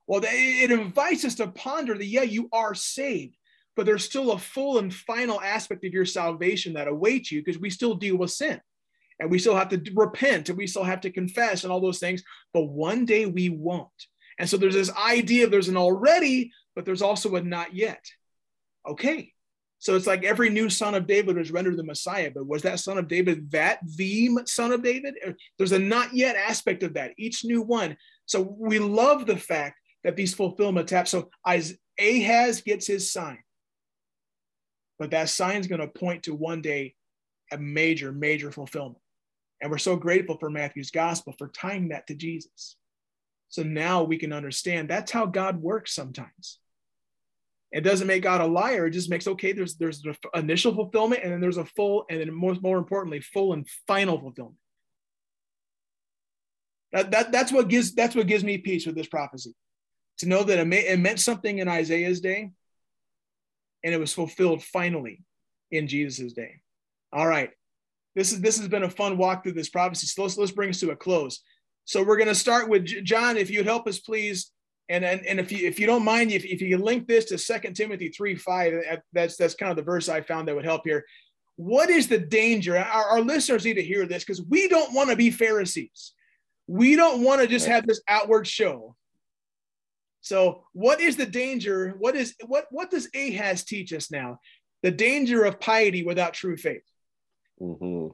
Well, 0.05 0.21
it 0.23 0.71
invites 0.71 1.25
us 1.25 1.35
to 1.35 1.47
ponder 1.47 1.95
that 1.97 2.05
yeah, 2.05 2.23
you 2.23 2.49
are 2.51 2.73
saved 2.73 3.35
but 3.79 3.85
there's 3.85 4.03
still 4.03 4.33
a 4.33 4.37
full 4.37 4.79
and 4.79 4.93
final 4.93 5.39
aspect 5.39 5.85
of 5.85 5.93
your 5.93 6.03
salvation 6.03 6.73
that 6.73 6.89
awaits 6.89 7.31
you 7.31 7.39
because 7.39 7.61
we 7.61 7.69
still 7.69 7.95
deal 7.95 8.17
with 8.17 8.29
sin 8.29 8.59
and 9.21 9.31
we 9.31 9.39
still 9.39 9.55
have 9.55 9.69
to 9.69 9.81
repent 9.95 10.49
and 10.49 10.57
we 10.57 10.67
still 10.67 10.83
have 10.83 10.99
to 10.99 11.09
confess 11.09 11.63
and 11.63 11.71
all 11.71 11.79
those 11.79 11.99
things. 11.99 12.21
But 12.53 12.63
one 12.63 13.05
day 13.05 13.25
we 13.25 13.47
won't. 13.47 13.87
And 14.37 14.49
so 14.49 14.57
there's 14.57 14.73
this 14.73 14.93
idea 14.93 15.45
of 15.45 15.51
there's 15.51 15.69
an 15.69 15.77
already, 15.77 16.51
but 16.75 16.83
there's 16.83 17.01
also 17.01 17.33
a 17.37 17.41
not 17.41 17.73
yet. 17.73 18.03
Okay. 18.85 19.31
So 19.81 19.95
it's 19.95 20.07
like 20.07 20.25
every 20.25 20.49
new 20.49 20.69
son 20.69 20.93
of 20.93 21.07
David 21.07 21.37
was 21.37 21.51
rendered 21.51 21.77
the 21.77 21.83
Messiah, 21.83 22.31
but 22.33 22.45
was 22.45 22.63
that 22.63 22.81
son 22.81 22.97
of 22.97 23.07
David 23.07 23.49
that 23.51 23.79
the 23.95 24.29
son 24.45 24.73
of 24.73 24.83
David? 24.83 25.15
There's 25.57 25.71
a 25.71 25.79
not 25.79 26.13
yet 26.13 26.35
aspect 26.35 26.83
of 26.83 26.95
that, 26.95 27.13
each 27.17 27.45
new 27.45 27.61
one. 27.61 27.95
So 28.25 28.55
we 28.59 28.77
love 28.77 29.25
the 29.25 29.37
fact 29.37 29.79
that 30.03 30.17
these 30.17 30.33
fulfillments 30.33 30.91
happen. 30.91 31.07
So 31.07 31.29
Ahaz 31.97 32.61
gets 32.61 32.87
his 32.87 33.11
sign. 33.11 33.39
But 34.99 35.11
that 35.11 35.29
sign 35.29 35.61
is 35.61 35.67
going 35.67 35.79
to 35.81 35.87
point 35.87 36.23
to 36.23 36.35
one 36.35 36.61
day 36.61 36.95
a 37.51 37.57
major, 37.57 38.11
major 38.11 38.51
fulfillment. 38.51 39.01
And 39.61 39.71
we're 39.71 39.77
so 39.77 39.95
grateful 39.95 40.37
for 40.37 40.49
Matthew's 40.49 40.91
gospel 40.91 41.33
for 41.37 41.47
tying 41.47 41.89
that 41.89 42.05
to 42.07 42.15
Jesus. 42.15 42.75
So 43.47 43.63
now 43.63 44.03
we 44.03 44.17
can 44.17 44.33
understand 44.33 44.89
that's 44.89 45.11
how 45.11 45.25
God 45.25 45.61
works 45.61 45.95
sometimes. 45.95 46.58
It 47.71 47.81
doesn't 47.81 48.07
make 48.07 48.23
God 48.23 48.41
a 48.41 48.47
liar. 48.47 48.87
It 48.87 48.91
just 48.91 49.09
makes 49.09 49.27
okay. 49.27 49.51
There's 49.51 49.75
there's 49.75 50.01
the 50.01 50.15
initial 50.33 50.73
fulfillment, 50.73 51.21
and 51.23 51.31
then 51.31 51.39
there's 51.39 51.57
a 51.57 51.65
full, 51.65 52.05
and 52.09 52.19
then 52.19 52.33
more, 52.33 52.55
more 52.61 52.77
importantly, 52.77 53.21
full 53.21 53.53
and 53.53 53.67
final 53.87 54.19
fulfillment. 54.19 54.57
That, 56.91 57.11
that 57.11 57.31
that's 57.31 57.51
what 57.51 57.67
gives 57.67 57.93
that's 57.93 58.15
what 58.15 58.25
gives 58.25 58.43
me 58.43 58.57
peace 58.57 58.87
with 58.87 58.95
this 58.95 59.07
prophecy, 59.07 59.53
to 60.17 60.27
know 60.27 60.41
that 60.43 60.57
it, 60.57 60.65
may, 60.65 60.87
it 60.87 60.99
meant 60.99 61.19
something 61.19 61.59
in 61.59 61.67
Isaiah's 61.67 62.21
day, 62.21 62.49
and 63.83 63.93
it 63.93 63.99
was 63.99 64.13
fulfilled 64.13 64.63
finally 64.63 65.23
in 65.69 65.87
Jesus' 65.87 66.33
day. 66.33 66.61
All 67.13 67.27
right. 67.27 67.51
This 68.15 68.31
is 68.31 68.41
this 68.41 68.57
has 68.57 68.67
been 68.67 68.83
a 68.83 68.89
fun 68.89 69.17
walk 69.17 69.43
through 69.43 69.53
this 69.53 69.69
prophecy. 69.69 70.07
So 70.07 70.23
let's 70.23 70.37
let's 70.37 70.51
bring 70.51 70.71
us 70.71 70.79
to 70.79 70.89
a 70.89 70.95
close. 70.95 71.41
So 71.85 72.03
we're 72.03 72.17
going 72.17 72.27
to 72.27 72.35
start 72.35 72.69
with 72.69 72.85
John. 72.85 73.37
If 73.37 73.51
you'd 73.51 73.65
help 73.65 73.87
us, 73.87 73.99
please, 73.99 74.51
and 74.89 75.05
and, 75.05 75.25
and 75.25 75.39
if 75.39 75.51
you 75.51 75.67
if 75.67 75.79
you 75.79 75.85
don't 75.85 76.03
mind, 76.03 76.31
if, 76.31 76.43
if 76.43 76.61
you 76.61 76.77
link 76.77 77.07
this 77.07 77.25
to 77.25 77.37
Second 77.37 77.75
Timothy 77.75 78.09
three 78.09 78.35
five, 78.35 78.73
that's 79.13 79.37
that's 79.37 79.53
kind 79.53 79.69
of 79.69 79.77
the 79.77 79.83
verse 79.83 80.09
I 80.09 80.21
found 80.21 80.47
that 80.47 80.55
would 80.55 80.65
help 80.65 80.81
here. 80.83 81.05
What 81.55 81.89
is 81.89 82.07
the 82.07 82.17
danger? 82.17 82.77
Our, 82.77 83.03
our 83.03 83.21
listeners 83.21 83.65
need 83.65 83.75
to 83.75 83.83
hear 83.83 84.05
this 84.05 84.23
because 84.23 84.41
we 84.41 84.67
don't 84.67 84.93
want 84.93 85.09
to 85.09 85.15
be 85.15 85.29
Pharisees. 85.29 86.13
We 86.67 86.95
don't 86.95 87.23
want 87.23 87.41
to 87.41 87.47
just 87.47 87.67
have 87.67 87.85
this 87.85 88.01
outward 88.07 88.47
show. 88.47 88.95
So, 90.21 90.63
what 90.73 91.01
is 91.01 91.17
the 91.17 91.25
danger? 91.25 91.95
What 91.99 92.15
is 92.15 92.35
what 92.47 92.65
what 92.71 92.89
does 92.89 93.09
Ahaz 93.15 93.63
teach 93.63 93.93
us 93.93 94.11
now? 94.11 94.39
The 94.81 94.91
danger 94.91 95.43
of 95.45 95.59
piety 95.59 96.03
without 96.03 96.33
true 96.33 96.57
faith. 96.57 96.83
Mm-hmm. 97.61 98.07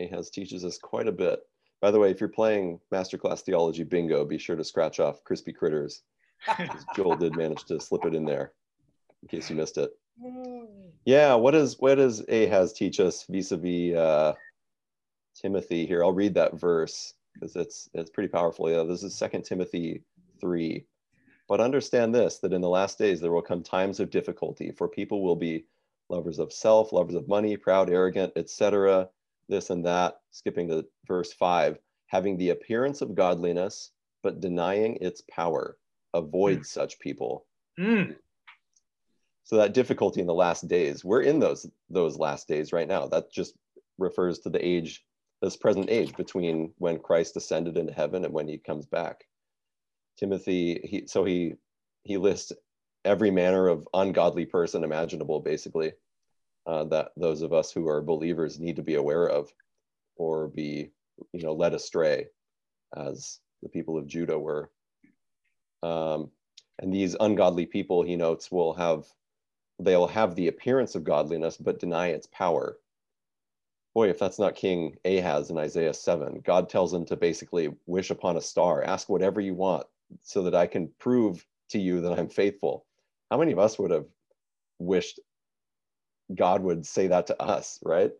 Ahaz 0.00 0.30
teaches 0.30 0.64
us 0.64 0.78
quite 0.78 1.08
a 1.08 1.12
bit. 1.12 1.40
By 1.80 1.90
the 1.90 1.98
way, 1.98 2.10
if 2.10 2.20
you're 2.20 2.28
playing 2.28 2.80
Masterclass 2.92 3.42
Theology 3.42 3.84
Bingo, 3.84 4.24
be 4.24 4.38
sure 4.38 4.56
to 4.56 4.64
scratch 4.64 4.98
off 4.98 5.22
crispy 5.24 5.52
critters 5.52 6.02
Joel 6.96 7.16
did 7.16 7.36
manage 7.36 7.64
to 7.64 7.80
slip 7.80 8.04
it 8.04 8.14
in 8.14 8.24
there 8.24 8.52
in 9.22 9.28
case 9.28 9.50
you 9.50 9.56
missed 9.56 9.78
it. 9.78 9.90
Yeah, 11.04 11.34
what 11.34 11.52
does 11.52 11.78
what 11.78 11.96
does 11.96 12.24
Ahaz 12.28 12.72
teach 12.72 13.00
us 13.00 13.24
vis-a-vis 13.28 13.94
uh, 13.94 14.34
Timothy 15.40 15.86
here? 15.86 16.02
I'll 16.02 16.12
read 16.12 16.34
that 16.34 16.58
verse 16.58 17.14
because 17.34 17.54
it's 17.56 17.88
it's 17.94 18.10
pretty 18.10 18.28
powerful. 18.28 18.70
Yeah, 18.70 18.82
this 18.84 19.02
is 19.02 19.14
Second 19.14 19.42
Timothy 19.44 20.02
three. 20.40 20.86
But 21.48 21.60
understand 21.60 22.14
this: 22.14 22.38
that 22.38 22.52
in 22.52 22.60
the 22.60 22.68
last 22.68 22.98
days 22.98 23.20
there 23.20 23.32
will 23.32 23.42
come 23.42 23.62
times 23.62 24.00
of 24.00 24.10
difficulty, 24.10 24.72
for 24.72 24.88
people 24.88 25.22
will 25.22 25.36
be 25.36 25.66
lovers 26.08 26.38
of 26.38 26.52
self, 26.52 26.92
lovers 26.92 27.14
of 27.14 27.28
money, 27.28 27.56
proud, 27.56 27.90
arrogant, 27.90 28.32
etc. 28.36 29.08
This 29.48 29.70
and 29.70 29.84
that. 29.86 30.16
Skipping 30.30 30.68
to 30.68 30.86
verse 31.06 31.32
five, 31.32 31.78
having 32.08 32.36
the 32.36 32.50
appearance 32.50 33.00
of 33.00 33.14
godliness, 33.14 33.92
but 34.22 34.40
denying 34.40 34.98
its 35.00 35.22
power. 35.30 35.78
Avoid 36.14 36.60
mm. 36.60 36.66
such 36.66 36.98
people. 36.98 37.46
Mm 37.78 38.16
so 39.46 39.56
that 39.56 39.74
difficulty 39.74 40.20
in 40.20 40.26
the 40.26 40.34
last 40.34 40.66
days 40.68 41.04
we're 41.04 41.22
in 41.22 41.38
those 41.38 41.66
those 41.88 42.18
last 42.18 42.46
days 42.48 42.72
right 42.72 42.88
now 42.88 43.06
that 43.06 43.32
just 43.32 43.54
refers 43.96 44.40
to 44.40 44.50
the 44.50 44.64
age 44.64 45.04
this 45.40 45.56
present 45.56 45.88
age 45.88 46.14
between 46.16 46.72
when 46.78 46.98
christ 46.98 47.36
ascended 47.36 47.78
into 47.78 47.92
heaven 47.92 48.24
and 48.24 48.34
when 48.34 48.48
he 48.48 48.58
comes 48.58 48.86
back 48.86 49.24
timothy 50.18 50.80
he 50.84 51.06
so 51.06 51.24
he 51.24 51.54
he 52.02 52.16
lists 52.16 52.52
every 53.04 53.30
manner 53.30 53.68
of 53.68 53.88
ungodly 53.94 54.44
person 54.44 54.84
imaginable 54.84 55.40
basically 55.40 55.92
uh, 56.66 56.84
that 56.84 57.12
those 57.16 57.42
of 57.42 57.52
us 57.52 57.72
who 57.72 57.88
are 57.88 58.00
believers 58.02 58.58
need 58.58 58.76
to 58.76 58.82
be 58.82 58.94
aware 58.94 59.28
of 59.28 59.52
or 60.16 60.48
be 60.48 60.90
you 61.32 61.42
know 61.42 61.52
led 61.52 61.74
astray 61.74 62.26
as 62.96 63.40
the 63.62 63.68
people 63.68 63.96
of 63.96 64.06
judah 64.06 64.38
were 64.38 64.70
um, 65.82 66.30
and 66.78 66.92
these 66.92 67.16
ungodly 67.20 67.66
people 67.66 68.02
he 68.02 68.16
notes 68.16 68.50
will 68.50 68.74
have 68.74 69.06
they'll 69.78 70.06
have 70.06 70.34
the 70.34 70.48
appearance 70.48 70.94
of 70.94 71.04
godliness 71.04 71.56
but 71.56 71.78
deny 71.78 72.08
its 72.08 72.26
power. 72.28 72.78
Boy, 73.94 74.10
if 74.10 74.18
that's 74.18 74.38
not 74.38 74.54
King 74.54 74.96
Ahaz 75.04 75.50
in 75.50 75.58
Isaiah 75.58 75.94
7, 75.94 76.42
God 76.44 76.68
tells 76.68 76.92
him 76.92 77.06
to 77.06 77.16
basically 77.16 77.70
wish 77.86 78.10
upon 78.10 78.36
a 78.36 78.42
star, 78.42 78.82
ask 78.82 79.08
whatever 79.08 79.40
you 79.40 79.54
want 79.54 79.86
so 80.22 80.42
that 80.42 80.54
I 80.54 80.66
can 80.66 80.90
prove 80.98 81.46
to 81.70 81.78
you 81.78 82.00
that 82.02 82.18
I'm 82.18 82.28
faithful. 82.28 82.84
How 83.30 83.38
many 83.38 83.52
of 83.52 83.58
us 83.58 83.78
would 83.78 83.90
have 83.90 84.06
wished 84.78 85.18
God 86.34 86.62
would 86.62 86.86
say 86.86 87.06
that 87.08 87.26
to 87.28 87.40
us, 87.42 87.78
right? 87.84 88.12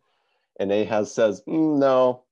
And 0.58 0.72
Ahaz 0.72 1.12
says, 1.12 1.42
mm, 1.46 1.78
no, 1.78 2.22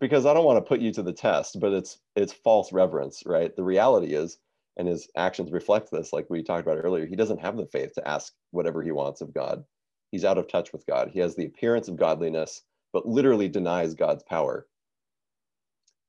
because 0.00 0.26
I 0.26 0.34
don't 0.34 0.44
want 0.44 0.58
to 0.64 0.68
put 0.68 0.80
you 0.80 0.92
to 0.92 1.02
the 1.02 1.12
test, 1.12 1.58
but 1.60 1.72
it's 1.72 1.98
it's 2.16 2.32
false 2.32 2.72
reverence, 2.72 3.22
right? 3.26 3.54
The 3.54 3.64
reality 3.64 4.14
is 4.14 4.38
and 4.76 4.86
his 4.86 5.08
actions 5.16 5.50
reflect 5.50 5.90
this 5.90 6.12
like 6.12 6.30
we 6.30 6.42
talked 6.42 6.66
about 6.66 6.78
earlier 6.78 7.04
he 7.04 7.16
doesn't 7.16 7.40
have 7.40 7.56
the 7.56 7.66
faith 7.66 7.92
to 7.94 8.08
ask 8.08 8.32
whatever 8.52 8.82
he 8.82 8.92
wants 8.92 9.20
of 9.20 9.34
god. 9.34 9.64
He's 10.10 10.24
out 10.24 10.38
of 10.38 10.48
touch 10.48 10.72
with 10.72 10.86
god. 10.86 11.10
He 11.12 11.18
has 11.20 11.34
the 11.34 11.46
appearance 11.46 11.88
of 11.88 11.96
godliness 11.96 12.62
but 12.92 13.06
literally 13.06 13.48
denies 13.48 13.94
god's 13.94 14.22
power. 14.24 14.66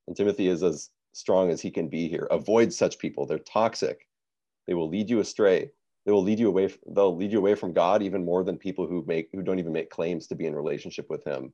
And 0.08 0.16
timothy 0.16 0.48
is 0.48 0.64
as 0.64 0.90
strong 1.14 1.50
as 1.50 1.62
he 1.62 1.72
can 1.72 1.90
be 1.90 2.08
here. 2.08 2.28
Avoid 2.32 2.72
such 2.72 3.00
people. 3.00 3.26
They're 3.26 3.40
toxic. 3.40 4.08
They 4.68 4.76
will 4.76 4.88
lead 4.90 5.10
you 5.10 5.20
astray 5.20 5.72
they 6.10 6.14
will 6.14 6.24
lead 6.24 6.40
you 6.40 6.48
away 6.48 6.74
they'll 6.96 7.16
lead 7.16 7.32
you 7.32 7.38
away 7.38 7.54
from 7.54 7.72
god 7.72 8.02
even 8.02 8.26
more 8.26 8.44
than 8.44 8.58
people 8.58 8.88
who 8.88 9.06
make 9.06 9.30
who 9.32 9.44
don't 9.44 9.60
even 9.60 9.72
make 9.72 9.92
claims 9.92 10.26
to 10.26 10.34
be 10.34 10.48
in 10.48 10.56
relationship 10.56 11.08
with 11.08 11.24
him 11.24 11.54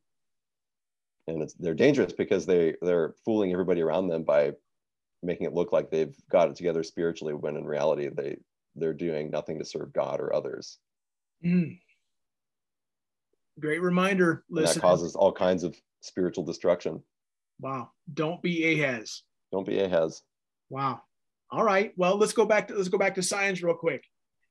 and 1.27 1.41
it's 1.41 1.55
they're 1.55 1.73
dangerous 1.73 2.13
because 2.13 2.45
they 2.45 2.73
they're 2.81 3.13
fooling 3.25 3.51
everybody 3.51 3.81
around 3.81 4.07
them 4.07 4.23
by 4.23 4.53
making 5.21 5.45
it 5.45 5.53
look 5.53 5.73
like 5.73 5.91
they've 5.91 6.15
got 6.31 6.47
it 6.47 6.55
together 6.55 6.83
spiritually 6.83 7.33
when 7.33 7.57
in 7.57 7.65
reality 7.65 8.07
they 8.07 8.37
they're 8.77 8.93
doing 8.93 9.29
nothing 9.29 9.59
to 9.59 9.65
serve 9.65 9.91
God 9.91 10.21
or 10.21 10.33
others. 10.33 10.77
Mm. 11.43 11.77
Great 13.59 13.81
reminder. 13.81 14.45
Listen. 14.49 14.75
That 14.75 14.81
causes 14.81 15.15
all 15.15 15.33
kinds 15.33 15.63
of 15.63 15.75
spiritual 15.99 16.45
destruction. 16.45 17.03
Wow. 17.59 17.91
Don't 18.13 18.41
be 18.41 18.81
Ahaz. 18.81 19.23
Don't 19.51 19.67
be 19.67 19.79
Ahaz. 19.79 20.23
Wow. 20.69 21.01
All 21.51 21.63
right. 21.63 21.93
Well, 21.97 22.17
let's 22.17 22.33
go 22.33 22.45
back 22.45 22.67
to 22.67 22.75
let's 22.75 22.89
go 22.89 22.97
back 22.97 23.15
to 23.15 23.23
signs 23.23 23.63
real 23.63 23.75
quick. 23.75 24.05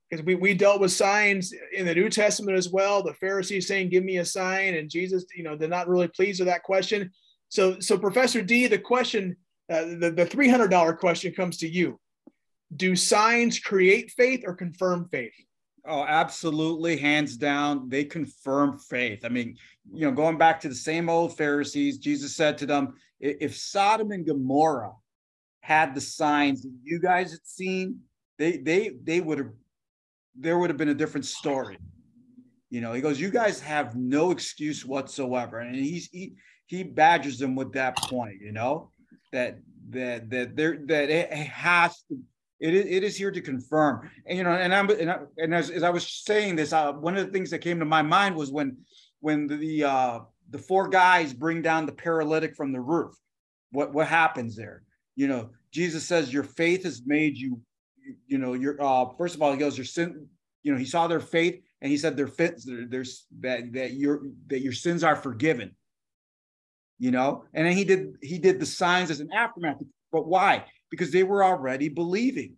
Because 0.09 0.25
we, 0.25 0.35
we 0.35 0.53
dealt 0.53 0.81
with 0.81 0.91
signs 0.91 1.53
in 1.73 1.85
the 1.85 1.95
New 1.95 2.09
Testament 2.09 2.57
as 2.57 2.69
well. 2.69 3.01
The 3.01 3.15
Pharisees 3.15 3.67
saying, 3.67 3.89
Give 3.89 4.03
me 4.03 4.17
a 4.17 4.25
sign, 4.25 4.75
and 4.75 4.89
Jesus, 4.89 5.25
you 5.35 5.43
know, 5.43 5.55
they're 5.55 5.67
not 5.67 5.87
really 5.87 6.07
pleased 6.07 6.39
with 6.39 6.47
that 6.47 6.63
question. 6.63 7.11
So, 7.49 7.79
so 7.79 7.97
Professor 7.97 8.41
D, 8.41 8.67
the 8.67 8.77
question 8.77 9.35
uh, 9.71 9.85
the, 9.99 10.13
the 10.15 10.25
$300 10.25 10.97
question 10.99 11.33
comes 11.33 11.57
to 11.57 11.67
you. 11.67 11.99
Do 12.75 12.95
signs 12.95 13.59
create 13.59 14.11
faith 14.11 14.43
or 14.45 14.53
confirm 14.53 15.07
faith? 15.09 15.33
Oh, 15.87 16.03
absolutely. 16.03 16.97
Hands 16.97 17.35
down, 17.37 17.89
they 17.89 18.03
confirm 18.03 18.77
faith. 18.77 19.23
I 19.23 19.29
mean, 19.29 19.57
you 19.91 20.05
know, 20.05 20.11
going 20.11 20.37
back 20.37 20.59
to 20.61 20.69
the 20.69 20.75
same 20.75 21.09
old 21.09 21.37
Pharisees, 21.37 21.99
Jesus 21.99 22.35
said 22.35 22.57
to 22.59 22.65
them, 22.65 22.95
if 23.19 23.55
Sodom 23.55 24.11
and 24.11 24.25
Gomorrah 24.25 24.93
had 25.61 25.95
the 25.95 26.01
signs 26.01 26.63
that 26.63 26.73
you 26.83 26.99
guys 26.99 27.31
had 27.31 27.45
seen, 27.45 27.99
they 28.37 28.57
they 28.57 28.91
they 29.01 29.21
would 29.21 29.37
have 29.37 29.51
there 30.39 30.57
would 30.57 30.69
have 30.69 30.77
been 30.77 30.89
a 30.89 30.93
different 30.93 31.25
story. 31.25 31.77
You 32.69 32.81
know, 32.81 32.93
he 32.93 33.01
goes, 33.01 33.19
You 33.19 33.29
guys 33.29 33.59
have 33.61 33.95
no 33.95 34.31
excuse 34.31 34.85
whatsoever. 34.85 35.59
And 35.59 35.75
he's 35.75 36.09
he 36.11 36.33
he 36.67 36.83
badgers 36.83 37.37
them 37.37 37.55
with 37.55 37.73
that 37.73 37.95
point, 37.97 38.41
you 38.41 38.51
know 38.51 38.91
that 39.35 39.59
that 39.89 40.29
that 40.29 40.55
there 40.55 40.77
that 40.85 41.09
it 41.09 41.31
has 41.31 42.01
to 42.03 42.17
it 42.61 42.73
is, 42.73 42.85
it 42.85 43.03
is 43.03 43.17
here 43.17 43.31
to 43.31 43.41
confirm 43.41 44.09
and 44.25 44.37
you 44.37 44.43
know 44.43 44.51
and 44.51 44.73
i'm 44.73 44.89
and, 44.89 45.11
I, 45.11 45.17
and 45.37 45.53
as, 45.53 45.69
as 45.69 45.83
i 45.83 45.89
was 45.89 46.07
saying 46.07 46.55
this 46.55 46.71
uh, 46.71 46.93
one 46.93 47.17
of 47.17 47.25
the 47.25 47.31
things 47.31 47.51
that 47.51 47.59
came 47.59 47.79
to 47.79 47.85
my 47.85 48.01
mind 48.01 48.35
was 48.35 48.51
when 48.51 48.77
when 49.19 49.45
the 49.45 49.83
uh 49.83 50.19
the 50.51 50.57
four 50.57 50.87
guys 50.87 51.33
bring 51.33 51.61
down 51.61 51.85
the 51.85 51.91
paralytic 51.91 52.55
from 52.55 52.71
the 52.71 52.79
roof 52.79 53.13
what 53.71 53.93
what 53.93 54.07
happens 54.07 54.55
there 54.55 54.83
you 55.15 55.27
know 55.27 55.49
jesus 55.71 56.05
says 56.05 56.33
your 56.33 56.43
faith 56.43 56.83
has 56.83 57.01
made 57.05 57.37
you 57.37 57.59
you 58.27 58.37
know 58.37 58.53
your 58.53 58.81
uh 58.81 59.05
first 59.17 59.35
of 59.35 59.41
all 59.41 59.51
he 59.51 59.57
goes 59.57 59.77
your 59.77 59.85
sin 59.85 60.27
you 60.63 60.71
know 60.71 60.77
he 60.77 60.85
saw 60.85 61.07
their 61.07 61.19
faith 61.19 61.61
and 61.81 61.91
he 61.91 61.97
said 61.97 62.17
their 62.17 62.27
fits 62.27 62.67
there's 62.89 63.27
that 63.39 63.71
that 63.73 63.93
your 63.93 64.23
that 64.47 64.61
your 64.61 64.73
sins 64.73 65.03
are 65.03 65.15
forgiven. 65.15 65.75
You 66.97 67.11
know? 67.11 67.43
And 67.53 67.67
then 67.67 67.77
he 67.77 67.83
did 67.83 68.15
he 68.21 68.39
did 68.39 68.59
the 68.59 68.65
signs 68.65 69.11
as 69.11 69.19
an 69.19 69.31
aftermath. 69.31 69.77
But 70.11 70.27
why? 70.27 70.65
Because 70.89 71.11
they 71.11 71.23
were 71.23 71.43
already 71.43 71.89
believing. 71.89 72.55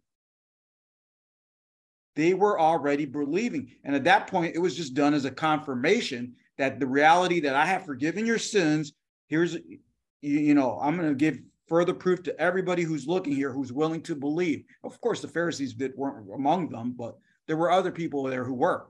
They 2.15 2.33
were 2.33 2.59
already 2.59 3.05
believing. 3.05 3.71
And 3.83 3.95
at 3.95 4.05
that 4.05 4.27
point 4.27 4.55
it 4.55 4.59
was 4.59 4.75
just 4.75 4.93
done 4.93 5.13
as 5.13 5.25
a 5.25 5.31
confirmation 5.31 6.35
that 6.57 6.79
the 6.79 6.87
reality 6.87 7.39
that 7.41 7.55
i 7.55 7.65
have 7.65 7.85
forgiven 7.85 8.25
your 8.25 8.39
sins 8.39 8.93
here's 9.27 9.53
you, 9.53 9.79
you 10.21 10.55
know 10.55 10.79
i'm 10.81 10.97
going 10.97 11.09
to 11.09 11.15
give 11.15 11.39
further 11.67 11.93
proof 11.93 12.23
to 12.23 12.39
everybody 12.39 12.83
who's 12.83 13.07
looking 13.07 13.33
here 13.33 13.51
who's 13.51 13.73
willing 13.73 14.01
to 14.01 14.15
believe 14.15 14.63
of 14.83 14.99
course 15.01 15.21
the 15.21 15.27
pharisees 15.27 15.75
that 15.75 15.97
weren't 15.97 16.27
among 16.33 16.69
them 16.69 16.93
but 16.97 17.17
there 17.47 17.57
were 17.57 17.71
other 17.71 17.91
people 17.91 18.23
there 18.23 18.43
who 18.43 18.53
were 18.53 18.87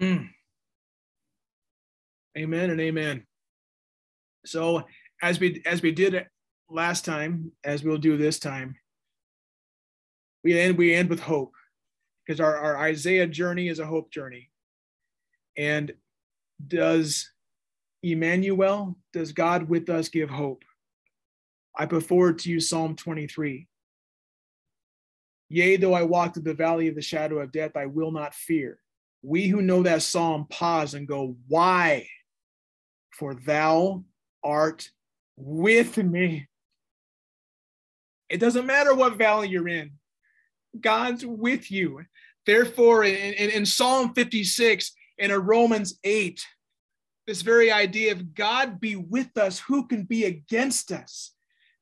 mm. 0.00 0.28
Amen 2.38 2.70
and 2.70 2.80
amen. 2.80 3.26
So 4.46 4.84
as 5.22 5.40
we 5.40 5.62
as 5.66 5.82
we 5.82 5.92
did 5.92 6.26
last 6.68 7.04
time, 7.04 7.52
as 7.64 7.82
we'll 7.82 7.98
do 7.98 8.16
this 8.16 8.38
time, 8.38 8.76
we 10.44 10.58
end 10.58 10.78
we 10.78 10.94
end 10.94 11.10
with 11.10 11.20
hope 11.20 11.52
because 12.24 12.40
our, 12.40 12.56
our 12.56 12.78
Isaiah 12.78 13.26
journey 13.26 13.68
is 13.68 13.80
a 13.80 13.86
hope 13.86 14.12
journey. 14.12 14.50
And 15.56 15.92
does 16.64 17.28
Emmanuel, 18.02 18.96
does 19.12 19.32
God 19.32 19.68
with 19.68 19.90
us 19.90 20.08
give 20.08 20.30
hope? 20.30 20.64
I 21.76 21.86
put 21.86 22.04
forward 22.04 22.38
to 22.40 22.50
you 22.50 22.60
Psalm 22.60 22.96
23. 22.96 23.66
Yea, 25.48 25.76
though 25.76 25.94
I 25.94 26.02
walk 26.02 26.34
through 26.34 26.44
the 26.44 26.54
valley 26.54 26.88
of 26.88 26.94
the 26.94 27.02
shadow 27.02 27.38
of 27.40 27.52
death, 27.52 27.76
I 27.76 27.86
will 27.86 28.12
not 28.12 28.34
fear. 28.34 28.78
We 29.22 29.48
who 29.48 29.62
know 29.62 29.82
that 29.82 30.02
psalm 30.02 30.46
pause 30.48 30.94
and 30.94 31.06
go, 31.06 31.36
Why? 31.48 32.06
for 33.20 33.34
thou 33.34 34.02
art 34.42 34.90
with 35.36 35.98
me. 35.98 36.48
It 38.30 38.38
doesn't 38.38 38.64
matter 38.64 38.94
what 38.94 39.18
valley 39.18 39.48
you're 39.48 39.68
in, 39.68 39.92
God's 40.80 41.26
with 41.26 41.70
you. 41.70 42.02
Therefore, 42.46 43.04
in, 43.04 43.34
in, 43.34 43.50
in 43.50 43.66
Psalm 43.66 44.14
56 44.14 44.92
and 45.18 45.30
in 45.30 45.38
Romans 45.38 45.98
8, 46.02 46.42
this 47.30 47.42
very 47.42 47.70
idea 47.70 48.10
of 48.10 48.34
God 48.34 48.80
be 48.80 48.96
with 48.96 49.38
us, 49.38 49.60
who 49.60 49.86
can 49.86 50.02
be 50.02 50.24
against 50.24 50.90
us? 50.90 51.30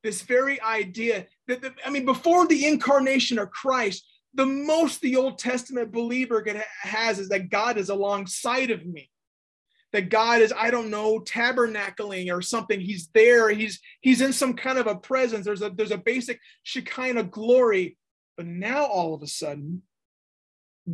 This 0.04 0.20
very 0.20 0.60
idea 0.60 1.26
that, 1.46 1.62
that 1.62 1.72
I 1.86 1.88
mean, 1.88 2.04
before 2.04 2.46
the 2.46 2.66
incarnation 2.66 3.38
of 3.38 3.50
Christ, 3.50 4.06
the 4.34 4.44
most 4.44 5.00
the 5.00 5.16
Old 5.16 5.38
Testament 5.38 5.90
believer 5.90 6.44
has 6.82 7.18
is 7.18 7.30
that 7.30 7.48
God 7.48 7.78
is 7.78 7.88
alongside 7.88 8.70
of 8.70 8.84
me 8.84 9.10
that 9.94 10.10
God 10.10 10.42
is, 10.42 10.52
I 10.54 10.70
don't 10.70 10.90
know, 10.90 11.20
tabernacling 11.20 12.30
or 12.30 12.42
something. 12.42 12.78
He's 12.78 13.08
there. 13.14 13.48
He's 13.48 13.80
he's 14.02 14.20
in 14.20 14.34
some 14.34 14.52
kind 14.52 14.76
of 14.76 14.86
a 14.86 14.96
presence. 14.96 15.46
There's 15.46 15.62
a 15.62 15.70
there's 15.70 15.92
a 15.92 15.96
basic 15.96 16.38
Shekinah 16.64 17.24
glory. 17.24 17.96
But 18.36 18.44
now 18.44 18.84
all 18.84 19.14
of 19.14 19.22
a 19.22 19.26
sudden, 19.26 19.80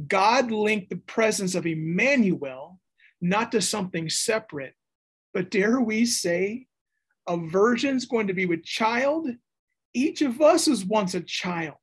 God 0.06 0.52
linked 0.52 0.90
the 0.90 0.96
presence 0.98 1.56
of 1.56 1.66
Emmanuel 1.66 2.78
not 3.24 3.50
to 3.52 3.62
something 3.62 4.10
separate, 4.10 4.74
but 5.32 5.50
dare 5.50 5.80
we 5.80 6.04
say, 6.04 6.66
a 7.26 7.38
virgin's 7.38 8.04
going 8.04 8.26
to 8.26 8.34
be 8.34 8.44
with 8.44 8.62
child. 8.62 9.26
Each 9.94 10.20
of 10.20 10.42
us 10.42 10.68
is 10.68 10.84
once 10.84 11.14
a 11.14 11.22
child. 11.22 11.78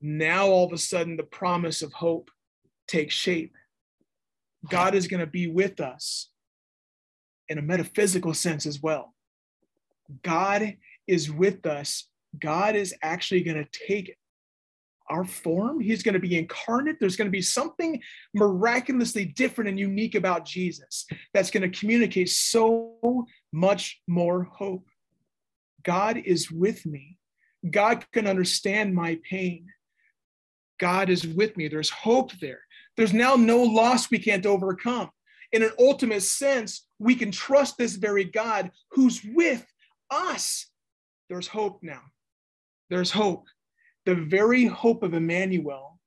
Now 0.00 0.46
all 0.46 0.64
of 0.64 0.72
a 0.72 0.78
sudden, 0.78 1.16
the 1.16 1.24
promise 1.24 1.82
of 1.82 1.92
hope 1.92 2.30
takes 2.86 3.12
shape. 3.12 3.54
God 4.70 4.94
is 4.94 5.08
going 5.08 5.18
to 5.18 5.26
be 5.26 5.48
with 5.48 5.80
us 5.80 6.30
in 7.48 7.58
a 7.58 7.62
metaphysical 7.62 8.32
sense 8.32 8.64
as 8.64 8.80
well. 8.80 9.14
God 10.22 10.76
is 11.08 11.28
with 11.28 11.66
us. 11.66 12.06
God 12.38 12.76
is 12.76 12.94
actually 13.02 13.42
going 13.42 13.64
to 13.64 13.78
take 13.86 14.16
our 15.10 15.24
form. 15.24 15.80
He's 15.80 16.02
going 16.02 16.14
to 16.14 16.20
be 16.20 16.38
incarnate. 16.38 16.96
There's 17.00 17.16
going 17.16 17.28
to 17.28 17.32
be 17.32 17.42
something 17.42 18.00
miraculously 18.34 19.24
different 19.24 19.70
and 19.70 19.78
unique 19.78 20.14
about 20.14 20.44
Jesus 20.44 21.06
that's 21.32 21.50
going 21.50 21.70
to 21.70 21.78
communicate 21.78 22.28
so 22.28 23.26
much 23.52 24.00
more 24.06 24.44
hope. 24.44 24.86
God 25.82 26.18
is 26.18 26.50
with 26.50 26.84
me. 26.84 27.18
God 27.68 28.04
can 28.12 28.26
understand 28.26 28.94
my 28.94 29.18
pain. 29.28 29.66
God 30.78 31.10
is 31.10 31.26
with 31.26 31.56
me. 31.56 31.68
There's 31.68 31.90
hope 31.90 32.32
there. 32.40 32.60
There's 32.96 33.12
now 33.12 33.36
no 33.36 33.62
loss 33.62 34.10
we 34.10 34.18
can't 34.18 34.46
overcome. 34.46 35.10
In 35.52 35.62
an 35.62 35.70
ultimate 35.78 36.22
sense, 36.22 36.86
we 36.98 37.14
can 37.14 37.30
trust 37.30 37.78
this 37.78 37.96
very 37.96 38.24
God 38.24 38.70
who's 38.92 39.22
with 39.24 39.66
us. 40.10 40.66
There's 41.28 41.48
hope 41.48 41.80
now. 41.82 42.02
There's 42.90 43.10
hope 43.10 43.46
the 44.08 44.14
very 44.14 44.64
hope 44.64 45.02
of 45.02 45.12
Emmanuel, 45.12 46.00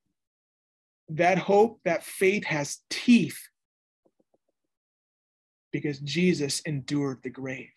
that 1.10 1.38
hope, 1.38 1.80
that 1.86 2.04
faith 2.04 2.46
has 2.46 2.80
teeth 2.90 3.38
because 5.72 6.00
Jesus 6.00 6.62
endured 6.62 7.20
the 7.22 7.30
grave. 7.30 7.70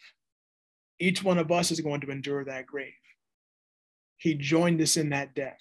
Each 0.99 1.23
one 1.23 1.37
of 1.37 1.53
us 1.53 1.71
is 1.71 1.83
going 1.83 2.01
to 2.01 2.11
endure 2.11 2.43
that 2.43 2.65
grave. 2.65 2.95
He 4.17 4.35
joined 4.35 4.81
us 4.81 4.97
in 4.97 5.11
that 5.11 5.35
death. 5.35 5.61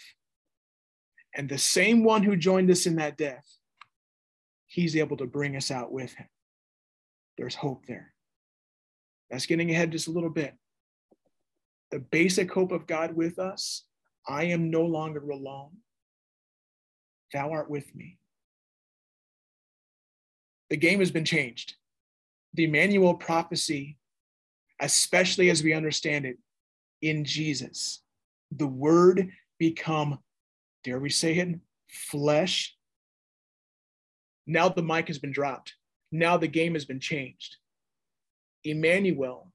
And 1.35 1.49
the 1.49 1.57
same 1.57 2.05
one 2.05 2.23
who 2.23 2.37
joined 2.37 2.71
us 2.71 2.85
in 2.85 2.95
that 2.95 3.17
death, 3.17 3.45
he's 4.67 4.95
able 4.95 5.17
to 5.17 5.25
bring 5.25 5.57
us 5.57 5.71
out 5.71 5.91
with 5.91 6.13
him. 6.13 6.29
There's 7.37 7.55
hope 7.55 7.85
there. 7.85 8.13
That's 9.29 9.45
getting 9.45 9.71
ahead 9.71 9.91
just 9.91 10.07
a 10.07 10.11
little 10.11 10.29
bit. 10.29 10.53
The 11.91 11.99
basic 11.99 12.49
hope 12.49 12.71
of 12.71 12.87
God 12.87 13.13
with 13.13 13.39
us 13.39 13.83
I 14.27 14.45
am 14.45 14.69
no 14.69 14.83
longer 14.83 15.29
alone. 15.29 15.71
Thou 17.33 17.51
art 17.51 17.69
with 17.69 17.93
me. 17.95 18.17
The 20.69 20.77
game 20.77 20.99
has 20.99 21.11
been 21.11 21.25
changed. 21.25 21.75
The 22.53 22.65
Emmanuel 22.65 23.15
prophecy, 23.15 23.97
especially 24.79 25.49
as 25.49 25.63
we 25.63 25.73
understand 25.73 26.25
it 26.25 26.37
in 27.01 27.25
Jesus, 27.25 28.01
the 28.51 28.67
word 28.67 29.29
become, 29.59 30.19
dare 30.83 30.99
we 30.99 31.09
say 31.09 31.37
it, 31.37 31.59
flesh. 31.89 32.75
Now 34.45 34.69
the 34.69 34.83
mic 34.83 35.07
has 35.07 35.19
been 35.19 35.31
dropped. 35.31 35.73
Now 36.11 36.37
the 36.37 36.47
game 36.47 36.73
has 36.73 36.85
been 36.85 36.99
changed. 36.99 37.57
Emmanuel, 38.63 39.51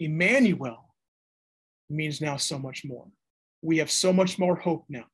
Emmanuel 0.00 0.94
means 1.90 2.20
now 2.20 2.36
so 2.36 2.58
much 2.58 2.84
more 2.84 3.06
we 3.64 3.78
have 3.78 3.90
so 3.90 4.12
much 4.12 4.38
more 4.38 4.54
hope 4.54 4.84
now 4.90 5.06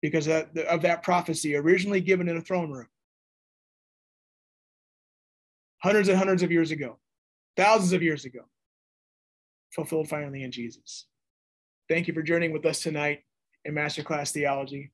because 0.00 0.26
of, 0.26 0.46
of 0.68 0.82
that 0.82 1.02
prophecy 1.02 1.54
originally 1.54 2.00
given 2.00 2.28
in 2.28 2.38
a 2.38 2.40
throne 2.40 2.70
room 2.70 2.86
hundreds 5.82 6.08
and 6.08 6.16
hundreds 6.16 6.42
of 6.42 6.50
years 6.50 6.70
ago, 6.70 6.98
thousands 7.56 7.92
of 7.92 8.02
years 8.02 8.24
ago, 8.24 8.40
fulfilled 9.72 10.08
finally 10.08 10.42
in 10.42 10.50
Jesus. 10.50 11.06
Thank 11.88 12.08
you 12.08 12.14
for 12.14 12.22
journeying 12.22 12.52
with 12.52 12.64
us 12.64 12.80
tonight 12.80 13.20
in 13.64 13.74
Masterclass 13.74 14.32
Theology. 14.32 14.90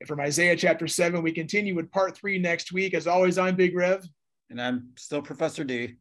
And 0.00 0.08
from 0.08 0.18
Isaiah 0.18 0.56
chapter 0.56 0.88
7, 0.88 1.22
we 1.22 1.30
continue 1.30 1.74
with 1.74 1.92
part 1.92 2.16
three 2.16 2.38
next 2.38 2.72
week. 2.72 2.94
As 2.94 3.06
always, 3.06 3.38
I'm 3.38 3.54
Big 3.54 3.76
Rev. 3.76 4.04
And 4.50 4.60
I'm 4.60 4.88
still 4.96 5.22
Professor 5.22 5.62
D. 5.62 5.96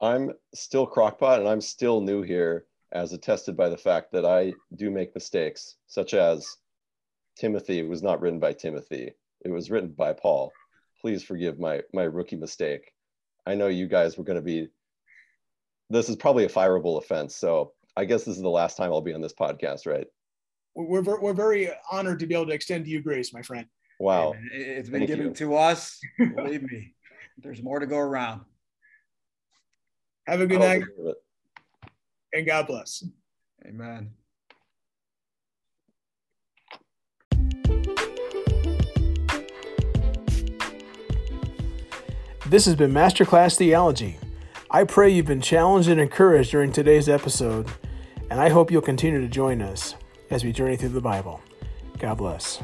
I'm 0.00 0.32
still 0.54 0.86
Crockpot, 0.86 1.38
and 1.38 1.48
I'm 1.48 1.60
still 1.60 2.00
new 2.00 2.22
here 2.22 2.64
as 2.94 3.12
attested 3.12 3.56
by 3.56 3.68
the 3.68 3.76
fact 3.76 4.12
that 4.12 4.24
I 4.24 4.54
do 4.76 4.90
make 4.90 5.14
mistakes, 5.14 5.76
such 5.88 6.14
as 6.14 6.46
Timothy 7.36 7.82
was 7.82 8.02
not 8.02 8.20
written 8.20 8.38
by 8.38 8.52
Timothy. 8.52 9.12
It 9.44 9.50
was 9.50 9.70
written 9.70 9.90
by 9.90 10.12
Paul. 10.12 10.52
Please 11.00 11.22
forgive 11.22 11.58
my 11.58 11.82
my 11.92 12.04
rookie 12.04 12.36
mistake. 12.36 12.92
I 13.46 13.54
know 13.56 13.66
you 13.66 13.88
guys 13.88 14.16
were 14.16 14.24
going 14.24 14.36
to 14.36 14.42
be 14.42 14.68
this 15.90 16.08
is 16.08 16.16
probably 16.16 16.44
a 16.44 16.48
fireable 16.48 16.98
offense, 16.98 17.36
so 17.36 17.72
I 17.96 18.04
guess 18.04 18.24
this 18.24 18.36
is 18.36 18.42
the 18.42 18.48
last 18.48 18.76
time 18.76 18.90
I'll 18.90 19.00
be 19.00 19.12
on 19.12 19.20
this 19.20 19.34
podcast, 19.34 19.86
right? 19.86 20.06
We're, 20.74 21.20
we're 21.20 21.34
very 21.34 21.70
honored 21.92 22.18
to 22.20 22.26
be 22.26 22.34
able 22.34 22.46
to 22.46 22.52
extend 22.52 22.86
to 22.86 22.90
you 22.90 23.00
grace, 23.00 23.32
my 23.32 23.42
friend. 23.42 23.66
Wow. 24.00 24.34
It's 24.52 24.88
been 24.88 25.02
Thank 25.02 25.08
given 25.08 25.26
you. 25.26 25.34
to 25.34 25.56
us. 25.56 26.00
Believe 26.18 26.62
me, 26.62 26.94
there's 27.38 27.62
more 27.62 27.78
to 27.78 27.86
go 27.86 27.98
around. 27.98 28.40
Have 30.26 30.40
a 30.40 30.46
good 30.46 30.58
night 30.58 30.82
and 32.34 32.44
God 32.44 32.66
bless. 32.66 33.04
Amen. 33.64 34.10
This 42.46 42.66
has 42.66 42.76
been 42.76 42.92
Masterclass 42.92 43.56
Theology. 43.56 44.18
I 44.70 44.84
pray 44.84 45.08
you've 45.08 45.26
been 45.26 45.40
challenged 45.40 45.88
and 45.88 46.00
encouraged 46.00 46.50
during 46.50 46.72
today's 46.72 47.08
episode, 47.08 47.68
and 48.30 48.40
I 48.40 48.50
hope 48.50 48.70
you'll 48.70 48.82
continue 48.82 49.20
to 49.20 49.28
join 49.28 49.62
us 49.62 49.94
as 50.30 50.44
we 50.44 50.52
journey 50.52 50.76
through 50.76 50.90
the 50.90 51.00
Bible. 51.00 51.40
God 51.98 52.18
bless. 52.18 52.60